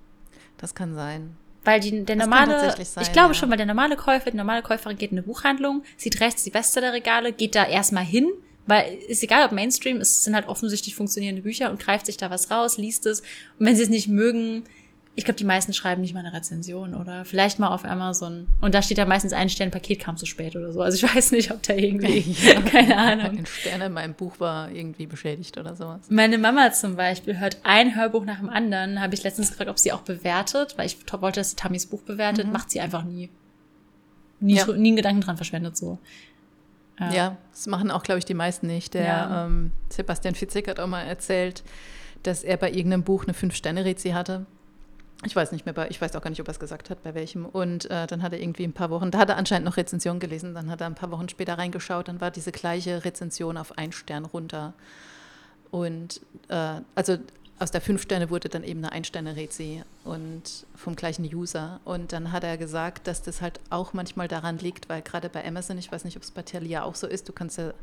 Das 0.58 0.76
kann 0.76 0.94
sein. 0.94 1.36
Weil 1.64 1.80
die, 1.80 2.04
der 2.06 2.16
normale, 2.16 2.60
sein, 2.60 3.04
ich 3.04 3.12
glaube 3.12 3.30
ja. 3.30 3.34
schon, 3.34 3.50
weil 3.50 3.58
der 3.58 3.66
normale 3.66 3.96
Käufer, 3.96 4.30
die 4.30 4.38
normale 4.38 4.62
Käuferin 4.62 4.98
geht 4.98 5.12
in 5.12 5.18
eine 5.18 5.26
Buchhandlung, 5.26 5.84
sieht 5.98 6.22
rechts 6.22 6.44
die 6.44 6.52
Beste 6.52 6.80
der 6.80 6.94
Regale, 6.94 7.34
geht 7.34 7.56
da 7.56 7.66
erstmal 7.66 8.04
hin, 8.06 8.30
weil 8.68 9.00
ist 9.08 9.24
egal, 9.24 9.46
ob 9.46 9.52
Mainstream, 9.52 9.98
es 9.98 10.24
sind 10.24 10.36
halt 10.36 10.48
offensichtlich 10.48 10.96
funktionierende 10.96 11.42
Bücher 11.42 11.72
und 11.72 11.80
greift 11.80 12.06
sich 12.06 12.18
da 12.18 12.30
was 12.30 12.52
raus, 12.52 12.78
liest 12.78 13.08
es. 13.08 13.22
Und 13.58 13.66
wenn 13.66 13.76
sie 13.76 13.84
es 13.84 13.90
nicht 13.90 14.08
mögen, 14.08 14.66
ich 15.18 15.24
glaube, 15.24 15.38
die 15.38 15.46
meisten 15.46 15.72
schreiben 15.72 16.02
nicht 16.02 16.14
mal 16.14 16.20
eine 16.20 16.34
Rezension 16.34 16.94
oder 16.94 17.24
vielleicht 17.24 17.58
mal 17.58 17.70
auf 17.70 17.86
Amazon. 17.86 18.48
Und 18.60 18.76
da 18.76 18.82
steht 18.82 18.98
ja 18.98 19.06
meistens 19.06 19.32
ein 19.32 19.50
Stern, 19.50 19.72
Paket 19.72 20.00
kam 20.02 20.18
zu 20.18 20.26
spät 20.26 20.58
oder 20.58 20.74
so. 20.74 20.82
Also 20.82 20.98
ich 21.06 21.16
weiß 21.16 21.32
nicht, 21.32 21.52
ob 21.52 21.64
da 21.64 21.74
irgendwie, 21.74 22.20
ja. 22.46 22.62
keine 22.70 22.98
Ahnung. 22.98 23.38
Ein 23.38 23.46
Stern 23.46 23.82
in 23.82 23.94
meinem 23.94 24.14
Buch 24.14 24.40
war 24.42 24.70
irgendwie 24.70 25.08
beschädigt 25.08 25.58
oder 25.58 25.76
sowas. 25.76 26.02
Meine 26.10 26.38
Mama 26.38 26.72
zum 26.74 26.98
Beispiel 26.98 27.40
hört 27.40 27.60
ein 27.64 27.96
Hörbuch 27.96 28.26
nach 28.26 28.40
dem 28.40 28.50
anderen. 28.50 29.00
Habe 29.00 29.14
ich 29.14 29.24
letztens 29.24 29.52
gefragt, 29.52 29.70
ob 29.70 29.80
sie 29.80 29.94
auch 29.94 30.02
bewertet, 30.02 30.78
weil 30.78 30.86
ich 30.86 30.98
wollte, 31.14 31.40
dass 31.40 31.52
sie 31.52 31.56
Tammys 31.56 31.86
Buch 31.86 32.02
bewertet. 32.02 32.48
Mhm. 32.48 32.52
Macht 32.52 32.70
sie 32.70 32.82
einfach 32.82 33.06
nie. 33.06 33.30
Nie, 34.42 34.56
ja. 34.56 34.68
nie 34.68 34.90
einen 34.90 34.96
Gedanken 34.98 35.22
dran 35.22 35.38
verschwendet 35.38 35.78
so. 35.78 35.98
Ja. 37.00 37.12
ja, 37.12 37.38
das 37.52 37.68
machen 37.68 37.90
auch, 37.90 38.04
glaube 38.04 38.20
ich, 38.20 38.26
die 38.26 38.34
meisten 38.34 38.68
nicht. 38.68 38.94
Der 38.94 39.48
ähm, 39.48 39.72
Sebastian 39.90 40.36
Fitzek 40.36 40.68
hat 40.68 40.80
auch 40.80 40.88
mal 40.88 41.04
erzählt, 41.04 41.64
dass 42.24 42.44
er 42.44 42.58
bei 42.58 42.70
irgendeinem 42.70 43.04
Buch 43.04 43.24
eine 43.24 43.34
Fünf-Sterne-Rezi 43.34 44.10
hatte 44.10 44.46
ich 45.24 45.36
weiß 45.36 45.52
nicht 45.52 45.66
mehr, 45.66 45.74
bei, 45.74 45.90
ich 45.90 46.02
weiß 46.02 46.16
auch 46.16 46.22
gar 46.22 46.30
nicht, 46.30 46.42
ob 46.42 46.48
er 46.48 46.52
es 46.52 46.60
gesagt 46.60 46.90
hat, 46.90 47.04
bei 47.04 47.16
welchem. 47.16 47.46
Und 47.46 47.90
äh, 47.90 48.08
dann 48.08 48.22
hat 48.22 48.34
er 48.34 48.42
irgendwie 48.42 48.64
ein 48.64 48.74
paar 48.74 48.90
Wochen, 48.90 49.12
da 49.12 49.20
hat 49.20 49.30
er 49.30 49.38
anscheinend 49.38 49.66
noch 49.66 49.78
Rezension 49.78 50.20
gelesen, 50.20 50.54
dann 50.54 50.70
hat 50.70 50.82
er 50.82 50.88
ein 50.88 50.96
paar 50.96 51.12
Wochen 51.12 51.30
später 51.30 51.58
reingeschaut, 51.58 52.08
dann 52.08 52.22
war 52.22 52.32
diese 52.32 52.52
gleiche 52.52 53.06
Rezension 53.06 53.58
auf 53.58 53.78
ein 53.78 53.92
Stern 53.92 54.26
runter. 54.26 54.74
Und 55.72 56.22
äh, 56.50 56.82
also 56.96 57.18
aus 57.58 57.72
der 57.72 57.82
fünf 57.82 58.02
Sterne 58.02 58.30
wurde 58.30 58.50
dann 58.50 58.64
eben 58.64 58.80
eine 58.84 58.92
Ein-Sterne-Rezi 58.92 59.84
und 60.04 60.66
vom 60.76 60.96
gleichen 60.96 61.24
User. 61.24 61.80
Und 61.86 62.12
dann 62.12 62.32
hat 62.32 62.44
er 62.44 62.58
gesagt, 62.58 63.08
dass 63.08 63.22
das 63.22 63.42
halt 63.42 63.60
auch 63.70 63.94
manchmal 63.94 64.28
daran 64.28 64.58
liegt, 64.58 64.90
weil 64.90 65.02
gerade 65.02 65.30
bei 65.30 65.46
Amazon, 65.46 65.78
ich 65.78 65.92
weiß 65.92 66.04
nicht, 66.04 66.18
ob 66.18 66.24
es 66.24 66.32
bei 66.32 66.42
Thalia 66.42 66.84
auch 66.84 66.96
so 66.96 67.08
ist, 67.08 67.30
du 67.30 67.34
kannst 67.34 67.58
ja 67.58 67.74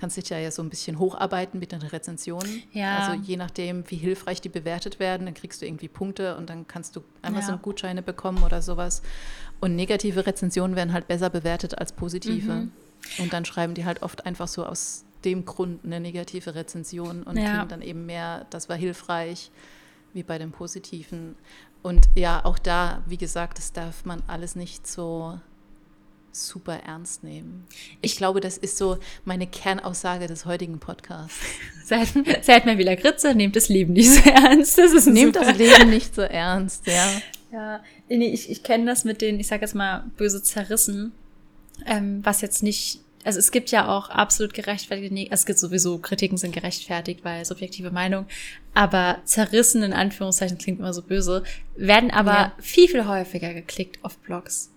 kannst 0.00 0.16
dich 0.16 0.30
ja, 0.30 0.38
ja 0.38 0.50
so 0.50 0.62
ein 0.62 0.70
bisschen 0.70 0.98
hocharbeiten 0.98 1.60
mit 1.60 1.72
den 1.72 1.82
Rezensionen. 1.82 2.62
Ja. 2.72 2.98
Also 2.98 3.20
je 3.22 3.36
nachdem, 3.36 3.84
wie 3.90 3.96
hilfreich 3.96 4.40
die 4.40 4.48
bewertet 4.48 4.98
werden, 4.98 5.26
dann 5.26 5.34
kriegst 5.34 5.60
du 5.60 5.66
irgendwie 5.66 5.88
Punkte 5.88 6.36
und 6.36 6.48
dann 6.48 6.66
kannst 6.66 6.96
du 6.96 7.02
Amazon-Gutscheine 7.20 8.00
bekommen 8.02 8.42
oder 8.42 8.62
sowas. 8.62 9.02
Und 9.60 9.76
negative 9.76 10.26
Rezensionen 10.26 10.74
werden 10.74 10.94
halt 10.94 11.06
besser 11.06 11.28
bewertet 11.28 11.76
als 11.78 11.92
positive. 11.92 12.52
Mhm. 12.52 12.72
Und 13.18 13.32
dann 13.34 13.44
schreiben 13.44 13.74
die 13.74 13.84
halt 13.84 14.02
oft 14.02 14.24
einfach 14.24 14.48
so 14.48 14.64
aus 14.64 15.04
dem 15.24 15.44
Grund 15.44 15.84
eine 15.84 16.00
negative 16.00 16.54
Rezension 16.54 17.22
und 17.22 17.36
ja. 17.36 17.56
kriegen 17.56 17.68
dann 17.68 17.82
eben 17.82 18.06
mehr, 18.06 18.46
das 18.50 18.68
war 18.68 18.76
hilfreich, 18.76 19.50
wie 20.12 20.22
bei 20.22 20.38
den 20.38 20.50
positiven. 20.50 21.36
Und 21.82 22.08
ja, 22.14 22.44
auch 22.44 22.58
da, 22.58 23.02
wie 23.06 23.16
gesagt, 23.16 23.58
das 23.58 23.72
darf 23.72 24.04
man 24.04 24.22
alles 24.26 24.56
nicht 24.56 24.86
so 24.86 25.38
super 26.32 26.80
ernst 26.86 27.24
nehmen. 27.24 27.66
Ich, 28.00 28.12
ich 28.12 28.16
glaube, 28.16 28.40
das 28.40 28.56
ist 28.56 28.78
so 28.78 28.98
meine 29.24 29.46
Kernaussage 29.46 30.26
des 30.26 30.44
heutigen 30.46 30.78
Podcasts. 30.78 31.38
Seid, 31.84 32.08
seid 32.42 32.66
mal 32.66 32.78
wieder 32.78 32.94
Gritze, 32.94 33.34
nehmt 33.34 33.56
das 33.56 33.68
Leben 33.68 33.94
nicht 33.94 34.12
so 34.12 34.30
ernst. 34.30 34.78
Das 34.78 35.06
nehmt 35.06 35.34
super. 35.34 35.46
das 35.46 35.58
Leben 35.58 35.90
nicht 35.90 36.14
so 36.14 36.22
ernst, 36.22 36.86
ja. 36.86 37.20
Ja, 37.50 37.82
ich, 38.06 38.48
ich 38.48 38.62
kenne 38.62 38.86
das 38.86 39.02
mit 39.02 39.20
den, 39.20 39.40
ich 39.40 39.48
sage 39.48 39.62
jetzt 39.62 39.74
mal, 39.74 40.04
böse 40.16 40.40
zerrissen, 40.40 41.10
ähm, 41.86 42.20
was 42.22 42.42
jetzt 42.42 42.62
nicht 42.62 43.00
also 43.24 43.38
es 43.38 43.50
gibt 43.50 43.70
ja 43.70 43.88
auch 43.88 44.08
absolut 44.08 44.54
gerechtfertigte, 44.54 45.30
also 45.30 45.42
es 45.42 45.46
gibt 45.46 45.58
sowieso 45.58 45.98
Kritiken 45.98 46.38
sind 46.38 46.52
gerechtfertigt, 46.52 47.24
weil 47.24 47.44
subjektive 47.44 47.90
Meinung, 47.90 48.26
aber 48.72 49.18
zerrissen 49.24 49.82
in 49.82 49.92
Anführungszeichen 49.92 50.58
klingt 50.58 50.78
immer 50.78 50.94
so 50.94 51.02
böse, 51.02 51.42
werden 51.76 52.10
aber 52.10 52.32
ja. 52.32 52.52
viel, 52.60 52.88
viel 52.88 53.06
häufiger 53.06 53.52
geklickt 53.52 54.02
auf 54.02 54.16
Blogs. 54.18 54.70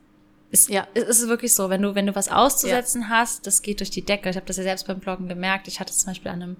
Es, 0.51 0.67
ja. 0.67 0.87
es 0.93 1.19
ist 1.19 1.27
wirklich 1.29 1.53
so, 1.53 1.69
wenn 1.69 1.81
du, 1.81 1.95
wenn 1.95 2.05
du 2.05 2.15
was 2.15 2.29
auszusetzen 2.29 3.01
ja. 3.01 3.09
hast, 3.09 3.47
das 3.47 3.61
geht 3.61 3.79
durch 3.79 3.89
die 3.89 4.05
Decke. 4.05 4.29
Ich 4.29 4.35
habe 4.35 4.45
das 4.45 4.57
ja 4.57 4.63
selbst 4.63 4.85
beim 4.85 4.99
Bloggen 4.99 5.27
gemerkt. 5.27 5.67
Ich 5.67 5.79
hatte 5.79 5.91
zum 5.91 6.11
Beispiel 6.11 6.29
an 6.29 6.43
einem, 6.43 6.57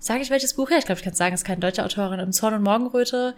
sage 0.00 0.22
ich 0.22 0.30
welches 0.30 0.54
Buch 0.54 0.70
her? 0.70 0.78
Ich 0.78 0.84
glaube, 0.84 0.98
ich 0.98 1.04
kann 1.04 1.14
sagen, 1.14 1.32
es 1.32 1.42
ist 1.42 1.46
keine 1.46 1.60
deutsche 1.60 1.84
Autorin, 1.84 2.18
im 2.18 2.32
Zorn 2.32 2.54
und 2.54 2.64
Morgenröte 2.64 3.36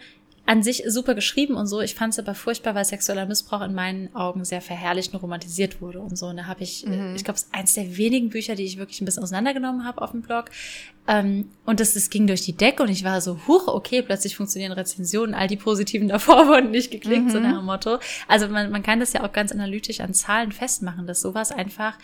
an 0.50 0.64
sich 0.64 0.82
super 0.88 1.14
geschrieben 1.14 1.54
und 1.54 1.68
so. 1.68 1.80
Ich 1.80 1.94
fand 1.94 2.12
es 2.12 2.18
aber 2.18 2.34
furchtbar, 2.34 2.74
weil 2.74 2.84
sexueller 2.84 3.24
Missbrauch 3.24 3.60
in 3.60 3.72
meinen 3.72 4.12
Augen 4.16 4.44
sehr 4.44 4.60
verherrlicht 4.60 5.14
und 5.14 5.22
romantisiert 5.22 5.80
wurde 5.80 6.00
und 6.00 6.18
so. 6.18 6.26
Und 6.26 6.38
da 6.38 6.46
habe 6.46 6.64
ich, 6.64 6.84
mhm. 6.84 7.14
ich 7.14 7.22
glaube, 7.22 7.36
es 7.36 7.44
ist 7.44 7.54
eins 7.54 7.74
der 7.74 7.96
wenigen 7.96 8.30
Bücher, 8.30 8.56
die 8.56 8.64
ich 8.64 8.76
wirklich 8.76 9.00
ein 9.00 9.04
bisschen 9.04 9.22
auseinandergenommen 9.22 9.84
habe 9.84 10.02
auf 10.02 10.10
dem 10.10 10.22
Blog. 10.22 10.46
Ähm, 11.06 11.50
und 11.66 11.78
das, 11.78 11.94
das 11.94 12.10
ging 12.10 12.26
durch 12.26 12.42
die 12.42 12.56
Decke 12.56 12.82
und 12.82 12.88
ich 12.88 13.04
war 13.04 13.20
so, 13.20 13.38
huch, 13.46 13.68
okay, 13.68 14.02
plötzlich 14.02 14.34
funktionieren 14.34 14.72
Rezensionen. 14.72 15.36
All 15.36 15.46
die 15.46 15.56
positiven 15.56 16.08
davor 16.08 16.48
wurden 16.48 16.72
nicht 16.72 16.90
geklickt, 16.90 17.26
mhm. 17.26 17.30
so 17.30 17.38
nach 17.38 17.58
dem 17.58 17.66
Motto. 17.66 18.00
Also 18.26 18.48
man, 18.48 18.72
man 18.72 18.82
kann 18.82 18.98
das 18.98 19.12
ja 19.12 19.22
auch 19.22 19.30
ganz 19.30 19.52
analytisch 19.52 20.00
an 20.00 20.14
Zahlen 20.14 20.50
festmachen, 20.50 21.06
dass 21.06 21.20
sowas 21.20 21.52
einfach 21.52 21.96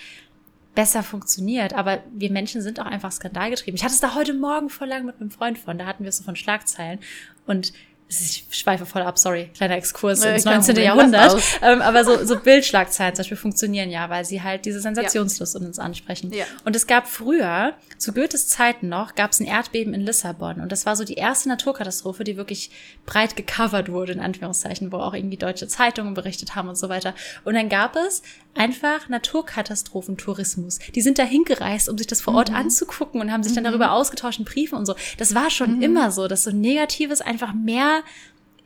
besser 0.77 1.03
funktioniert. 1.03 1.75
Aber 1.75 1.99
wir 2.15 2.31
Menschen 2.31 2.63
sind 2.63 2.79
auch 2.79 2.87
einfach 2.87 3.11
skandalgetrieben. 3.11 3.75
Ich 3.75 3.83
hatte 3.83 3.95
es 3.95 4.01
da 4.01 4.15
heute 4.15 4.35
Morgen 4.35 4.69
vor 4.69 4.87
lang 4.87 5.05
mit 5.05 5.21
einem 5.21 5.33
Freund 5.33 5.59
von, 5.59 5.79
da 5.79 5.87
hatten 5.87 6.05
wir 6.05 6.11
es 6.11 6.19
so 6.19 6.23
von 6.23 6.37
Schlagzeilen. 6.37 7.01
Und 7.45 7.73
ich 8.09 8.45
schweife 8.51 8.87
voll 8.87 9.03
ab, 9.03 9.19
sorry, 9.19 9.51
kleiner 9.57 9.77
Exkurs 9.77 10.25
ins 10.25 10.45
19. 10.45 10.77
Jahrhundert. 10.77 11.43
Ähm, 11.63 11.83
aber 11.83 12.05
so, 12.05 12.25
so 12.25 12.39
Bildschlagzeilen 12.39 13.15
zum 13.15 13.23
Beispiel 13.23 13.37
funktionieren 13.37 13.91
ja, 13.91 14.09
weil 14.11 14.25
sie 14.25 14.43
halt 14.43 14.65
diese 14.65 14.81
Sensationslust 14.81 15.55
ja. 15.55 15.61
uns 15.61 15.79
ansprechen. 15.79 16.33
Ja. 16.33 16.45
Und 16.65 16.77
es 16.77 16.87
gab 16.87 17.09
früher, 17.09 17.75
zu 17.99 18.13
Goethes 18.13 18.49
Zeiten 18.49 18.89
noch, 18.89 19.15
gab 19.15 19.33
es 19.33 19.41
ein 19.41 19.47
Erdbeben 19.47 19.95
in 19.95 20.03
Lissabon. 20.03 20.61
Und 20.61 20.71
das 20.71 20.87
war 20.87 20.95
so 20.95 21.05
die 21.05 21.15
erste 21.15 21.49
Naturkatastrophe, 21.49 22.25
die 22.25 22.37
wirklich 22.37 22.71
breit 23.07 23.35
gecovert 23.35 23.91
wurde, 23.91 24.13
in 24.13 24.21
Anführungszeichen, 24.21 24.93
wo 24.93 24.99
auch 24.99 25.15
irgendwie 25.15 25.37
deutsche 25.37 25.67
Zeitungen 25.67 26.15
berichtet 26.15 26.55
haben 26.55 26.69
und 26.69 26.79
so 26.79 26.89
weiter. 26.89 27.15
Und 27.45 27.55
dann 27.55 27.69
gab 27.69 27.97
es 27.97 28.23
einfach 28.57 29.09
Naturkatastrophentourismus. 29.09 30.79
Die 30.95 31.01
sind 31.03 31.19
da 31.19 31.25
hingereist, 31.25 31.89
um 31.89 31.99
sich 31.99 32.07
das 32.07 32.21
vor 32.21 32.35
Ort 32.35 32.51
mhm. 32.51 32.57
anzugucken 32.57 33.21
und 33.21 33.33
haben 33.33 33.43
sich 33.43 33.53
dann 33.53 33.65
mhm. 33.65 33.69
darüber 33.69 33.93
ausgetauscht 33.93 34.39
in 34.39 34.45
Briefen 34.45 34.79
und 34.79 34.87
so. 34.87 34.95
Das 35.19 35.35
war 35.35 35.51
schon 35.51 35.77
mhm. 35.77 35.83
immer 35.83 36.11
so, 36.11 36.29
dass 36.29 36.45
so 36.45 36.51
Negatives 36.51 37.21
einfach 37.21 37.53
mehr, 37.55 38.03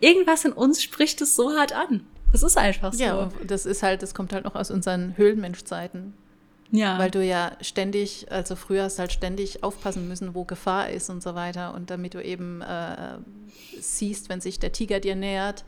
irgendwas 0.01 0.45
in 0.45 0.53
uns 0.53 0.83
spricht 0.83 1.21
es 1.21 1.37
so 1.37 1.57
hart 1.57 1.73
an. 1.73 2.05
Das 2.33 2.43
ist 2.43 2.57
einfach 2.57 2.93
so. 2.93 3.03
Ja, 3.03 3.29
das 3.47 3.67
ist 3.67 3.83
halt, 3.83 4.03
das 4.03 4.15
kommt 4.15 4.33
halt 4.33 4.45
noch 4.45 4.55
aus 4.55 4.71
unseren 4.71 5.17
Höhlenmenschzeiten. 5.17 6.15
Ja. 6.73 6.99
Weil 6.99 7.11
du 7.11 7.25
ja 7.25 7.53
ständig, 7.61 8.27
also 8.31 8.55
früher 8.55 8.85
hast 8.85 9.01
halt 9.01 9.13
ständig 9.13 9.65
aufpassen 9.65 10.07
müssen, 10.07 10.35
wo 10.35 10.45
Gefahr 10.45 10.91
ist 10.91 11.11
und 11.11 11.23
so 11.23 11.35
weiter. 11.35 11.75
Und 11.75 11.91
damit 11.91 12.15
du 12.15 12.23
eben 12.23 12.63
äh, 12.63 13.19
siehst, 13.81 14.29
wenn 14.29 14.41
sich 14.41 14.61
der 14.61 14.71
Tiger 14.71 15.01
dir 15.01 15.17
nähert, 15.17 15.61
äh, 15.61 15.65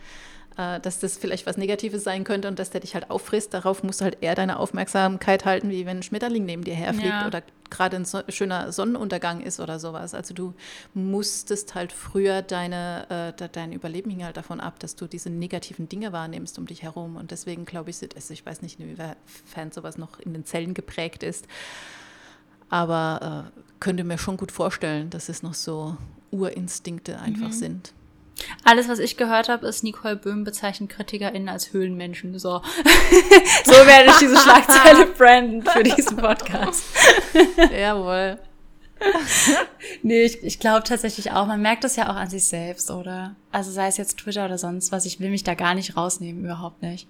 dass 0.57 0.99
das 1.01 1.17
vielleicht 1.17 1.47
was 1.47 1.57
Negatives 1.57 2.05
sein 2.05 2.25
könnte 2.25 2.49
und 2.49 2.59
dass 2.59 2.71
der 2.71 2.81
dich 2.81 2.95
halt 2.95 3.11
auffrisst. 3.11 3.55
Darauf 3.55 3.83
musst 3.83 4.01
du 4.01 4.05
halt 4.05 4.19
eher 4.21 4.35
deine 4.35 4.59
Aufmerksamkeit 4.59 5.45
halten, 5.45 5.71
wie 5.71 5.87
wenn 5.87 5.99
ein 5.99 6.03
Schmetterling 6.03 6.45
neben 6.45 6.65
dir 6.65 6.75
herfliegt 6.75 7.09
ja. 7.09 7.27
oder 7.27 7.43
gerade 7.71 7.97
ein 7.97 8.05
so, 8.05 8.21
schöner 8.29 8.71
Sonnenuntergang 8.71 9.41
ist 9.41 9.59
oder 9.59 9.79
sowas. 9.79 10.15
Also 10.15 10.35
du 10.35 10.55
musstest 10.95 11.75
halt 11.75 11.93
früher 11.93 12.43
deine, 12.43 13.35
äh, 13.39 13.49
dein 13.49 13.73
Überleben 13.73 14.11
hing 14.11 14.25
halt 14.25 14.37
davon 14.37 14.61
ab, 14.61 14.79
dass 14.79 14.95
du 14.95 15.07
diese 15.07 15.31
negativen 15.31 15.89
Dinge 15.89 16.13
wahrnimmst 16.13 16.59
um 16.59 16.67
dich 16.67 16.83
herum. 16.83 17.17
Und 17.17 17.31
deswegen 17.31 17.65
glaube 17.65 17.91
ich, 17.91 17.97
also 18.15 18.35
ich 18.35 18.45
weiß 18.45 18.63
nicht, 18.63 18.79
inwiefern 18.79 19.73
sowas 19.73 19.97
noch 19.97 20.21
in 20.21 20.35
den 20.35 20.45
Zellen 20.45 20.75
geprägt 20.75 21.23
ist. 21.23 21.47
Aber 22.69 23.51
äh, 23.57 23.61
könnte 23.81 24.05
mir 24.05 24.19
schon 24.19 24.37
gut 24.37 24.53
vorstellen, 24.53 25.11
dass 25.11 25.29
es 25.29 25.43
noch 25.43 25.55
so 25.55 25.97
Urinstinkte 26.31 27.19
einfach 27.19 27.49
mhm. 27.49 27.53
sind. 27.53 27.93
Alles, 28.65 28.89
was 28.89 28.99
ich 28.99 29.17
gehört 29.17 29.49
habe, 29.49 29.67
ist, 29.67 29.83
Nicole 29.83 30.17
Böhm 30.17 30.45
bezeichnet 30.45 30.91
KritikerInnen 30.91 31.49
als 31.49 31.73
Höhlenmenschen. 31.73 32.39
So, 32.39 32.61
so 33.65 33.73
werde 33.73 34.11
ich 34.11 34.17
diese 34.17 34.37
Schlagzeile 34.37 35.07
branden 35.19 35.63
für 35.63 35.83
diesen 35.83 36.17
Podcast. 36.17 36.85
Jawohl. 37.77 38.39
nee, 40.03 40.23
ich, 40.23 40.43
ich 40.45 40.61
glaube 40.61 40.85
tatsächlich 40.85 41.33
auch, 41.33 41.47
man 41.47 41.61
merkt 41.61 41.83
das 41.83 41.97
ja 41.97 42.11
auch 42.11 42.17
an 42.17 42.31
sich 42.31 42.45
selbst, 42.45 42.91
oder? 42.91 43.35
Also 43.51 43.71
sei 43.71 43.89
es 43.89 43.97
jetzt 43.97 44.19
Twitter 44.19 44.45
oder 44.45 44.59
sonst 44.59 44.93
was, 44.93 45.07
ich 45.07 45.19
will 45.19 45.31
mich 45.31 45.43
da 45.45 45.55
gar 45.55 45.75
nicht 45.75 45.97
rausnehmen, 45.97 46.45
überhaupt 46.45 46.83
nicht. 46.83 47.09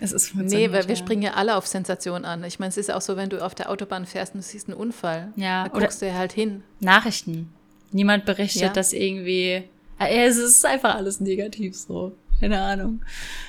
Es 0.00 0.12
ist 0.12 0.34
Nee, 0.34 0.72
weil 0.72 0.88
wir 0.88 0.96
springen 0.96 1.22
ja 1.22 1.34
alle 1.34 1.56
auf 1.56 1.66
Sensation 1.66 2.24
an. 2.24 2.44
Ich 2.44 2.58
meine, 2.58 2.68
es 2.68 2.76
ist 2.76 2.90
auch 2.90 3.00
so, 3.00 3.16
wenn 3.16 3.30
du 3.30 3.42
auf 3.42 3.54
der 3.54 3.70
Autobahn 3.70 4.04
fährst 4.04 4.34
und 4.34 4.42
du 4.42 4.46
siehst 4.46 4.68
einen 4.68 4.76
Unfall. 4.76 5.32
Ja. 5.36 5.68
Da 5.68 5.78
guckst 5.78 6.02
du 6.02 6.06
ja 6.06 6.14
halt 6.14 6.32
hin. 6.32 6.62
Nachrichten. 6.80 7.50
Niemand 7.92 8.26
berichtet, 8.26 8.62
ja. 8.62 8.68
dass 8.68 8.92
irgendwie. 8.92 9.64
Es 9.98 10.36
ist 10.36 10.64
einfach 10.64 10.94
alles 10.94 11.20
negativ 11.20 11.76
so. 11.76 12.12
Keine 12.40 12.60
Ahnung. 12.60 13.00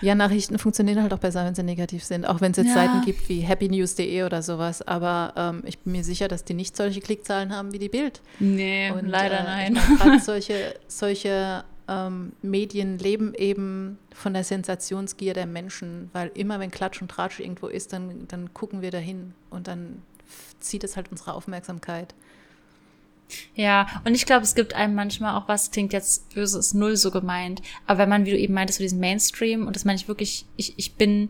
Ja, 0.02 0.16
Nachrichten 0.16 0.58
funktionieren 0.58 1.02
halt 1.02 1.14
auch 1.14 1.20
besser, 1.20 1.44
wenn 1.46 1.54
sie 1.54 1.64
negativ 1.64 2.04
sind. 2.06 2.26
Auch 2.26 2.40
wenn 2.40 2.52
es 2.52 2.58
jetzt 2.58 2.70
ja. 2.70 2.74
Seiten 2.74 3.02
gibt 3.02 3.28
wie 3.28 3.46
happynews.de 3.46 4.24
oder 4.24 4.42
sowas. 4.42 4.82
Aber 4.82 5.34
ähm, 5.36 5.64
ich 5.66 5.80
bin 5.80 5.92
mir 5.92 6.04
sicher, 6.04 6.30
dass 6.30 6.46
die 6.46 6.54
nicht 6.54 6.78
solche 6.78 7.02
Klickzahlen 7.02 7.54
haben 7.54 7.74
wie 7.74 7.80
die 7.80 7.90
Bild. 7.90 8.22
Nee, 8.40 8.92
und, 8.92 9.08
leider 9.08 9.42
äh, 9.42 9.44
nein. 9.44 9.80
Gerade 9.98 10.20
solche, 10.24 10.76
solche 10.88 11.66
ähm, 11.90 12.32
Medien 12.42 12.98
leben 12.98 13.34
eben 13.34 13.98
von 14.14 14.34
der 14.34 14.46
Sensationsgier 14.46 15.34
der 15.34 15.48
Menschen, 15.48 16.10
weil 16.14 16.32
immer 16.34 16.60
wenn 16.62 16.72
Klatsch 16.72 17.02
und 17.02 17.10
Tratsch 17.10 17.42
irgendwo 17.42 17.68
ist, 17.68 17.92
dann, 17.92 18.28
dann 18.30 18.54
gucken 18.54 18.82
wir 18.82 18.92
dahin 18.92 19.34
und 19.50 19.68
dann 19.68 20.02
zieht 20.60 20.84
es 20.84 20.96
halt 20.96 21.12
unsere 21.12 21.34
Aufmerksamkeit. 21.34 22.14
Ja, 23.56 23.88
und 24.06 24.16
ich 24.16 24.26
glaube, 24.26 24.44
es 24.44 24.56
gibt 24.56 24.74
einem 24.74 24.96
manchmal 24.96 25.36
auch 25.36 25.48
was, 25.48 25.72
klingt 25.72 25.94
jetzt 25.94 26.34
böse, 26.34 26.60
ist 26.60 26.74
null 26.74 26.96
so 26.96 27.12
gemeint. 27.12 27.62
Aber 27.86 28.00
wenn 28.00 28.10
man, 28.10 28.26
wie 28.26 28.32
du 28.32 28.38
eben 28.38 28.54
meintest, 28.54 28.78
so 28.78 28.84
diesen 28.84 29.00
Mainstream, 29.00 29.68
und 29.68 29.76
das 29.76 29.86
meine 29.86 29.98
ich 29.98 30.08
wirklich, 30.08 30.46
ich, 30.56 30.74
ich 30.78 30.96
bin, 30.96 31.30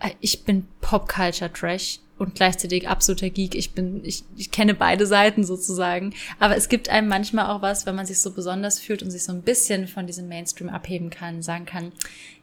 äh, 0.00 0.10
ich 0.20 0.44
bin 0.44 0.66
Pop-Culture-Trash 0.80 2.00
und 2.20 2.34
gleichzeitig 2.34 2.86
absoluter 2.86 3.30
Geek. 3.30 3.54
Ich 3.54 3.72
bin, 3.72 4.04
ich, 4.04 4.24
ich 4.36 4.50
kenne 4.50 4.74
beide 4.74 5.06
Seiten 5.06 5.42
sozusagen. 5.42 6.12
Aber 6.38 6.54
es 6.54 6.68
gibt 6.68 6.90
einem 6.90 7.08
manchmal 7.08 7.46
auch 7.46 7.62
was, 7.62 7.86
wenn 7.86 7.94
man 7.94 8.04
sich 8.04 8.20
so 8.20 8.32
besonders 8.32 8.78
fühlt 8.78 9.02
und 9.02 9.10
sich 9.10 9.24
so 9.24 9.32
ein 9.32 9.40
bisschen 9.40 9.88
von 9.88 10.06
diesem 10.06 10.28
Mainstream 10.28 10.68
abheben 10.68 11.08
kann, 11.08 11.40
sagen 11.40 11.64
kann, 11.64 11.92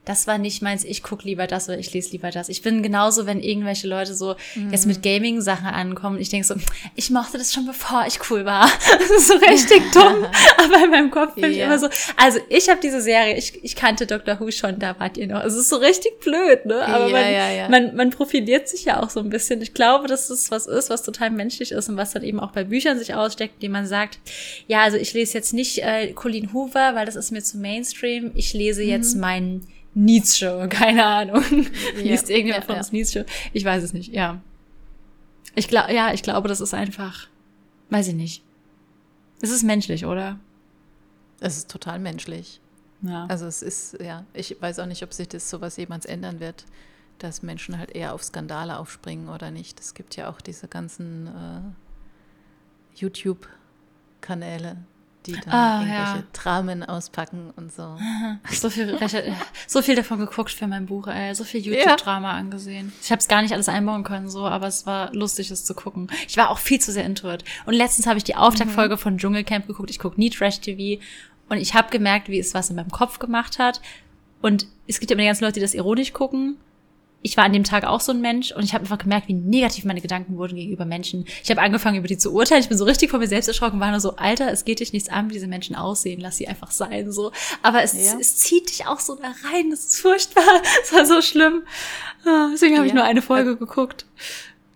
das 0.08 0.26
war 0.26 0.38
nicht 0.38 0.62
meins, 0.62 0.86
ich 0.86 1.04
guck 1.04 1.26
lieber 1.26 1.48
das 1.48 1.68
oder 1.68 1.78
ich 1.78 1.94
lese 1.94 2.12
lieber 2.12 2.32
das. 2.32 2.48
Ich 2.48 2.62
bin 2.62 2.82
genauso, 2.82 3.26
wenn 3.26 3.42
irgendwelche 3.42 3.90
Leute 3.90 4.16
so 4.16 4.36
mhm. 4.56 4.72
jetzt 4.72 4.86
mit 4.86 5.04
Gaming-Sachen 5.04 5.68
ankommen. 5.68 6.18
Ich 6.18 6.30
denke 6.30 6.48
so, 6.48 6.56
ich 6.96 7.10
mochte 7.10 7.38
das 7.38 7.54
schon 7.54 7.66
bevor 7.66 8.06
ich 8.08 8.20
cool 8.30 8.46
war. 8.46 8.70
Das 8.98 9.10
ist 9.10 9.28
so 9.28 9.36
richtig 9.36 9.84
dumm. 9.94 10.26
Aber 10.58 10.84
in 10.84 10.90
meinem 10.90 11.12
Kopf 11.12 11.36
bin 11.36 11.44
yeah. 11.44 11.52
ich 11.52 11.60
immer 11.60 11.80
so, 11.80 11.90
also 12.16 12.40
ich 12.50 12.70
habe 12.70 12.80
diese 12.82 13.02
Serie, 13.02 13.38
ich, 13.38 13.64
ich 13.64 13.76
kannte 13.76 14.08
Doctor 14.08 14.40
Who 14.40 14.50
schon, 14.52 14.80
da 14.80 14.98
wart 15.00 15.18
ihr 15.18 15.28
noch. 15.28 15.44
Es 15.44 15.54
ist 15.54 15.70
so 15.70 15.76
richtig 15.78 16.20
blöd, 16.20 16.66
ne? 16.66 16.86
Aber 16.86 17.08
ja, 17.08 17.12
man, 17.12 17.34
ja, 17.34 17.52
ja. 17.52 17.70
Man, 17.70 17.96
man 17.96 18.10
profiliert 18.10 18.70
sich 18.70 18.86
ja 18.86 19.02
auch 19.02 19.10
so 19.10 19.20
ein 19.20 19.30
bisschen. 19.30 19.62
Ich 19.62 19.74
glaube, 19.74 20.08
dass 20.08 20.30
es 20.30 20.52
was 20.52 20.68
ist, 20.68 20.90
was 20.90 21.04
total 21.04 21.32
menschlich 21.32 21.72
ist 21.72 21.90
und 21.90 21.98
was 21.98 22.12
dann 22.12 22.24
eben 22.24 22.40
auch 22.40 22.52
bei 22.52 22.64
Büchern 22.64 22.98
sich 22.98 23.14
aussteckt, 23.14 23.62
die 23.62 23.70
man 23.70 23.86
sagt, 23.86 24.20
ja, 24.68 24.84
also 24.84 24.98
ich 24.98 25.14
lese 25.14 25.34
jetzt 25.34 25.54
nicht 25.54 25.84
äh, 25.84 26.14
Colleen 26.14 26.54
Hoover, 26.54 26.96
weil 26.96 27.06
das 27.06 27.16
ist 27.16 27.32
mir 27.32 27.44
zu 27.44 27.58
Mainstream. 27.58 28.32
Ich 28.36 28.54
lese 28.54 28.84
mhm. 28.84 28.90
jetzt 28.90 29.16
meinen 29.16 29.68
Nietzsche, 29.98 30.68
keine 30.70 31.06
Ahnung. 31.06 31.44
Ja, 31.96 32.02
Liest 32.04 32.30
irgendjemand 32.30 32.66
ja, 32.66 32.68
von 32.68 32.78
uns 32.78 32.92
ja. 32.92 32.94
Nietzsche? 32.94 33.26
Ich 33.52 33.66
weiß 33.66 33.84
es 33.84 33.94
nicht, 33.94 34.14
ja. 34.14 34.42
Ich 35.56 35.68
glaube, 35.68 35.92
ja, 35.92 36.14
ich 36.14 36.22
glaube, 36.22 36.48
das 36.48 36.62
ist 36.62 36.76
einfach, 36.76 37.28
weiß 37.90 38.10
ich 38.10 38.14
nicht. 38.14 38.44
Es 39.42 39.50
ist 39.50 39.64
menschlich, 39.64 40.06
oder? 40.06 40.40
Es 41.40 41.58
ist 41.58 41.72
total 41.72 41.98
menschlich. 41.98 42.62
Ja. 43.02 43.26
Also 43.26 43.48
es 43.48 43.64
ist, 43.64 44.00
ja, 44.00 44.24
ich 44.34 44.58
weiß 44.60 44.80
auch 44.80 44.86
nicht, 44.86 45.02
ob 45.02 45.14
sich 45.14 45.30
das 45.30 45.50
sowas 45.50 45.78
jemals 45.78 46.06
ändern 46.06 46.40
wird, 46.40 46.66
dass 47.18 47.42
Menschen 47.42 47.80
halt 47.80 47.96
eher 47.96 48.14
auf 48.14 48.24
Skandale 48.24 48.78
aufspringen 48.78 49.30
oder 49.30 49.50
nicht. 49.50 49.80
Es 49.80 49.96
gibt 49.96 50.16
ja 50.16 50.30
auch 50.30 50.42
diese 50.42 50.68
ganzen 50.68 51.28
äh, 51.28 51.62
YouTube-Kanäle, 53.00 54.78
die 55.28 55.34
dann 55.34 55.54
ah, 55.54 55.80
irgendwelche 55.82 56.18
ja. 56.18 56.24
Dramen 56.34 56.84
auspacken 56.84 57.52
und 57.56 57.72
so. 57.72 57.98
So 58.52 58.70
viel, 58.70 58.98
so 59.68 59.82
viel 59.82 59.96
davon 59.96 60.20
geguckt 60.20 60.52
für 60.52 60.68
mein 60.68 60.86
Buch, 60.86 61.08
ey. 61.08 61.36
So 61.36 61.44
viel 61.44 61.62
YouTube-Drama 61.62 62.32
ja. 62.32 62.38
angesehen. 62.38 62.94
Ich 63.02 63.12
habe 63.12 63.20
es 63.20 63.28
gar 63.28 63.42
nicht 63.42 63.54
alles 63.54 63.70
einbauen 63.70 64.04
können, 64.04 64.30
so, 64.30 64.46
aber 64.46 64.68
es 64.68 64.86
war 64.86 65.14
lustig, 65.14 65.52
es 65.52 65.66
zu 65.66 65.76
gucken. 65.76 66.10
Ich 66.28 66.38
war 66.38 66.50
auch 66.50 66.60
viel 66.60 66.80
zu 66.80 66.92
sehr 66.92 67.06
intuit. 67.06 67.44
Und 67.66 67.74
letztens 67.74 68.08
habe 68.08 68.18
ich 68.18 68.24
die 68.24 68.36
Auftaktfolge 68.36 68.96
mhm. 68.96 69.00
von 69.00 69.18
Dschungelcamp 69.18 69.68
geguckt. 69.68 69.90
Ich 69.90 70.00
gucke 70.00 70.20
nie 70.20 70.30
Trash-TV. 70.30 71.02
Und 71.50 71.58
ich 71.58 71.74
habe 71.74 71.90
gemerkt, 71.90 72.30
wie 72.30 72.40
es 72.40 72.54
was 72.54 72.70
in 72.70 72.76
meinem 72.76 72.92
Kopf 72.92 73.20
gemacht 73.20 73.60
hat. 73.60 73.82
Und 74.42 74.68
es 74.88 75.00
gibt 75.00 75.10
ja 75.10 75.16
immer 75.16 75.24
die 75.24 75.28
ganzen 75.28 75.44
Leute, 75.44 75.56
die 75.56 75.62
das 75.62 75.74
ironisch 75.74 76.14
gucken 76.14 76.58
ich 77.22 77.36
war 77.36 77.44
an 77.44 77.54
dem 77.54 77.64
Tag 77.64 77.84
auch 77.84 78.00
so 78.00 78.12
ein 78.12 78.22
Mensch 78.22 78.52
und 78.52 78.64
ich 78.64 78.74
habe 78.74 78.84
einfach 78.84 79.00
gemerkt, 79.00 79.28
wie 79.28 79.34
negativ 79.34 79.86
meine 79.86 80.02
Gedanken 80.02 80.38
wurden 80.38 80.56
gegenüber 80.56 80.86
Menschen. 80.86 81.26
Ich 81.44 81.50
habe 81.50 81.62
angefangen, 81.62 81.98
über 81.98 82.08
die 82.08 82.18
zu 82.18 82.32
urteilen. 82.32 82.62
Ich 82.62 82.70
bin 82.70 82.78
so 82.78 82.86
richtig 82.86 83.10
von 83.10 83.20
mir 83.20 83.28
selbst 83.28 83.48
erschrocken, 83.48 83.80
war 83.80 83.92
nur 83.92 84.00
so, 84.00 84.16
Alter, 84.16 84.52
es 84.52 84.66
geht 84.66 84.80
dich 84.80 84.94
nichts 84.94 85.10
an, 85.10 85.30
wie 85.30 85.34
diese 85.34 85.48
Menschen 85.48 85.76
aussehen, 85.76 86.22
lass 86.22 86.38
sie 86.38 86.48
einfach 86.48 86.72
sein, 86.72 87.12
so. 87.12 87.32
Aber 87.64 87.84
es, 87.84 87.94
ja. 87.94 88.18
es 88.20 88.38
zieht 88.38 88.70
dich 88.70 88.86
auch 88.88 89.00
so 89.00 89.16
da 89.16 89.34
rein, 89.52 89.72
das 89.72 89.86
ist 89.86 90.00
furchtbar, 90.00 90.44
es 90.84 90.94
war 90.94 91.06
so 91.06 91.22
schlimm. 91.22 91.64
Ah, 92.26 92.50
deswegen 92.52 92.76
habe 92.76 92.86
ja. 92.86 92.92
ich 92.92 92.96
nur 92.96 93.04
eine 93.04 93.22
Folge 93.22 93.58
geguckt. 93.58 94.06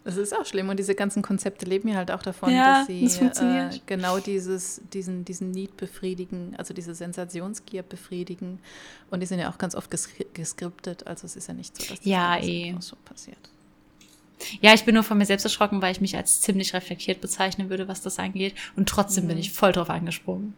Es 0.03 0.17
ist 0.17 0.35
auch 0.35 0.45
schlimm 0.45 0.69
und 0.69 0.77
diese 0.77 0.95
ganzen 0.95 1.21
Konzepte 1.21 1.65
leben 1.65 1.87
ja 1.87 1.95
halt 1.95 2.09
auch 2.09 2.23
davon, 2.23 2.51
ja, 2.51 2.79
dass 2.79 2.87
sie 2.87 3.03
das 3.03 3.39
äh, 3.39 3.79
genau 3.85 4.17
dieses, 4.17 4.81
diesen, 4.91 5.25
diesen 5.25 5.51
Need 5.51 5.77
befriedigen, 5.77 6.55
also 6.57 6.73
diese 6.73 6.95
Sensationsgier 6.95 7.83
befriedigen. 7.83 8.59
Und 9.11 9.19
die 9.19 9.27
sind 9.27 9.39
ja 9.39 9.51
auch 9.51 9.59
ganz 9.59 9.75
oft 9.75 9.91
geskriptet, 9.91 11.05
also 11.05 11.25
es 11.25 11.35
ist 11.35 11.47
ja 11.47 11.53
nicht 11.53 11.75
so, 11.75 11.87
dass 11.87 11.99
das 11.99 12.05
ja, 12.05 12.37
eh. 12.39 12.75
so 12.79 12.95
passiert. 13.05 13.37
Ja, 14.59 14.73
ich 14.73 14.85
bin 14.85 14.95
nur 14.95 15.03
von 15.03 15.19
mir 15.19 15.25
selbst 15.25 15.43
erschrocken, 15.43 15.83
weil 15.83 15.91
ich 15.91 16.01
mich 16.01 16.17
als 16.17 16.41
ziemlich 16.41 16.73
reflektiert 16.73 17.21
bezeichnen 17.21 17.69
würde, 17.69 17.87
was 17.87 18.01
das 18.01 18.17
angeht. 18.17 18.55
Und 18.75 18.89
trotzdem 18.89 19.25
mhm. 19.25 19.29
bin 19.29 19.37
ich 19.37 19.51
voll 19.51 19.71
drauf 19.71 19.91
angesprungen. 19.91 20.55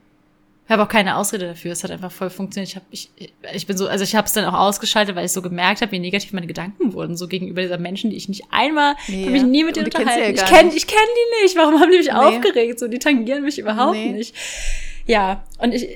Ich 0.66 0.72
habe 0.72 0.82
auch 0.82 0.88
keine 0.88 1.18
Ausrede 1.18 1.48
dafür. 1.48 1.74
Es 1.74 1.84
hat 1.84 1.92
einfach 1.92 2.12
voll 2.12 2.30
funktioniert. 2.30 2.70
Ich, 2.70 2.76
hab, 2.78 2.84
ich, 2.90 3.10
ich 3.54 3.68
bin 3.68 3.76
so, 3.76 3.88
also 3.88 4.04
ich 4.04 4.16
habe 4.16 4.28
es 4.28 4.34
dann 4.34 4.46
auch 4.46 4.58
ausgeschaltet, 4.58 5.16
weil 5.16 5.26
ich 5.26 5.34
so 5.34 5.42
gemerkt 5.42 5.82
habe, 5.82 5.92
wie 5.92 6.00
negativ 6.00 6.32
meine 6.32 6.48
Gedanken 6.48 6.94
wurden, 6.94 7.18
so 7.18 7.28
gegenüber 7.28 7.62
dieser 7.62 7.78
Menschen, 7.78 8.12
die 8.12 8.16
ich 8.16 8.30
nicht 8.30 8.46
einmal, 8.50 8.96
nee, 9.08 9.24
habe 9.24 9.32
mich 9.32 9.44
nie 9.44 9.66
mit 9.66 9.76
denen 9.76 9.88
unterhalten. 9.88 10.36
Ja 10.36 10.44
ich 10.44 10.46
kenne 10.46 10.72
ich 10.74 10.88
kenn 10.88 10.98
die 10.98 11.44
nicht. 11.44 11.58
Warum 11.58 11.80
haben 11.82 11.92
die 11.92 11.98
mich 11.98 12.08
nee. 12.08 12.14
aufgeregt? 12.14 12.80
So, 12.80 12.88
die 12.88 13.00
tangieren 13.00 13.44
mich 13.44 13.60
überhaupt 13.60 13.98
nee. 13.98 14.14
nicht. 14.14 14.34
Ja, 15.06 15.44
und 15.60 15.74
ich, 15.74 15.90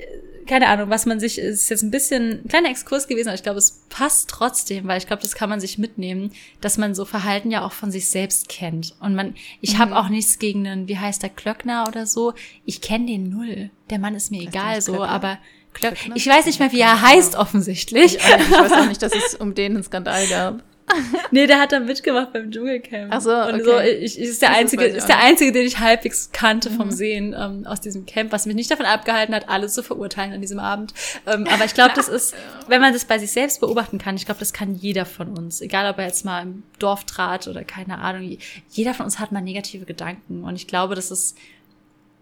keine 0.48 0.68
Ahnung, 0.68 0.90
was 0.90 1.06
man 1.06 1.20
sich, 1.20 1.38
ist 1.38 1.68
jetzt 1.68 1.82
ein 1.82 1.90
bisschen 1.90 2.40
ein 2.42 2.48
kleiner 2.48 2.70
Exkurs 2.70 3.06
gewesen, 3.06 3.28
aber 3.28 3.36
ich 3.36 3.42
glaube, 3.42 3.58
es 3.58 3.82
passt 3.90 4.30
trotzdem, 4.30 4.88
weil 4.88 4.98
ich 4.98 5.06
glaube, 5.06 5.22
das 5.22 5.34
kann 5.34 5.48
man 5.50 5.60
sich 5.60 5.78
mitnehmen, 5.78 6.32
dass 6.60 6.78
man 6.78 6.94
so 6.94 7.04
Verhalten 7.04 7.50
ja 7.50 7.64
auch 7.64 7.72
von 7.72 7.90
sich 7.90 8.10
selbst 8.10 8.48
kennt. 8.48 8.94
Und 9.00 9.14
man, 9.14 9.34
ich 9.60 9.74
mhm. 9.74 9.78
habe 9.78 9.96
auch 9.96 10.08
nichts 10.08 10.38
gegen 10.38 10.66
einen, 10.66 10.88
wie 10.88 10.98
heißt 10.98 11.22
der, 11.22 11.30
Klöckner 11.30 11.86
oder 11.86 12.06
so. 12.06 12.32
Ich 12.64 12.80
kenne 12.80 13.06
den 13.06 13.28
null. 13.28 13.70
Der 13.90 13.98
Mann 13.98 14.14
ist 14.14 14.30
mir 14.30 14.40
was 14.40 14.48
egal 14.48 14.80
so, 14.80 14.92
Klöckner? 14.92 15.08
aber 15.10 15.38
Klöck 15.74 15.94
ich 16.14 16.26
weiß 16.26 16.46
nicht 16.46 16.58
mehr, 16.58 16.72
wie 16.72 16.80
er 16.80 17.02
heißt 17.02 17.36
offensichtlich. 17.36 18.16
Ich, 18.16 18.16
ich 18.16 18.50
weiß 18.50 18.72
auch 18.72 18.86
nicht, 18.88 19.02
dass 19.02 19.14
es 19.14 19.34
um 19.34 19.54
den 19.54 19.74
einen 19.74 19.84
Skandal 19.84 20.26
gab. 20.28 20.62
nee, 21.30 21.46
der 21.46 21.60
hat 21.60 21.72
da 21.72 21.80
mitgemacht 21.80 22.32
beim 22.32 22.50
Dschungelcamp. 22.50 23.12
Ach 23.12 23.20
so, 23.20 23.34
okay. 23.34 23.52
Und 23.52 23.64
so, 23.64 23.78
ich, 23.78 24.18
ich 24.18 24.28
ist 24.28 24.42
der 24.42 24.50
einzige, 24.50 24.84
ist 24.84 25.08
der 25.08 25.20
einzige, 25.20 25.52
den 25.52 25.66
ich 25.66 25.78
halbwegs 25.78 26.30
kannte 26.32 26.70
vom 26.70 26.86
mhm. 26.86 26.92
Sehen 26.92 27.36
ähm, 27.38 27.66
aus 27.66 27.80
diesem 27.80 28.06
Camp, 28.06 28.32
was 28.32 28.46
mich 28.46 28.56
nicht 28.56 28.70
davon 28.70 28.86
abgehalten 28.86 29.34
hat, 29.34 29.48
alles 29.48 29.74
zu 29.74 29.82
verurteilen 29.82 30.32
an 30.32 30.40
diesem 30.40 30.58
Abend. 30.58 30.94
Ähm, 31.26 31.46
aber 31.52 31.64
ich 31.64 31.74
glaube, 31.74 31.92
das 31.94 32.08
ist, 32.08 32.34
wenn 32.68 32.80
man 32.80 32.92
das 32.92 33.04
bei 33.04 33.18
sich 33.18 33.30
selbst 33.30 33.60
beobachten 33.60 33.98
kann, 33.98 34.16
ich 34.16 34.24
glaube, 34.24 34.40
das 34.40 34.52
kann 34.52 34.74
jeder 34.74 35.04
von 35.04 35.36
uns, 35.36 35.60
egal 35.60 35.90
ob 35.90 35.98
er 35.98 36.06
jetzt 36.06 36.24
mal 36.24 36.42
im 36.42 36.62
Dorf 36.78 37.04
trat 37.04 37.48
oder 37.48 37.64
keine 37.64 37.98
Ahnung, 37.98 38.38
jeder 38.70 38.94
von 38.94 39.04
uns 39.04 39.18
hat 39.18 39.32
mal 39.32 39.40
negative 39.40 39.84
Gedanken. 39.84 40.44
Und 40.44 40.56
ich 40.56 40.66
glaube, 40.66 40.94
das 40.94 41.10
ist 41.10 41.36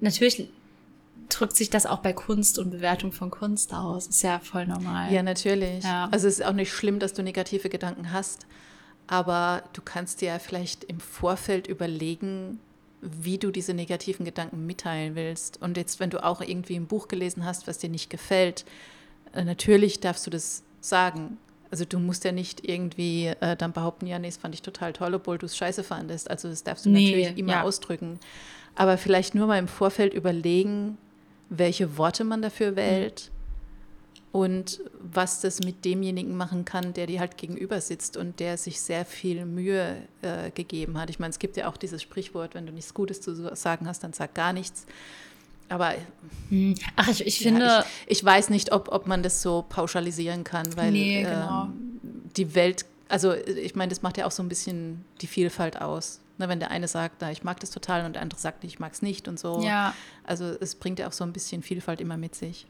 natürlich 0.01 0.49
drückt 1.29 1.57
sich 1.57 1.71
das 1.71 1.87
auch 1.87 1.99
bei 1.99 2.13
Kunst 2.13 2.59
und 2.59 2.71
Bewertung 2.71 3.13
von 3.13 3.31
Kunst 3.31 3.73
aus. 3.75 4.07
Ist 4.07 4.23
ja 4.23 4.39
voll 4.39 4.67
normal. 4.67 5.13
Ja, 5.13 5.23
natürlich. 5.23 5.85
Ja. 5.85 6.09
Also 6.11 6.29
es 6.29 6.41
ist 6.41 6.45
auch 6.45 6.53
nicht 6.53 6.73
schlimm, 6.73 6.99
dass 6.99 7.13
du 7.13 7.23
negative 7.23 7.69
Gedanken 7.69 8.13
hast, 8.13 8.47
aber 9.07 9.63
du 9.73 9.83
kannst 9.83 10.21
dir 10.21 10.29
ja 10.29 10.39
vielleicht 10.39 10.85
im 10.85 11.01
Vorfeld 11.01 11.67
überlegen, 11.67 12.61
wie 13.01 13.39
du 13.39 13.51
diese 13.51 13.75
negativen 13.75 14.25
Gedanken 14.25 14.67
mitteilen 14.67 15.15
willst. 15.15 15.61
Und 15.63 15.77
jetzt, 15.77 16.01
wenn 16.01 16.11
du 16.11 16.25
auch 16.25 16.41
irgendwie 16.41 16.77
ein 16.77 16.87
Buch 16.87 17.09
gelesen 17.09 17.45
hast, 17.45 17.69
was 17.69 17.79
dir 17.79 17.91
nicht 17.91 18.11
gefällt, 18.11 18.65
äh, 19.33 19.45
natürlich 19.45 20.01
darfst 20.01 20.27
du 20.27 20.31
das 20.31 20.63
sagen. 20.81 21.39
Also 21.71 21.85
du 21.85 21.99
musst 21.99 22.25
ja 22.25 22.33
nicht 22.33 22.67
irgendwie 22.69 23.27
äh, 23.41 23.57
dann 23.57 23.73
behaupten, 23.73 24.07
ja, 24.07 24.19
nee, 24.19 24.29
das 24.29 24.37
fand 24.37 24.55
ich 24.55 24.63
total 24.63 24.93
toll, 24.93 25.15
obwohl 25.15 25.39
du 25.39 25.47
es 25.47 25.57
scheiße 25.57 25.85
fandest. 25.85 26.31
Also 26.31 26.49
das 26.49 26.65
darfst 26.65 26.87
du 26.87 26.91
nee, 26.91 27.11
natürlich 27.11 27.39
immer 27.39 27.53
ja. 27.53 27.63
ausdrücken. 27.63 28.19
Aber 28.75 28.99
vielleicht 28.99 29.35
nur 29.35 29.47
mal 29.47 29.59
im 29.59 29.69
Vorfeld 29.69 30.15
überlegen, 30.15 30.99
welche 31.49 31.97
Worte 31.97 32.25
man 32.25 32.43
dafür 32.43 32.73
mhm. 32.73 32.77
wählt 32.77 33.31
mhm. 34.33 34.41
und 34.41 34.81
was 35.01 35.41
das 35.41 35.61
mit 35.61 35.85
demjenigen 35.85 36.37
machen 36.37 36.65
kann, 36.65 36.93
der 36.93 37.07
dir 37.07 37.21
halt 37.21 37.37
gegenüber 37.37 37.81
sitzt 37.81 38.17
und 38.17 38.41
der 38.41 38.57
sich 38.57 38.81
sehr 38.81 39.05
viel 39.05 39.45
Mühe 39.45 39.97
äh, 40.23 40.51
gegeben 40.51 40.99
hat. 40.99 41.11
Ich 41.11 41.19
meine, 41.19 41.31
es 41.31 41.39
gibt 41.39 41.57
ja 41.57 41.69
auch 41.69 41.77
dieses 41.77 42.03
Sprichwort, 42.03 42.55
wenn 42.55 42.67
du 42.67 42.73
nichts 42.73 42.95
Gutes 42.95 43.21
zu 43.21 43.55
sagen 43.55 43.87
hast, 43.87 44.03
dann 44.03 44.13
sag 44.13 44.35
gar 44.35 44.53
nichts. 44.53 44.87
Aber 45.69 45.95
hm. 46.49 46.75
ach, 46.97 47.09
ich, 47.09 47.27
ich 47.27 47.39
finde. 47.39 47.65
Ja, 47.65 47.87
ich, 48.07 48.19
ich, 48.19 48.25
weiß 48.25 48.51
nicht, 48.51 48.73
ob, 48.73 48.89
ob 48.93 49.07
man 49.07 49.23
das 49.23 49.43
so 49.43 49.65
pauschalisieren 49.69 50.45
kann, 50.45 50.77
weil 50.77 50.93
nee, 50.93 51.23
genau. 51.23 51.65
ähm, 51.65 52.01
die 52.37 52.55
Welt, 52.55 52.85
also 53.09 53.35
ich 53.35 53.75
meine, 53.75 53.91
das 53.91 54.03
macht 54.03 54.17
ja 54.17 54.27
auch 54.27 54.31
so 54.31 54.43
ein 54.43 54.49
bisschen 54.49 55.05
die 55.21 55.27
Vielfalt 55.27 55.81
aus. 55.81 56.21
Ne, 56.39 56.49
wenn 56.49 56.61
der 56.61 56.71
eine 56.71 56.87
sagt, 56.87 57.17
na, 57.21 57.33
ich 57.33 57.45
mag 57.45 57.61
das 57.61 57.71
total 57.71 58.05
und 58.05 58.13
der 58.13 58.23
andere 58.23 58.39
sagt, 58.39 58.63
ich 58.65 58.79
mag 58.79 58.93
es 58.93 59.01
nicht 59.01 59.27
und 59.27 59.39
so. 59.39 59.63
Ja. 59.63 59.95
Also 60.25 60.45
es 60.45 60.75
bringt 60.75 60.99
ja 60.99 61.09
auch 61.09 61.13
so 61.13 61.25
ein 61.25 61.33
bisschen 61.33 61.63
Vielfalt 61.63 62.01
immer 62.01 62.19
mit 62.19 62.35
sich. 62.35 62.67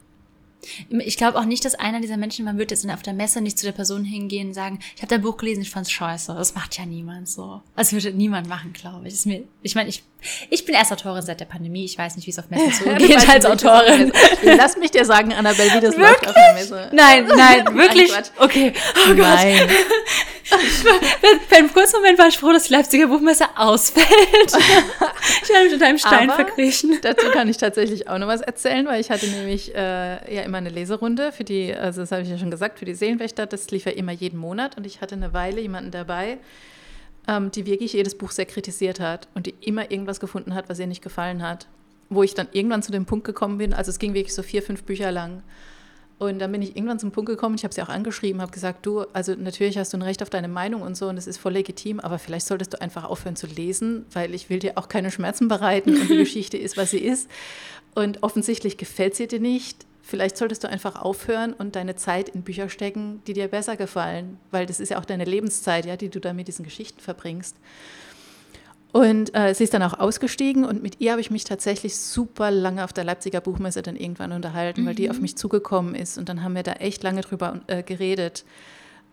Ich 0.89 1.17
glaube 1.17 1.37
auch 1.37 1.45
nicht, 1.45 1.63
dass 1.65 1.75
einer 1.75 2.01
dieser 2.01 2.17
Menschen, 2.17 2.43
man 2.43 2.57
wird 2.57 2.71
jetzt 2.71 2.89
auf 2.89 3.03
der 3.03 3.13
Messe 3.13 3.41
nicht 3.41 3.57
zu 3.59 3.65
der 3.65 3.73
Person 3.73 4.03
hingehen 4.03 4.49
und 4.49 4.53
sagen, 4.53 4.79
ich 4.95 5.01
habe 5.01 5.09
dein 5.09 5.21
Buch 5.21 5.37
gelesen, 5.37 5.61
ich 5.61 5.69
fand's 5.69 5.91
scheiße. 5.91 6.33
Das 6.33 6.55
macht 6.55 6.77
ja 6.77 6.85
niemand 6.85 7.29
so. 7.29 7.61
Das 7.75 7.93
würde 7.93 8.11
niemand 8.11 8.49
machen, 8.49 8.73
glaube 8.73 9.07
ich. 9.07 9.13
Ist 9.13 9.25
mir, 9.25 9.43
ich 9.61 9.75
meine, 9.75 9.89
ich, 9.89 10.03
ich 10.49 10.65
bin 10.65 10.75
erst 10.75 10.91
Autorin 10.91 11.21
seit 11.21 11.39
der 11.39 11.45
Pandemie. 11.45 11.85
Ich 11.85 11.97
weiß 11.97 12.15
nicht, 12.15 12.25
wie 12.25 12.31
es 12.31 12.39
auf 12.39 12.49
Messen 12.49 12.73
zugeht 12.99 13.29
als 13.29 13.45
Autorin. 13.45 14.11
Lass 14.43 14.77
mich 14.77 14.91
dir 14.91 15.05
sagen, 15.05 15.31
Annabelle, 15.31 15.73
wie 15.73 15.79
das 15.79 15.97
wirklich? 15.97 15.97
läuft 16.09 16.27
auf 16.27 16.33
der 16.33 16.53
Messe. 16.53 16.89
Nein, 16.93 17.27
nein, 17.35 17.75
wirklich. 17.75 18.11
okay. 18.37 18.73
Oh 19.07 19.13
nein. 19.13 19.69
Für 20.47 21.55
einen 21.57 21.73
kurzen 21.73 21.97
Moment 21.97 22.17
war 22.17 22.27
ich 22.27 22.37
froh, 22.37 22.51
dass 22.51 22.63
die 22.63 22.73
Leipziger 22.73 23.07
Buchmesse 23.07 23.45
ausfällt. 23.55 24.07
ich 24.47 25.53
habe 25.53 25.65
mich 25.65 25.73
unter 25.73 25.87
einem 25.87 25.97
Stein 25.97 26.29
Aber 26.29 26.43
verkriechen. 26.43 26.99
Dazu 27.01 27.27
kann 27.31 27.49
ich 27.49 27.57
tatsächlich 27.57 28.07
auch 28.07 28.17
noch 28.17 28.27
was 28.27 28.41
erzählen, 28.41 28.85
weil 28.87 29.01
ich 29.01 29.11
hatte 29.11 29.27
nämlich 29.27 29.75
äh, 29.75 30.33
ja 30.33 30.43
immer 30.43 30.59
eine 30.59 30.69
Leserunde 30.69 31.31
für 31.31 31.43
die, 31.43 31.73
also 31.73 32.01
das 32.01 32.11
habe 32.11 32.21
ich 32.21 32.29
ja 32.29 32.37
schon 32.37 32.51
gesagt, 32.51 32.79
für 32.79 32.85
die 32.85 32.93
Seelenwächter. 32.93 33.45
Das 33.45 33.69
lief 33.71 33.85
ja 33.85 33.91
immer 33.91 34.13
jeden 34.13 34.39
Monat 34.39 34.77
und 34.77 34.85
ich 34.85 35.01
hatte 35.01 35.15
eine 35.15 35.33
Weile 35.33 35.59
jemanden 35.59 35.91
dabei, 35.91 36.37
ähm, 37.27 37.51
die 37.51 37.65
wirklich 37.65 37.93
jedes 37.93 38.17
Buch 38.17 38.31
sehr 38.31 38.45
kritisiert 38.45 39.01
hat 39.01 39.27
und 39.35 39.47
die 39.47 39.55
immer 39.61 39.91
irgendwas 39.91 40.19
gefunden 40.21 40.53
hat, 40.53 40.69
was 40.69 40.79
ihr 40.79 40.87
nicht 40.87 41.03
gefallen 41.03 41.43
hat. 41.43 41.67
Wo 42.09 42.23
ich 42.23 42.33
dann 42.33 42.47
irgendwann 42.53 42.83
zu 42.83 42.93
dem 42.93 43.05
Punkt 43.05 43.25
gekommen 43.25 43.57
bin, 43.57 43.73
also 43.73 43.89
es 43.89 43.99
ging 43.99 44.13
wirklich 44.13 44.33
so 44.33 44.43
vier, 44.43 44.61
fünf 44.61 44.83
Bücher 44.83 45.11
lang. 45.11 45.43
Und 46.19 46.39
dann 46.39 46.51
bin 46.51 46.63
ich 46.63 46.75
irgendwann 46.75 46.97
zum 46.97 47.11
Punkt 47.11 47.29
gekommen, 47.29 47.55
ich 47.55 47.63
habe 47.63 47.73
sie 47.73 47.81
auch 47.81 47.89
angeschrieben, 47.89 48.41
habe 48.41 48.51
gesagt, 48.51 48.85
du, 48.85 49.01
also 49.13 49.35
natürlich 49.35 49.77
hast 49.77 49.93
du 49.93 49.97
ein 49.97 50.01
Recht 50.01 50.23
auf 50.23 50.31
deine 50.31 50.47
Meinung 50.47 50.81
und 50.81 50.97
so 50.97 51.09
und 51.09 51.15
das 51.15 51.27
ist 51.27 51.37
voll 51.37 51.53
legitim, 51.53 51.99
aber 51.99 52.17
vielleicht 52.17 52.47
solltest 52.47 52.73
du 52.73 52.81
einfach 52.81 53.03
aufhören 53.03 53.35
zu 53.35 53.45
lesen, 53.45 54.05
weil 54.13 54.33
ich 54.33 54.49
will 54.49 54.57
dir 54.57 54.79
auch 54.79 54.89
keine 54.89 55.11
Schmerzen 55.11 55.47
bereiten 55.47 55.95
und 55.95 56.09
die 56.09 56.17
Geschichte 56.17 56.57
ist, 56.57 56.75
was 56.75 56.89
sie 56.89 56.99
ist. 56.99 57.29
Und 57.93 58.23
offensichtlich 58.23 58.77
gefällt 58.77 59.15
sie 59.15 59.27
dir 59.27 59.39
nicht. 59.39 59.85
Vielleicht 60.01 60.37
solltest 60.37 60.63
du 60.63 60.69
einfach 60.69 60.95
aufhören 60.95 61.53
und 61.53 61.75
deine 61.75 61.95
Zeit 61.95 62.29
in 62.29 62.41
Bücher 62.41 62.69
stecken, 62.69 63.21
die 63.27 63.33
dir 63.33 63.47
besser 63.47 63.75
gefallen, 63.75 64.39
weil 64.49 64.65
das 64.65 64.79
ist 64.79 64.89
ja 64.89 64.99
auch 64.99 65.05
deine 65.05 65.25
Lebenszeit, 65.25 65.85
ja, 65.85 65.97
die 65.97 66.09
du 66.09 66.19
da 66.19 66.33
mit 66.33 66.47
diesen 66.47 66.63
Geschichten 66.63 66.99
verbringst. 66.99 67.57
Und 68.93 69.35
äh, 69.35 69.53
sie 69.53 69.65
ist 69.65 69.73
dann 69.73 69.83
auch 69.83 69.99
ausgestiegen 69.99 70.63
und 70.63 70.81
mit 70.81 71.01
ihr 71.01 71.11
habe 71.11 71.21
ich 71.21 71.29
mich 71.29 71.43
tatsächlich 71.43 71.97
super 71.97 72.51
lange 72.51 72.83
auf 72.83 72.93
der 72.93 73.03
Leipziger 73.03 73.41
Buchmesse 73.41 73.81
dann 73.81 73.95
irgendwann 73.95 74.31
unterhalten, 74.31 74.81
mhm. 74.81 74.85
weil 74.87 74.95
die 74.95 75.09
auf 75.09 75.17
mhm. 75.17 75.23
mich 75.23 75.35
zugekommen 75.35 75.93
ist 75.93 76.17
und 76.17 76.29
dann 76.29 76.41
haben 76.43 76.55
wir 76.55 76.63
da 76.63 76.73
echt 76.73 77.03
lange 77.03 77.21
drüber 77.21 77.59
äh, 77.67 77.83
geredet. 77.83 78.45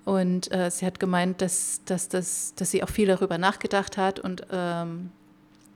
Und 0.04 0.52
äh, 0.52 0.70
sie 0.70 0.86
hat 0.86 1.00
gemeint, 1.00 1.40
dass, 1.40 1.80
dass, 1.86 2.08
dass, 2.08 2.54
dass 2.54 2.70
sie 2.70 2.82
auch 2.82 2.88
viel 2.88 3.08
darüber 3.08 3.38
nachgedacht 3.38 3.96
hat 3.96 4.20
und 4.20 4.46
ähm, 4.52 5.10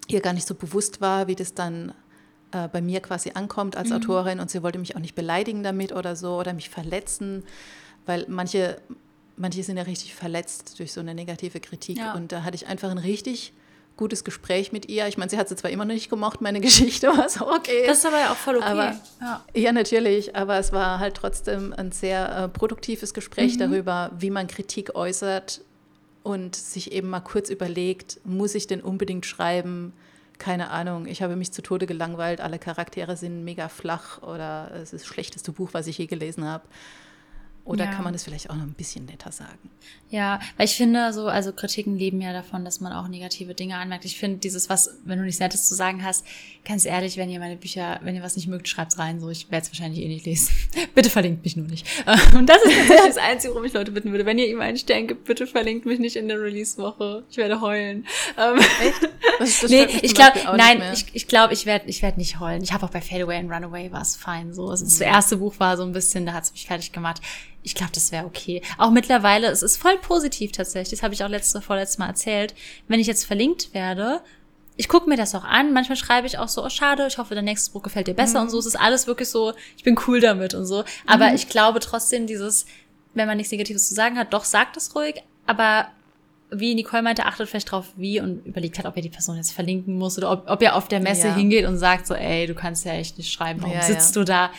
ihr 0.07 0.21
gar 0.21 0.33
nicht 0.33 0.47
so 0.47 0.55
bewusst 0.55 1.01
war, 1.01 1.27
wie 1.27 1.35
das 1.35 1.55
dann 1.55 1.93
äh, 2.53 2.69
bei 2.69 2.81
mir 2.81 3.01
quasi 3.01 3.33
ankommt 3.35 3.77
als 3.77 3.91
mhm. 3.91 3.97
Autorin 3.97 4.41
und 4.41 4.51
sie 4.51 4.63
wollte 4.63 4.79
mich 4.79 4.97
auch 4.97 5.01
nicht 5.01 5.15
beleidigen 5.15 5.63
damit 5.63 5.93
oder 5.93 6.15
so 6.15 6.39
oder 6.39 6.53
mich 6.53 6.71
verletzen, 6.71 7.43
weil 8.07 8.27
manche, 8.29 8.81
manche 9.37 9.63
sind 9.63 9.77
ja 9.77 9.83
richtig 9.83 10.15
verletzt 10.15 10.79
durch 10.79 10.93
so 10.93 11.01
eine 11.01 11.15
negative 11.15 11.61
Kritik 11.61 11.99
ja. 11.99 12.15
und 12.15 12.33
da 12.33 12.45
hatte 12.45 12.55
ich 12.55 12.67
einfach 12.67 12.91
ein 12.91 12.99
richtig 12.99 13.53
gutes 13.99 14.25
Gespräch 14.25 14.73
mit 14.73 14.89
ihr. 14.89 15.07
Ich 15.09 15.19
meine, 15.19 15.31
sie 15.31 15.37
hat 15.37 15.51
sie 15.51 15.57
zwar 15.57 15.71
immer 15.71 15.85
noch 15.85 15.93
nicht 15.93 16.09
gemocht, 16.09 16.41
meine 16.41 16.61
Geschichte 16.63 17.09
war 17.09 17.29
so 17.29 17.47
okay. 17.47 17.85
Das 17.87 17.99
ist 17.99 18.07
aber 18.07 18.19
ja 18.19 18.33
auch 18.33 18.37
voll 18.37 18.57
okay. 18.57 18.67
Aber, 18.67 18.97
ja. 19.21 19.45
ja. 19.53 19.73
natürlich, 19.73 20.35
aber 20.35 20.57
es 20.57 20.73
war 20.73 20.99
halt 20.99 21.17
trotzdem 21.17 21.75
ein 21.75 21.93
sehr 21.93 22.45
äh, 22.45 22.49
produktives 22.49 23.13
Gespräch 23.13 23.57
mhm. 23.57 23.59
darüber, 23.59 24.11
wie 24.19 24.31
man 24.31 24.47
Kritik 24.47 24.95
äußert 24.95 25.61
und 26.23 26.57
sich 26.57 26.93
eben 26.93 27.11
mal 27.11 27.21
kurz 27.21 27.51
überlegt, 27.51 28.21
muss 28.25 28.55
ich 28.55 28.67
denn 28.67 28.81
unbedingt 28.81 29.27
schreiben? 29.27 29.93
Keine 30.39 30.71
Ahnung, 30.71 31.07
ich 31.07 31.21
habe 31.21 31.35
mich 31.35 31.53
zu 31.53 31.63
Tode 31.63 31.87
gelangweilt, 31.87 32.41
alle 32.41 32.59
Charaktere 32.59 33.17
sind 33.17 33.45
mega 33.45 33.69
flach 33.69 34.23
oder 34.23 34.71
es 34.75 34.93
ist 34.93 35.03
das 35.03 35.07
schlechteste 35.07 35.51
Buch, 35.53 35.71
was 35.73 35.89
ich 35.89 35.99
je 35.99 36.07
gelesen 36.07 36.45
habe. 36.45 36.65
Oder 37.69 37.85
ja. 37.85 37.91
kann 37.91 38.03
man 38.03 38.15
das 38.15 38.25
vielleicht 38.25 38.49
auch 38.49 38.55
noch 38.55 38.63
ein 38.63 38.73
bisschen 38.73 39.05
netter 39.05 39.31
sagen? 39.31 39.69
Ja, 40.09 40.41
weil 40.57 40.65
ich 40.65 40.75
finde, 40.75 41.13
so, 41.13 41.27
also 41.27 41.53
Kritiken 41.53 41.99
leben 41.99 42.19
ja 42.23 42.33
davon, 42.33 42.65
dass 42.65 42.81
man 42.81 42.95
auch 42.95 43.09
negative 43.09 43.53
Dinge 43.53 43.77
anmerkt. 43.77 44.07
Ich 44.07 44.19
finde 44.19 44.39
dieses, 44.39 44.71
was, 44.71 44.97
wenn 45.05 45.19
du 45.19 45.25
nichts 45.27 45.39
Nettes 45.39 45.69
zu 45.69 45.75
sagen 45.75 46.03
hast, 46.03 46.25
ganz 46.65 46.87
ehrlich, 46.87 47.19
wenn 47.19 47.29
ihr 47.29 47.39
meine 47.39 47.57
Bücher, 47.57 48.01
wenn 48.03 48.17
ihr 48.17 48.23
was 48.23 48.37
nicht 48.37 48.49
mögt, 48.49 48.69
schreibt's 48.69 48.99
rein. 48.99 49.21
So, 49.21 49.29
ich 49.29 49.51
werde 49.51 49.67
es 49.67 49.71
wahrscheinlich 49.71 50.03
eh 50.03 50.09
nicht 50.09 50.25
lesen. 50.25 50.55
bitte 50.95 51.11
verlinkt 51.11 51.45
mich 51.45 51.59
nur 51.59 51.67
nicht. 51.67 51.87
Und 52.35 52.47
das 52.49 52.57
ist 52.63 52.75
tatsächlich 52.75 53.07
das 53.07 53.19
Einzige, 53.19 53.53
worum 53.53 53.67
ich 53.67 53.75
Leute 53.75 53.93
bitten 53.93 54.13
würde. 54.13 54.25
Wenn 54.25 54.39
ihr 54.39 54.47
ihm 54.47 54.63
einen 54.63 54.79
Stern 54.79 55.07
gibt, 55.07 55.27
bitte 55.27 55.47
verlinkt 55.47 55.85
mich 55.85 55.99
nicht 55.99 56.17
in 56.17 56.29
der 56.29 56.41
Release-Woche. 56.41 57.25
Ich 57.31 57.37
werde 57.37 57.61
heulen. 57.61 58.07
Ähm, 58.39 58.57
Echt? 58.57 59.11
Das, 59.39 59.61
das 59.61 59.71
nee, 59.71 59.87
ich 60.01 60.15
glaube, 60.15 60.39
nein, 60.57 60.83
ich, 60.95 61.05
ich 61.13 61.29
glaube, 61.29 61.53
ich 61.53 61.67
werde 61.67 61.87
ich 61.87 62.01
werd 62.01 62.17
nicht 62.17 62.41
heulen. 62.41 62.63
Ich 62.63 62.73
habe 62.73 62.87
auch 62.87 62.91
bei 62.91 63.03
Fadeaway 63.03 63.39
und 63.41 63.53
Runaway 63.53 63.93
war 63.93 64.01
es 64.01 64.17
fein. 64.17 64.55
So, 64.55 64.71
also 64.71 64.87
das 64.87 65.01
mhm. 65.01 65.05
erste 65.05 65.37
Buch 65.37 65.55
war 65.59 65.77
so 65.77 65.83
ein 65.83 65.93
bisschen, 65.93 66.25
da 66.25 66.33
hat 66.33 66.45
es 66.45 66.53
mich 66.53 66.67
fertig 66.67 66.93
gemacht 66.93 67.21
ich 67.69 67.75
glaube, 67.75 67.93
das 67.93 68.13
wäre 68.13 68.25
okay. 68.25 68.63
Auch 68.79 68.91
mittlerweile, 68.91 69.49
es 69.49 69.63
ist 69.63 69.77
voll 69.77 69.99
positiv 69.99 70.53
tatsächlich. 70.53 70.99
Das 70.99 71.03
habe 71.03 71.13
ich 71.13 71.23
auch 71.23 71.29
letzte, 71.29 71.61
vorletztes 71.61 71.99
Mal 71.99 72.07
erzählt. 72.07 72.55
Wenn 72.89 72.99
ich 72.99 73.07
jetzt 73.07 73.27
verlinkt 73.27 73.75
werde, 73.75 74.23
ich 74.79 74.89
gucke 74.89 75.07
mir 75.07 75.19
das 75.19 75.35
auch 75.35 75.45
an. 75.45 75.75
Manchmal 75.75 75.99
schreibe 75.99 76.27
ich 76.27 76.39
auch 76.39 76.49
so, 76.49 76.65
oh 76.65 76.71
schade, 76.71 77.07
ich 77.07 77.19
hoffe, 77.19 77.35
dein 77.35 77.45
nächstes 77.45 77.69
Buch 77.69 77.83
gefällt 77.83 78.07
dir 78.07 78.15
besser 78.15 78.39
mhm. 78.39 78.47
und 78.47 78.51
so. 78.51 78.59
Es 78.59 78.65
ist 78.65 78.81
alles 78.81 79.07
wirklich 79.07 79.29
so, 79.29 79.53
ich 79.77 79.85
bin 79.85 79.99
cool 80.07 80.19
damit 80.19 80.55
und 80.55 80.65
so. 80.65 80.83
Aber 81.07 81.29
mhm. 81.29 81.35
ich 81.35 81.51
glaube 81.51 81.81
trotzdem, 81.81 82.27
dieses, 82.27 82.65
wenn 83.13 83.27
man 83.27 83.37
nichts 83.37 83.53
Negatives 83.53 83.87
zu 83.87 83.95
sagen 83.95 84.17
hat, 84.17 84.33
doch 84.33 84.45
sagt 84.45 84.77
das 84.77 84.95
ruhig. 84.97 85.17
Aber 85.45 85.89
wie 86.51 86.75
Nicole 86.75 87.03
meinte, 87.03 87.27
achtet 87.27 87.51
vielleicht 87.51 87.71
drauf, 87.71 87.93
wie 87.97 88.19
und 88.19 88.47
überlegt 88.47 88.79
halt, 88.79 88.87
ob 88.87 88.97
ihr 88.97 89.03
die 89.03 89.11
Person 89.11 89.37
jetzt 89.37 89.53
verlinken 89.53 89.99
muss 89.99 90.17
oder 90.17 90.33
ob, 90.33 90.49
ob 90.49 90.63
ihr 90.63 90.75
auf 90.75 90.89
der 90.89 91.01
Messe 91.01 91.27
ja. 91.27 91.35
hingeht 91.35 91.67
und 91.67 91.77
sagt 91.77 92.07
so, 92.07 92.15
ey, 92.15 92.47
du 92.47 92.55
kannst 92.55 92.87
ja 92.87 92.93
echt 92.93 93.19
nicht 93.19 93.31
schreiben, 93.31 93.61
warum 93.61 93.75
ja, 93.75 93.83
sitzt 93.83 94.17
ja. 94.17 94.23
du 94.23 94.25
da? 94.25 94.51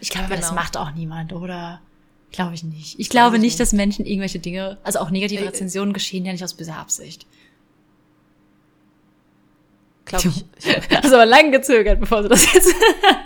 Ich 0.00 0.10
glaube, 0.10 0.28
genau. 0.28 0.40
das 0.40 0.52
macht 0.52 0.76
auch 0.76 0.92
niemand, 0.92 1.32
oder? 1.32 1.80
Glaube 2.30 2.54
ich 2.54 2.62
nicht. 2.62 2.98
Ich 2.98 3.08
glaube 3.08 3.38
nicht, 3.38 3.58
dass 3.58 3.72
Menschen 3.72 4.04
irgendwelche 4.04 4.38
Dinge, 4.38 4.78
also 4.82 4.98
auch 4.98 5.10
negative 5.10 5.44
Rezensionen 5.44 5.94
geschehen 5.94 6.24
ja 6.26 6.32
nicht 6.32 6.44
aus 6.44 6.54
böser 6.54 6.76
Absicht. 6.76 7.26
Glaube 10.04 10.28
ich. 10.28 10.44
Also 11.02 11.14
aber 11.16 11.26
lang 11.26 11.52
gezögert, 11.52 12.00
bevor 12.00 12.22
du 12.22 12.28
das 12.28 12.52
jetzt. 12.52 12.74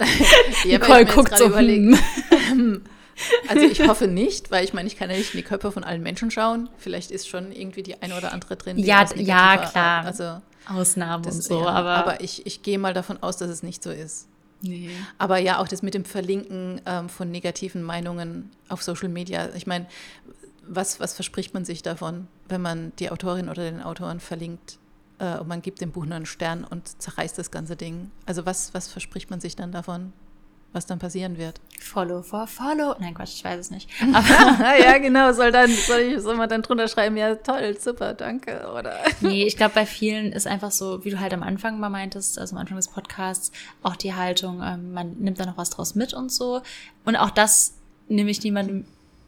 ja, 0.64 0.78
Nicole 0.78 1.06
guckt 1.06 1.36
so. 1.36 1.46
Überlegen. 1.46 1.98
Hm. 2.50 2.82
also 3.48 3.64
ich 3.64 3.86
hoffe 3.86 4.06
nicht, 4.06 4.50
weil 4.50 4.64
ich 4.64 4.72
meine, 4.72 4.86
ich 4.86 4.96
kann 4.96 5.10
ja 5.10 5.16
nicht 5.16 5.34
in 5.34 5.38
die 5.38 5.44
Köpfe 5.44 5.72
von 5.72 5.84
allen 5.84 6.02
Menschen 6.02 6.30
schauen. 6.30 6.68
Vielleicht 6.78 7.10
ist 7.10 7.28
schon 7.28 7.52
irgendwie 7.52 7.82
die 7.82 8.00
eine 8.02 8.16
oder 8.16 8.32
andere 8.32 8.56
drin. 8.56 8.78
ja, 8.78 9.06
ja, 9.16 9.56
klar. 9.56 10.04
Also 10.04 10.40
Ausnahmen 10.68 11.24
und 11.24 11.42
so. 11.42 11.60
Eher, 11.60 11.68
aber 11.68 11.94
aber 11.94 12.20
ich, 12.20 12.46
ich 12.46 12.62
gehe 12.62 12.78
mal 12.78 12.94
davon 12.94 13.22
aus, 13.22 13.36
dass 13.36 13.50
es 13.50 13.62
nicht 13.62 13.82
so 13.82 13.90
ist. 13.90 14.28
Aber 15.18 15.38
ja, 15.38 15.58
auch 15.58 15.68
das 15.68 15.82
mit 15.82 15.94
dem 15.94 16.04
Verlinken 16.04 16.80
ähm, 16.86 17.08
von 17.08 17.30
negativen 17.30 17.82
Meinungen 17.82 18.50
auf 18.68 18.82
Social 18.82 19.08
Media. 19.08 19.48
Ich 19.54 19.66
meine, 19.66 19.86
was, 20.66 21.00
was 21.00 21.14
verspricht 21.14 21.54
man 21.54 21.64
sich 21.64 21.82
davon, 21.82 22.28
wenn 22.48 22.62
man 22.62 22.92
die 22.98 23.10
Autorin 23.10 23.48
oder 23.48 23.64
den 23.64 23.82
Autoren 23.82 24.20
verlinkt 24.20 24.78
äh, 25.18 25.38
und 25.38 25.48
man 25.48 25.62
gibt 25.62 25.80
dem 25.80 25.90
Buch 25.90 26.06
nur 26.06 26.14
einen 26.14 26.26
Stern 26.26 26.64
und 26.64 27.00
zerreißt 27.02 27.36
das 27.36 27.50
ganze 27.50 27.76
Ding? 27.76 28.10
Also 28.26 28.46
was, 28.46 28.72
was 28.74 28.88
verspricht 28.88 29.30
man 29.30 29.40
sich 29.40 29.56
dann 29.56 29.72
davon? 29.72 30.12
Was 30.72 30.86
dann 30.86 30.98
passieren 30.98 31.38
wird. 31.38 31.60
Follow 31.80 32.22
for 32.22 32.46
follow. 32.46 32.94
Nein, 32.98 33.14
Quatsch, 33.14 33.34
ich 33.34 33.44
weiß 33.44 33.60
es 33.60 33.70
nicht. 33.70 33.88
Aber 34.12 34.78
ja, 34.78 34.98
genau, 34.98 35.32
soll 35.32 35.52
dann, 35.52 35.70
soll 35.70 36.00
ich, 36.00 36.20
soll 36.20 36.36
man 36.36 36.48
dann 36.48 36.62
drunter 36.62 36.88
schreiben, 36.88 37.16
ja, 37.16 37.34
toll, 37.34 37.76
super, 37.78 38.14
danke, 38.14 38.68
oder? 38.72 38.98
Nee, 39.20 39.44
ich 39.44 39.56
glaube, 39.56 39.74
bei 39.74 39.86
vielen 39.86 40.32
ist 40.32 40.46
einfach 40.46 40.70
so, 40.70 41.04
wie 41.04 41.10
du 41.10 41.20
halt 41.20 41.32
am 41.32 41.42
Anfang 41.42 41.78
mal 41.78 41.90
meintest, 41.90 42.38
also 42.38 42.56
am 42.56 42.60
Anfang 42.60 42.76
des 42.76 42.88
Podcasts, 42.88 43.52
auch 43.82 43.96
die 43.96 44.14
Haltung, 44.14 44.62
ähm, 44.64 44.92
man 44.92 45.16
nimmt 45.18 45.38
da 45.38 45.46
noch 45.46 45.56
was 45.56 45.70
draus 45.70 45.94
mit 45.94 46.14
und 46.14 46.32
so. 46.32 46.62
Und 47.04 47.16
auch 47.16 47.30
das 47.30 47.74
nehme 48.08 48.30
ich 48.30 48.42
niemandem 48.42 48.84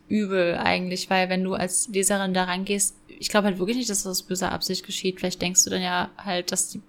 übel 0.08 0.56
eigentlich, 0.56 1.08
weil 1.10 1.28
wenn 1.28 1.42
du 1.42 1.54
als 1.54 1.88
Leserin 1.88 2.34
da 2.34 2.44
rangehst, 2.44 2.94
ich 3.08 3.28
glaube 3.28 3.46
halt 3.46 3.58
wirklich 3.58 3.76
nicht, 3.76 3.90
dass 3.90 4.02
das 4.02 4.10
aus 4.10 4.22
böser 4.22 4.52
Absicht 4.52 4.84
geschieht. 4.84 5.18
Vielleicht 5.18 5.40
denkst 5.40 5.64
du 5.64 5.70
dann 5.70 5.82
ja 5.82 6.10
halt, 6.18 6.52
dass 6.52 6.68
die 6.68 6.82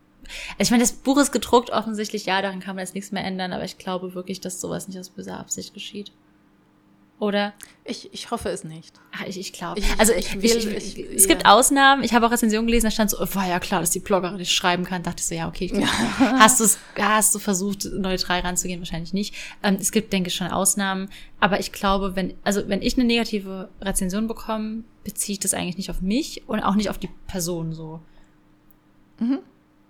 ich 0.57 0.71
meine, 0.71 0.83
das 0.83 0.93
Buch 0.93 1.17
ist 1.17 1.31
gedruckt, 1.31 1.69
offensichtlich, 1.69 2.25
ja, 2.25 2.41
daran 2.41 2.59
kann 2.59 2.75
man 2.75 2.83
jetzt 2.83 2.95
nichts 2.95 3.11
mehr 3.11 3.23
ändern, 3.23 3.53
aber 3.53 3.63
ich 3.63 3.77
glaube 3.77 4.13
wirklich, 4.15 4.41
dass 4.41 4.61
sowas 4.61 4.87
nicht 4.87 4.99
aus 4.99 5.09
böser 5.09 5.39
Absicht 5.39 5.73
geschieht. 5.73 6.11
Oder? 7.17 7.53
Ich, 7.85 8.13
ich 8.13 8.29
hoffe 8.29 8.49
es 8.49 8.65
nicht. 8.65 8.93
Ach, 9.13 9.23
ich, 9.25 9.39
ich 9.39 9.53
glaube. 9.53 9.81
Also 9.97 10.11
ich, 10.11 10.35
will, 10.35 10.45
ich, 10.45 10.97
ich, 10.97 11.15
es 11.15 11.23
ja. 11.23 11.29
gibt 11.29 11.45
Ausnahmen. 11.45 12.03
Ich 12.03 12.13
habe 12.13 12.25
auch 12.27 12.31
Rezensionen 12.31 12.67
gelesen, 12.67 12.87
da 12.87 12.91
stand 12.91 13.09
so, 13.09 13.17
war 13.35 13.47
ja 13.47 13.59
klar, 13.59 13.79
dass 13.79 13.91
die 13.91 14.01
Bloggerin 14.01 14.35
nicht 14.35 14.51
schreiben 14.51 14.83
kann. 14.83 15.01
Dachte 15.01 15.21
ich 15.21 15.27
so, 15.27 15.35
ja, 15.35 15.47
okay. 15.47 15.71
hast 16.39 16.59
du 16.59 16.65
hast 17.01 17.33
du 17.33 17.39
versucht, 17.39 17.85
neutral 17.85 18.41
ranzugehen? 18.41 18.81
Wahrscheinlich 18.81 19.13
nicht. 19.13 19.33
Ähm, 19.63 19.77
es 19.79 19.91
gibt, 19.91 20.11
denke 20.11 20.27
ich, 20.27 20.35
schon 20.35 20.47
Ausnahmen. 20.47 21.09
Aber 21.39 21.59
ich 21.61 21.71
glaube, 21.71 22.17
wenn, 22.17 22.33
also 22.43 22.67
wenn 22.67 22.81
ich 22.81 22.97
eine 22.97 23.05
negative 23.05 23.69
Rezension 23.81 24.27
bekomme, 24.27 24.83
beziehe 25.05 25.33
ich 25.33 25.39
das 25.39 25.53
eigentlich 25.53 25.77
nicht 25.77 25.91
auf 25.91 26.01
mich 26.01 26.43
und 26.47 26.59
auch 26.59 26.75
nicht 26.75 26.89
auf 26.89 26.97
die 26.97 27.09
Person 27.27 27.71
so. 27.73 28.01
Mhm 29.19 29.39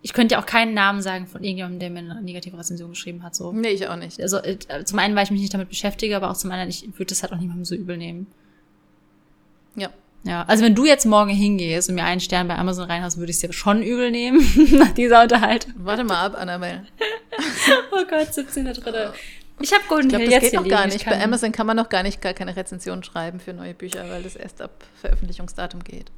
ich 0.06 0.14
könnte 0.14 0.36
ja 0.36 0.40
auch 0.40 0.46
keinen 0.46 0.76
Namen 0.76 1.02
sagen 1.02 1.26
von 1.26 1.44
irgendjemandem, 1.44 1.80
der 1.80 1.90
mir 1.90 2.12
eine 2.12 2.22
negative 2.22 2.56
Rezension 2.60 2.92
geschrieben 2.92 3.24
hat. 3.24 3.34
So. 3.34 3.52
Nee, 3.52 3.70
ich 3.70 3.88
auch 3.88 3.96
nicht. 3.96 4.22
Also 4.22 4.38
äh, 4.38 4.60
zum 4.86 5.00
einen, 5.00 5.16
weil 5.16 5.24
ich 5.24 5.32
mich 5.32 5.42
nicht 5.42 5.52
damit 5.52 5.68
beschäftige, 5.68 6.16
aber 6.16 6.30
auch 6.30 6.38
zum 6.38 6.52
anderen, 6.52 6.70
ich 6.70 6.84
würde 6.94 7.06
das 7.06 7.24
halt 7.24 7.34
auch 7.34 7.40
niemandem 7.40 7.66
so 7.66 7.74
übel 7.74 7.98
nehmen. 7.98 8.28
Ja. 9.76 9.90
Ja, 10.24 10.44
also 10.44 10.64
wenn 10.64 10.76
du 10.76 10.86
jetzt 10.86 11.08
morgen 11.08 11.32
hingehst 11.32 11.90
und 11.90 11.96
mir 11.96 12.04
einen 12.04 12.22
Stern 12.22 12.48
bei 12.48 12.56
Amazon 12.56 12.86
reinhaust, 12.86 13.18
würde 13.18 13.32
ich 13.32 13.38
es 13.38 13.42
dir 13.42 13.52
schon 13.52 13.82
übel 13.82 14.12
nehmen, 14.12 14.48
nach 14.78 14.92
dieser 14.92 15.24
Unterhaltung. 15.24 15.74
Warte 15.78 16.04
mal 16.04 16.24
ab, 16.24 16.36
Annabelle. 16.38 16.86
oh 17.92 18.04
Gott, 18.08 18.28
17.3. 18.28 19.10
Ich 19.60 19.74
habe 19.74 19.86
Golden 19.90 20.12
Ich 20.12 20.18
Hill 20.18 20.30
das 20.30 20.40
geht 20.42 20.54
noch 20.54 20.68
gar 20.68 20.86
nicht. 20.86 21.04
Bei 21.06 21.20
Amazon 21.20 21.52
kann 21.52 21.66
man 21.66 21.78
noch 21.78 21.90
gar 21.90 22.04
nicht 22.04 22.22
gar 22.22 22.36
keine 22.36 22.56
Rezension 22.56 23.04
schreiben 23.04 23.40
für 23.40 23.54
neue 23.54 23.74
Bücher, 23.74 24.08
weil 24.08 24.22
das 24.22 24.36
erst 24.36 24.62
ab 24.62 24.84
Veröffentlichungsdatum 25.02 25.84
geht. 25.84 26.12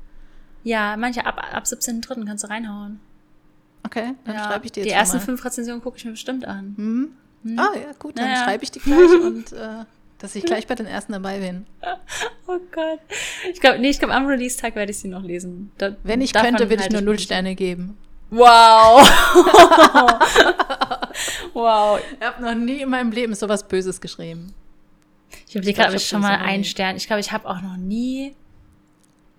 Ja, 0.65 0.97
manche 0.97 1.25
ab, 1.25 1.41
ab 1.53 1.63
17.3. 1.63 2.25
kannst 2.25 2.43
du 2.43 2.49
reinhauen. 2.49 2.99
Okay, 3.87 4.13
dann 4.25 4.35
ja, 4.35 4.43
schreibe 4.45 4.65
ich 4.65 4.71
dir 4.73 4.83
Die 4.83 4.89
jetzt 4.89 4.95
schon 4.95 4.99
ersten 4.99 5.17
mal. 5.17 5.23
fünf 5.23 5.45
Rezensionen 5.45 5.81
gucke 5.81 5.97
ich 5.97 6.03
mir 6.05 6.11
bestimmt 6.11 6.45
an. 6.45 6.73
Hm? 6.75 7.11
Ah 7.57 7.69
ja, 7.75 7.93
gut, 7.97 8.17
dann 8.19 8.25
Naja. 8.25 8.43
schreibe 8.43 8.63
ich 8.65 8.71
die 8.71 8.79
gleich 8.79 9.11
und 9.23 9.53
äh, 9.53 9.85
dass 10.19 10.35
ich 10.35 10.43
gleich 10.43 10.67
bei 10.67 10.75
den 10.75 10.85
ersten 10.87 11.13
dabei 11.13 11.39
bin. 11.39 11.65
Oh 12.49 12.59
Gott. 12.71 12.99
Ich 13.51 13.59
glaube, 13.59 13.77
nee, 13.79 13.89
ich 13.89 13.99
glaube, 13.99 14.13
am 14.13 14.25
Release-Tag 14.25 14.73
werde 14.75 14.91
ich 14.91 14.99
sie 14.99 15.09
noch 15.09 15.21
lesen. 15.21 15.69
Da, 15.77 15.97
Wenn 16.03 16.21
ich 16.21 16.31
könnte, 16.31 16.69
würde 16.69 16.83
ich 16.83 16.89
nur 16.89 17.01
null. 17.01 17.19
Sterne 17.19 17.55
geben. 17.55 17.97
Wow. 18.29 19.01
wow. 21.53 21.99
Ich 21.99 22.25
habe 22.25 22.41
noch 22.41 22.55
nie 22.55 22.81
in 22.81 22.89
meinem 22.89 23.11
Leben 23.11 23.35
sowas 23.35 23.67
Böses 23.67 23.99
geschrieben. 23.99 24.53
Ich 25.49 25.55
Ich 25.55 25.75
gerade, 25.75 25.95
ich 25.97 26.07
schon 26.07 26.23
hab 26.23 26.39
mal 26.39 26.45
einen. 26.45 26.63
Stern. 26.63 26.95
Ich 26.95 27.07
glaube, 27.07 27.19
ich 27.19 27.33
habe 27.33 27.49
auch 27.49 27.61
noch 27.61 27.75
nie. 27.75 28.33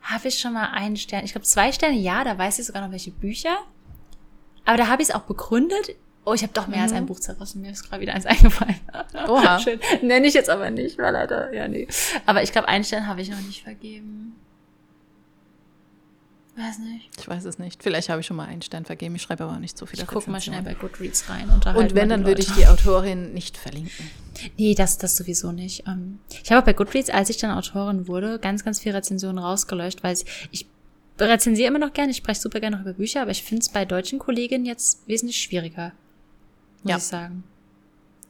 Habe 0.03 0.29
ich 0.29 0.39
schon 0.39 0.53
mal 0.53 0.67
einen 0.73 0.97
Stern? 0.97 1.25
Ich 1.25 1.33
glaube, 1.33 1.47
zwei 1.47 1.73
Sterne, 1.73 1.97
ja, 1.97 2.25
da 2.25 2.37
weiß 2.37 2.59
ich 2.59 2.67
sogar 2.67 2.83
noch 2.85 2.93
welche 2.93 3.11
Bücher. 3.11 3.57
Aber 4.69 4.77
da 4.77 4.89
habe 4.89 5.01
ich 5.01 5.09
es 5.09 5.15
auch 5.15 5.23
begründet. 5.23 5.97
Oh, 6.27 6.35
ich 6.35 6.43
habe 6.43 6.53
doch 6.53 6.67
mehr 6.67 6.83
als 6.83 6.93
ein 6.93 7.07
Buch 7.07 7.19
zerrissen. 7.21 7.63
Mir 7.63 7.71
ist 7.71 7.89
gerade 7.89 8.03
wieder 8.03 8.13
eins 8.13 8.27
eingefallen. 8.27 8.77
Mhm. 9.15 9.31
Oha. 9.31 9.59
Schön. 9.65 9.81
Nenne 10.03 10.27
ich 10.27 10.35
jetzt 10.35 10.51
aber 10.51 10.71
nicht, 10.71 10.99
weil 10.99 11.11
leider, 11.15 11.55
ja, 11.55 11.67
nee. 11.69 11.89
Aber 12.27 12.43
ich 12.43 12.53
glaube, 12.53 12.69
einen 12.69 12.85
Stern 12.85 13.07
habe 13.07 13.23
ich 13.23 13.31
noch 13.31 13.41
nicht 13.41 13.63
vergeben. 13.63 14.37
Weiß 16.55 16.81
nicht. 16.81 17.09
Ich 17.19 17.27
weiß 17.27 17.47
es 17.47 17.59
nicht. 17.59 17.83
Vielleicht 17.83 18.11
habe 18.11 18.21
ich 18.21 18.27
schon 18.27 18.37
mal 18.37 18.47
einen 18.47 18.61
Stern 18.61 18.85
vergeben. 18.85 19.15
Ich 19.15 19.23
schreibe 19.23 19.45
aber 19.45 19.55
auch 19.55 19.59
nicht 19.59 19.79
so 19.79 19.87
viele 19.87 20.03
Ich 20.03 20.09
gucke 20.09 20.31
mal 20.31 20.41
schnell 20.41 20.61
bei 20.61 20.75
Goodreads 20.75 21.31
rein. 21.31 21.49
Und 21.75 21.95
wenn, 21.95 22.11
dann 22.11 22.27
würde 22.27 22.43
ich 22.43 22.53
die 22.53 22.67
Autorin 22.67 23.33
nicht 23.33 23.57
verlinken. 23.57 24.11
Nee, 24.59 24.75
das, 24.75 24.99
das 24.99 25.17
sowieso 25.17 25.51
nicht. 25.53 25.85
Ähm, 25.87 26.19
Ich 26.43 26.51
habe 26.51 26.61
auch 26.61 26.67
bei 26.67 26.75
Goodreads, 26.75 27.09
als 27.09 27.31
ich 27.31 27.39
dann 27.39 27.57
Autorin 27.57 28.07
wurde, 28.07 28.39
ganz, 28.39 28.65
ganz 28.65 28.81
viele 28.81 28.97
Rezensionen 28.97 29.39
rausgelöscht, 29.39 30.03
weil 30.03 30.15
ich 30.51 30.67
rezensiere 31.27 31.69
immer 31.69 31.79
noch 31.79 31.93
gerne, 31.93 32.11
ich 32.11 32.19
spreche 32.19 32.41
super 32.41 32.61
gerne 32.61 32.77
noch 32.77 32.83
über 32.85 32.93
Bücher, 32.95 33.23
aber 33.23 33.31
ich 33.31 33.43
finde 33.43 33.63
es 33.63 33.69
bei 33.69 33.85
deutschen 33.85 34.19
Kolleginnen 34.19 34.65
jetzt 34.67 35.07
wesentlich 35.09 35.41
schwieriger, 35.41 35.93
muss 36.83 36.91
Ja. 36.91 36.97
ich 36.99 37.03
sagen. 37.05 37.45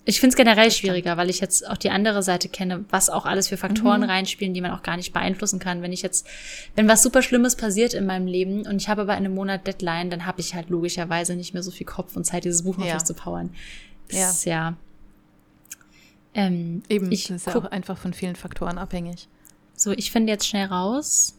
Ich 0.05 0.20
finde 0.20 0.30
es 0.32 0.36
generell 0.36 0.70
schwieriger, 0.70 1.18
weil 1.18 1.28
ich 1.28 1.41
jetzt 1.41 1.68
auch 1.68 1.76
die 1.76 1.91
andere 1.91 2.22
Seite 2.22 2.49
kenne, 2.49 2.86
was 2.89 3.11
auch 3.11 3.26
alles 3.26 3.49
für 3.49 3.59
Faktoren 3.59 4.03
reinspielen, 4.03 4.55
die 4.55 4.62
man 4.62 4.70
auch 4.70 4.82
gar 4.82 4.97
nicht 4.97 5.12
beeinflussen 5.12 5.59
kann. 5.59 5.82
Wenn 5.82 5.93
ich 5.93 6.01
jetzt, 6.01 6.26
wenn 6.76 6.89
was 6.89 7.03
super 7.03 7.20
Schlimmes 7.20 7.57
passiert 7.57 7.93
in 7.93 8.07
meinem 8.07 8.26
Leben 8.26 8.66
und 8.66 8.80
ich 8.80 8.89
habe 8.89 9.03
aber 9.03 9.12
in 9.18 9.26
einem 9.26 9.34
Monat 9.34 9.66
Deadline, 9.66 10.09
dann 10.09 10.24
habe 10.24 10.41
ich 10.41 10.55
halt 10.55 10.70
logischerweise 10.70 11.36
nicht 11.36 11.53
mehr 11.53 11.62
so 11.62 11.70
viel 11.70 11.84
Kopf 11.86 12.16
und 12.16 12.24
Zeit, 12.24 12.45
dieses 12.45 12.62
Buch 12.62 12.78
noch 12.78 12.86
Ja. 12.86 12.93
durchzupowern. 12.93 13.51
Das 14.09 14.18
Ja. 14.18 14.30
ist 14.30 14.45
ja. 14.47 14.76
Ähm, 16.34 16.82
Eben, 16.89 17.12
ich 17.12 17.26
das 17.28 17.36
ist 17.36 17.47
ja 17.47 17.57
auch 17.57 17.64
einfach 17.66 17.99
von 17.99 18.14
vielen 18.14 18.36
Faktoren 18.36 18.78
abhängig. 18.78 19.28
so, 19.74 19.93
ich 19.93 20.11
finde 20.11 20.32
jetzt 20.32 20.47
schnell 20.47 20.66
raus. 20.66 21.34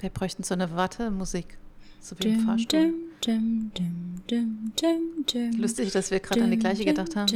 Wir 0.00 0.10
bräuchten 0.10 0.42
so 0.42 0.54
eine 0.54 0.74
Watte-Musik. 0.76 1.58
So 2.00 2.16
wie 2.20 2.28
im 2.28 2.46
Fahrstuhl. 2.46 2.94
dim, 3.26 4.72
dim, 4.76 5.24
dim. 5.26 5.60
Lustig, 5.60 5.90
dass 5.92 6.10
wir 6.10 6.20
gerade 6.20 6.44
an 6.44 6.50
die 6.50 6.58
gleiche 6.58 6.84
gedacht 6.84 7.16
haben. 7.16 7.26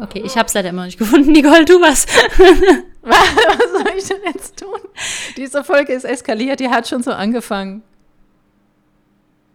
Okay, 0.00 0.22
ich 0.24 0.36
habe 0.36 0.46
es 0.46 0.54
leider 0.54 0.70
immer 0.70 0.82
noch 0.82 0.86
nicht 0.86 0.98
gefunden. 0.98 1.32
Nicole, 1.32 1.64
du 1.64 1.80
was? 1.80 2.06
Was 3.02 3.72
soll 3.72 3.92
ich 3.96 4.04
denn 4.04 4.20
jetzt 4.26 4.58
tun? 4.58 4.78
Diese 5.36 5.64
Folge 5.64 5.92
ist 5.92 6.04
eskaliert, 6.04 6.60
die 6.60 6.68
hat 6.68 6.86
schon 6.86 7.02
so 7.02 7.12
angefangen. 7.12 7.82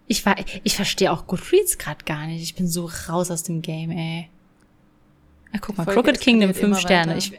Ich, 0.07 0.25
war, 0.25 0.35
ich 0.63 0.75
verstehe 0.75 1.11
auch 1.11 1.27
Goodreads 1.27 1.77
gerade 1.77 2.03
gar 2.05 2.27
nicht. 2.27 2.41
Ich 2.43 2.55
bin 2.55 2.67
so 2.67 2.89
raus 3.09 3.31
aus 3.31 3.43
dem 3.43 3.61
Game, 3.61 3.91
ey. 3.91 4.29
Ah, 5.53 5.57
guck 5.61 5.77
mal, 5.77 5.85
Crooked 5.85 6.19
Kingdom, 6.19 6.53
fünf 6.53 6.79
Sterne. 6.79 7.17
Ich, 7.17 7.33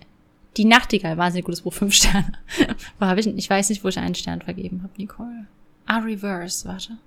die 0.57 0.65
Nachtigall, 0.65 1.17
wahnsinnig 1.17 1.45
gutes 1.45 1.63
Buch, 1.63 1.73
fünf 1.73 1.95
Sterne. 1.95 2.33
Wo 2.99 3.07
hab 3.07 3.19
ich, 3.19 3.27
ich 3.27 3.51
weiß 3.51 3.69
nicht, 3.69 3.85
wo 3.85 3.89
ich 3.89 3.99
einen 3.99 4.15
Stern 4.15 4.43
vergeben 4.43 4.83
habe, 4.83 4.93
Nicole. 4.97 5.47
Ah, 5.87 5.99
Reverse, 5.99 6.67
warte. 6.69 6.99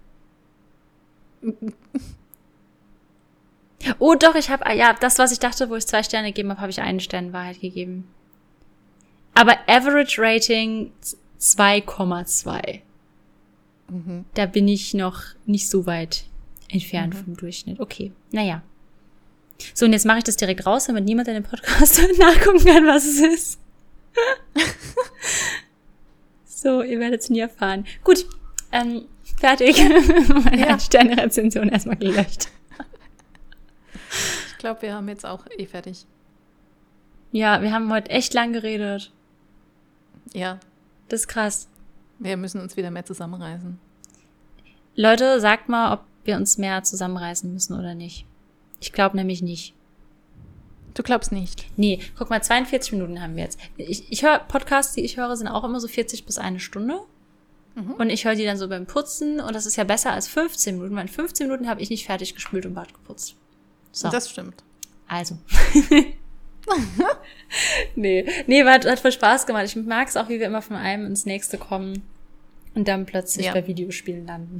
Oh, 3.98 4.16
doch, 4.16 4.36
ich 4.36 4.50
habe, 4.50 4.76
ja, 4.76 4.94
das, 4.94 5.20
was 5.20 5.32
ich 5.32 5.40
dachte, 5.40 5.70
wo 5.70 5.76
ich 5.76 5.88
zwei 5.88 6.04
Sterne 6.04 6.28
gegeben 6.28 6.50
habe, 6.50 6.60
habe 6.62 6.70
ich 6.70 6.82
einen 6.82 7.00
Stern 7.00 7.28
in 7.28 7.34
Wahrheit 7.34 7.62
gegeben. 7.62 8.10
Aber 9.34 9.58
Average 9.68 10.22
Rating 10.22 10.92
2,2. 11.40 12.82
Mhm. 13.90 14.26
Da 14.34 14.46
bin 14.48 14.68
ich 14.68 14.94
noch 14.94 15.22
nicht 15.46 15.70
so 15.70 15.86
weit 15.86 16.26
entfernt 16.68 17.16
vom 17.16 17.38
Durchschnitt. 17.38 17.80
Okay, 17.80 18.12
naja. 18.32 18.62
So, 19.74 19.86
und 19.86 19.94
jetzt 19.94 20.06
mache 20.06 20.20
ich 20.20 20.24
das 20.24 20.38
direkt 20.38 20.66
raus, 20.66 20.86
damit 20.86 21.06
niemand 21.06 21.28
in 21.28 21.36
dem 21.36 21.44
Podcast 21.44 22.02
nachgucken 22.18 22.66
kann, 22.66 22.86
was 22.88 23.06
es 23.06 23.20
ist. 23.20 23.60
so, 26.46 26.82
ihr 26.82 27.00
werdet 27.00 27.22
es 27.22 27.30
nie 27.30 27.40
erfahren. 27.40 27.86
Gut, 28.04 28.26
ähm, 28.72 29.06
fertig. 29.40 29.78
Meine 30.44 30.68
Ja. 30.68 30.80
Sterne-Rezension 30.80 31.70
erstmal 31.70 31.98
gelöscht. 31.98 32.48
Ich 34.52 34.58
glaube, 34.58 34.82
wir 34.82 34.94
haben 34.94 35.08
jetzt 35.08 35.26
auch 35.26 35.46
eh 35.58 35.66
fertig. 35.66 36.06
Ja, 37.32 37.62
wir 37.62 37.72
haben 37.72 37.92
heute 37.92 38.10
echt 38.10 38.34
lang 38.34 38.54
geredet. 38.54 39.12
Ja, 40.34 40.60
Das 41.08 41.22
ist 41.22 41.28
krass. 41.28 41.68
wir 42.20 42.38
müssen 42.38 42.60
uns 42.62 42.76
wieder 42.76 42.92
mehr 42.92 43.06
zusammenreißen. 43.06 43.80
Leute, 44.96 45.40
sagt 45.40 45.70
mal, 45.70 45.94
ob 45.94 46.02
wir 46.26 46.36
uns 46.36 46.58
mehr 46.58 46.84
zusammenreißen 46.84 47.52
müssen 47.54 47.78
oder 47.80 47.94
nicht. 47.96 48.26
Ich 48.80 48.92
glaube 48.92 49.16
nämlich 49.18 49.42
nicht. 49.42 49.74
Du 50.94 51.04
glaubst 51.04 51.32
nicht. 51.32 51.66
Nee, 51.78 52.00
guck 52.18 52.30
mal, 52.30 52.42
42 52.44 52.92
Minuten 52.94 53.22
haben 53.22 53.36
wir 53.36 53.44
jetzt. 53.44 53.60
Ich, 53.78 54.12
ich 54.12 54.24
höre 54.24 54.40
Podcasts, 54.40 54.94
die 54.96 55.02
ich 55.02 55.18
höre, 55.18 55.36
sind 55.38 55.48
auch 55.48 55.64
immer 55.64 55.80
so 55.80 55.88
40 55.88 56.26
bis 56.26 56.38
eine 56.38 56.60
Stunde. 56.60 57.00
Und 57.98 58.10
ich 58.10 58.26
höre 58.26 58.36
die 58.36 58.44
dann 58.44 58.58
so 58.58 58.68
beim 58.68 58.86
Putzen 58.88 59.40
und 59.40 59.56
das 59.56 59.66
ist 59.66 59.78
ja 59.78 59.86
besser 59.86 60.12
als 60.12 60.28
15 60.28 60.76
Minuten, 60.76 60.96
weil 60.98 61.04
in 61.04 61.08
15 61.08 61.48
Minuten 61.48 61.70
habe 61.70 61.82
ich 61.82 61.90
nicht 61.90 62.06
fertig 62.06 62.36
gespült 62.36 62.66
und 62.66 62.74
Bad 62.74 62.94
geputzt. 62.94 63.36
So, 63.94 64.10
Das 64.10 64.30
stimmt. 64.30 64.64
also. 65.08 65.38
nee, 67.96 68.26
nee, 68.48 68.64
hat, 68.66 68.86
hat 68.86 69.00
voll 69.00 69.12
Spaß 69.12 69.46
gemacht. 69.46 69.66
Ich 69.66 69.76
mag 69.76 70.08
es 70.08 70.18
auch, 70.18 70.28
wie 70.30 70.40
wir 70.40 70.48
immer 70.48 70.62
von 70.62 70.76
einem 70.76 71.06
ins 71.06 71.26
nächste 71.26 71.58
kommen 71.58 72.04
und 72.76 72.88
dann 72.88 73.06
plötzlich 73.06 73.46
Ja. 73.46 73.54
bei 73.54 73.66
Videospielen 73.66 74.28
landen. 74.28 74.60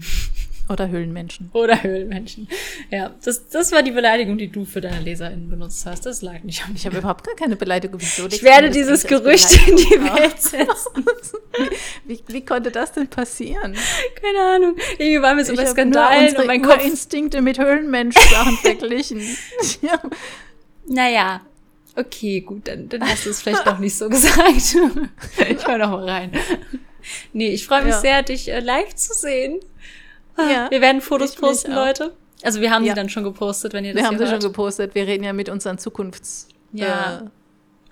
Oder 0.70 0.88
Höhlenmenschen. 0.88 1.50
Oder 1.54 1.82
Höhlenmenschen. 1.82 2.48
Ja, 2.92 3.16
das, 3.26 3.50
das 3.50 3.72
war 3.72 3.82
die 3.82 3.92
Beleidigung, 3.92 4.38
die 4.38 4.50
du 4.50 4.66
für 4.66 4.82
deine 4.82 5.00
LeserInnen 5.02 5.50
benutzt 5.50 5.86
hast. 5.86 6.06
Das 6.06 6.22
lag 6.22 6.44
nicht 6.44 6.64
an 6.64 6.74
Ich 6.76 6.86
habe 6.86 6.98
überhaupt 7.00 7.26
gar 7.26 7.36
keine 7.36 7.56
Beleidigung. 7.56 8.00
Wieso 8.00 8.28
Ich 8.28 8.44
werde 8.44 8.70
dieses 8.70 9.04
Gerücht 9.06 9.68
in 9.68 9.76
die? 9.78 9.84
Welt 9.90 10.40
setzen. 10.40 11.06
Wie, 12.06 12.20
wie 12.28 12.46
konnte 12.46 12.72
das 12.72 12.92
denn 12.94 13.08
passieren? 13.08 13.76
Keine 14.22 14.40
Ahnung. 14.56 14.76
Irgendwie 14.98 15.22
waren 15.22 15.38
wir 15.38 15.46
so 15.46 15.56
bei 15.56 15.66
Skandalen 15.66 16.36
und 16.38 16.48
mein 16.48 16.62
Kopf. 16.62 16.78
Urinstinkte 16.82 17.42
mit 17.42 17.60
Höhlenmensch-Sachen 17.60 18.58
verglichen. 18.62 19.20
ja. 19.82 20.00
Naja. 20.88 21.42
Okay, 21.96 22.42
gut, 22.42 22.68
dann, 22.68 22.88
dann 22.90 23.04
hast 23.08 23.26
du 23.26 23.32
es 23.32 23.42
vielleicht 23.42 23.66
doch 23.68 23.80
nicht 23.80 23.98
so 23.98 24.08
gesagt. 24.10 24.50
ich 24.56 25.68
höre 25.68 25.78
noch 25.80 25.92
mal 25.92 26.08
rein. 26.10 26.32
Nee, 27.34 27.50
ich 27.50 27.66
freue 27.66 27.82
mich 27.84 27.94
Ja. 27.94 28.00
sehr, 28.00 28.24
dich 28.24 28.50
äh, 28.50 28.60
live 28.60 28.96
zu 28.96 29.14
sehen. 29.14 29.60
Ja, 30.48 30.68
wir 30.72 30.82
werden 30.82 31.02
Fotos 31.02 31.36
posten. 31.36 31.72
Leute. 31.74 32.14
Also 32.44 32.62
wir 32.62 32.72
haben 32.72 32.86
Ja. 32.86 32.94
sie 32.94 32.96
dann 32.96 33.10
schon 33.10 33.24
gepostet, 33.24 33.74
wenn 33.74 33.84
ihr 33.86 33.94
das 33.94 34.02
Wir 34.04 34.08
haben 34.08 34.18
sie 34.18 34.28
schon 34.28 34.40
gepostet. 34.40 34.96
Wir 34.96 35.06
reden 35.08 35.24
ja 35.24 35.34
mit 35.34 35.50
unseren 35.50 35.78
Zukunfts... 35.78 36.48
Ja. 36.72 37.24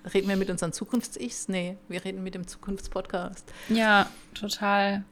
Äh, 0.04 0.08
reden 0.08 0.28
wir 0.28 0.36
mit 0.36 0.48
unseren 0.48 0.72
Zukunfts-Ichs? 0.72 1.48
Nee, 1.48 1.76
wir 1.88 2.04
reden 2.04 2.22
mit 2.22 2.34
dem 2.34 2.46
Zukunftspodcast. 2.46 3.44
Ja, 3.68 4.06
total. 4.34 5.04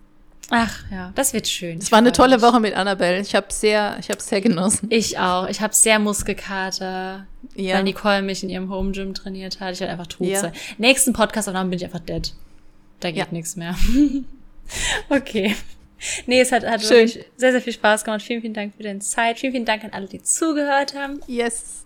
Ach 0.51 0.84
ja, 0.93 1.11
das 1.16 1.32
wird 1.32 1.49
schön. 1.49 1.78
Es 1.78 1.91
war 1.91 1.99
eine 1.99 2.12
tolle. 2.12 2.41
Woche 2.41 2.61
mit 2.61 2.74
Annabelle. 2.76 3.20
Ich 3.20 3.34
habe 3.34 3.49
sehr, 3.51 3.97
ich 3.99 4.09
habe 4.11 4.22
sehr 4.22 4.41
genossen. 4.41 4.87
Ich 4.91 5.18
auch. 5.18 5.49
Ich 5.49 5.61
habe 5.61 5.74
sehr 5.74 5.99
Muskelkater, 5.99 7.26
Ja. 7.57 7.74
weil 7.76 7.82
Nicole 7.82 8.22
mich 8.22 8.45
in 8.45 8.49
ihrem 8.49 8.70
Home 8.70 8.93
Gym 8.93 9.12
trainiert 9.12 9.59
hat. 9.59 9.74
Ich 9.74 9.80
werde 9.80 9.93
einfach 9.93 10.07
tot 10.07 10.28
Ja. 10.28 10.41
sein. 10.41 10.53
Nächsten 10.78 11.12
Podcast-Aufnahmen 11.12 11.70
bin 11.70 11.78
ich 11.78 11.84
einfach 11.84 11.99
dead. 12.01 12.32
Da 13.01 13.09
geht 13.11 13.18
Ja. 13.18 13.26
nichts 13.32 13.57
mehr. 13.57 13.74
okay. 15.11 15.57
Nee, 16.27 16.41
es 16.41 16.53
hat, 16.53 16.65
hat 16.67 16.83
Schön. 16.83 17.09
wirklich 17.09 17.25
sehr, 17.37 17.53
sehr 17.53 17.61
viel 17.63 17.73
Spaß 17.73 18.05
gemacht. 18.05 18.23
Vielen, 18.23 18.41
vielen 18.43 18.55
Dank 18.55 18.75
für 18.77 18.83
deine 18.83 18.99
Zeit. 19.01 19.39
Vielen, 19.39 19.53
vielen 19.53 19.65
Dank 19.65 19.83
an 19.85 19.91
alle, 19.93 20.07
die 20.07 20.23
zugehört 20.23 20.95
haben. 20.95 21.21
Yes. 21.27 21.85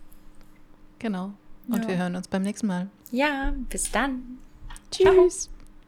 Genau. 0.99 1.33
Und 1.69 1.83
Ja. 1.85 1.89
wir 1.89 1.99
hören 1.99 2.17
uns 2.17 2.27
beim 2.29 2.43
nächsten 2.43 2.67
Mal. 2.67 2.89
Ja, 3.13 3.55
bis 3.69 3.91
dann. 3.91 4.39
Tschüss. 4.91 5.49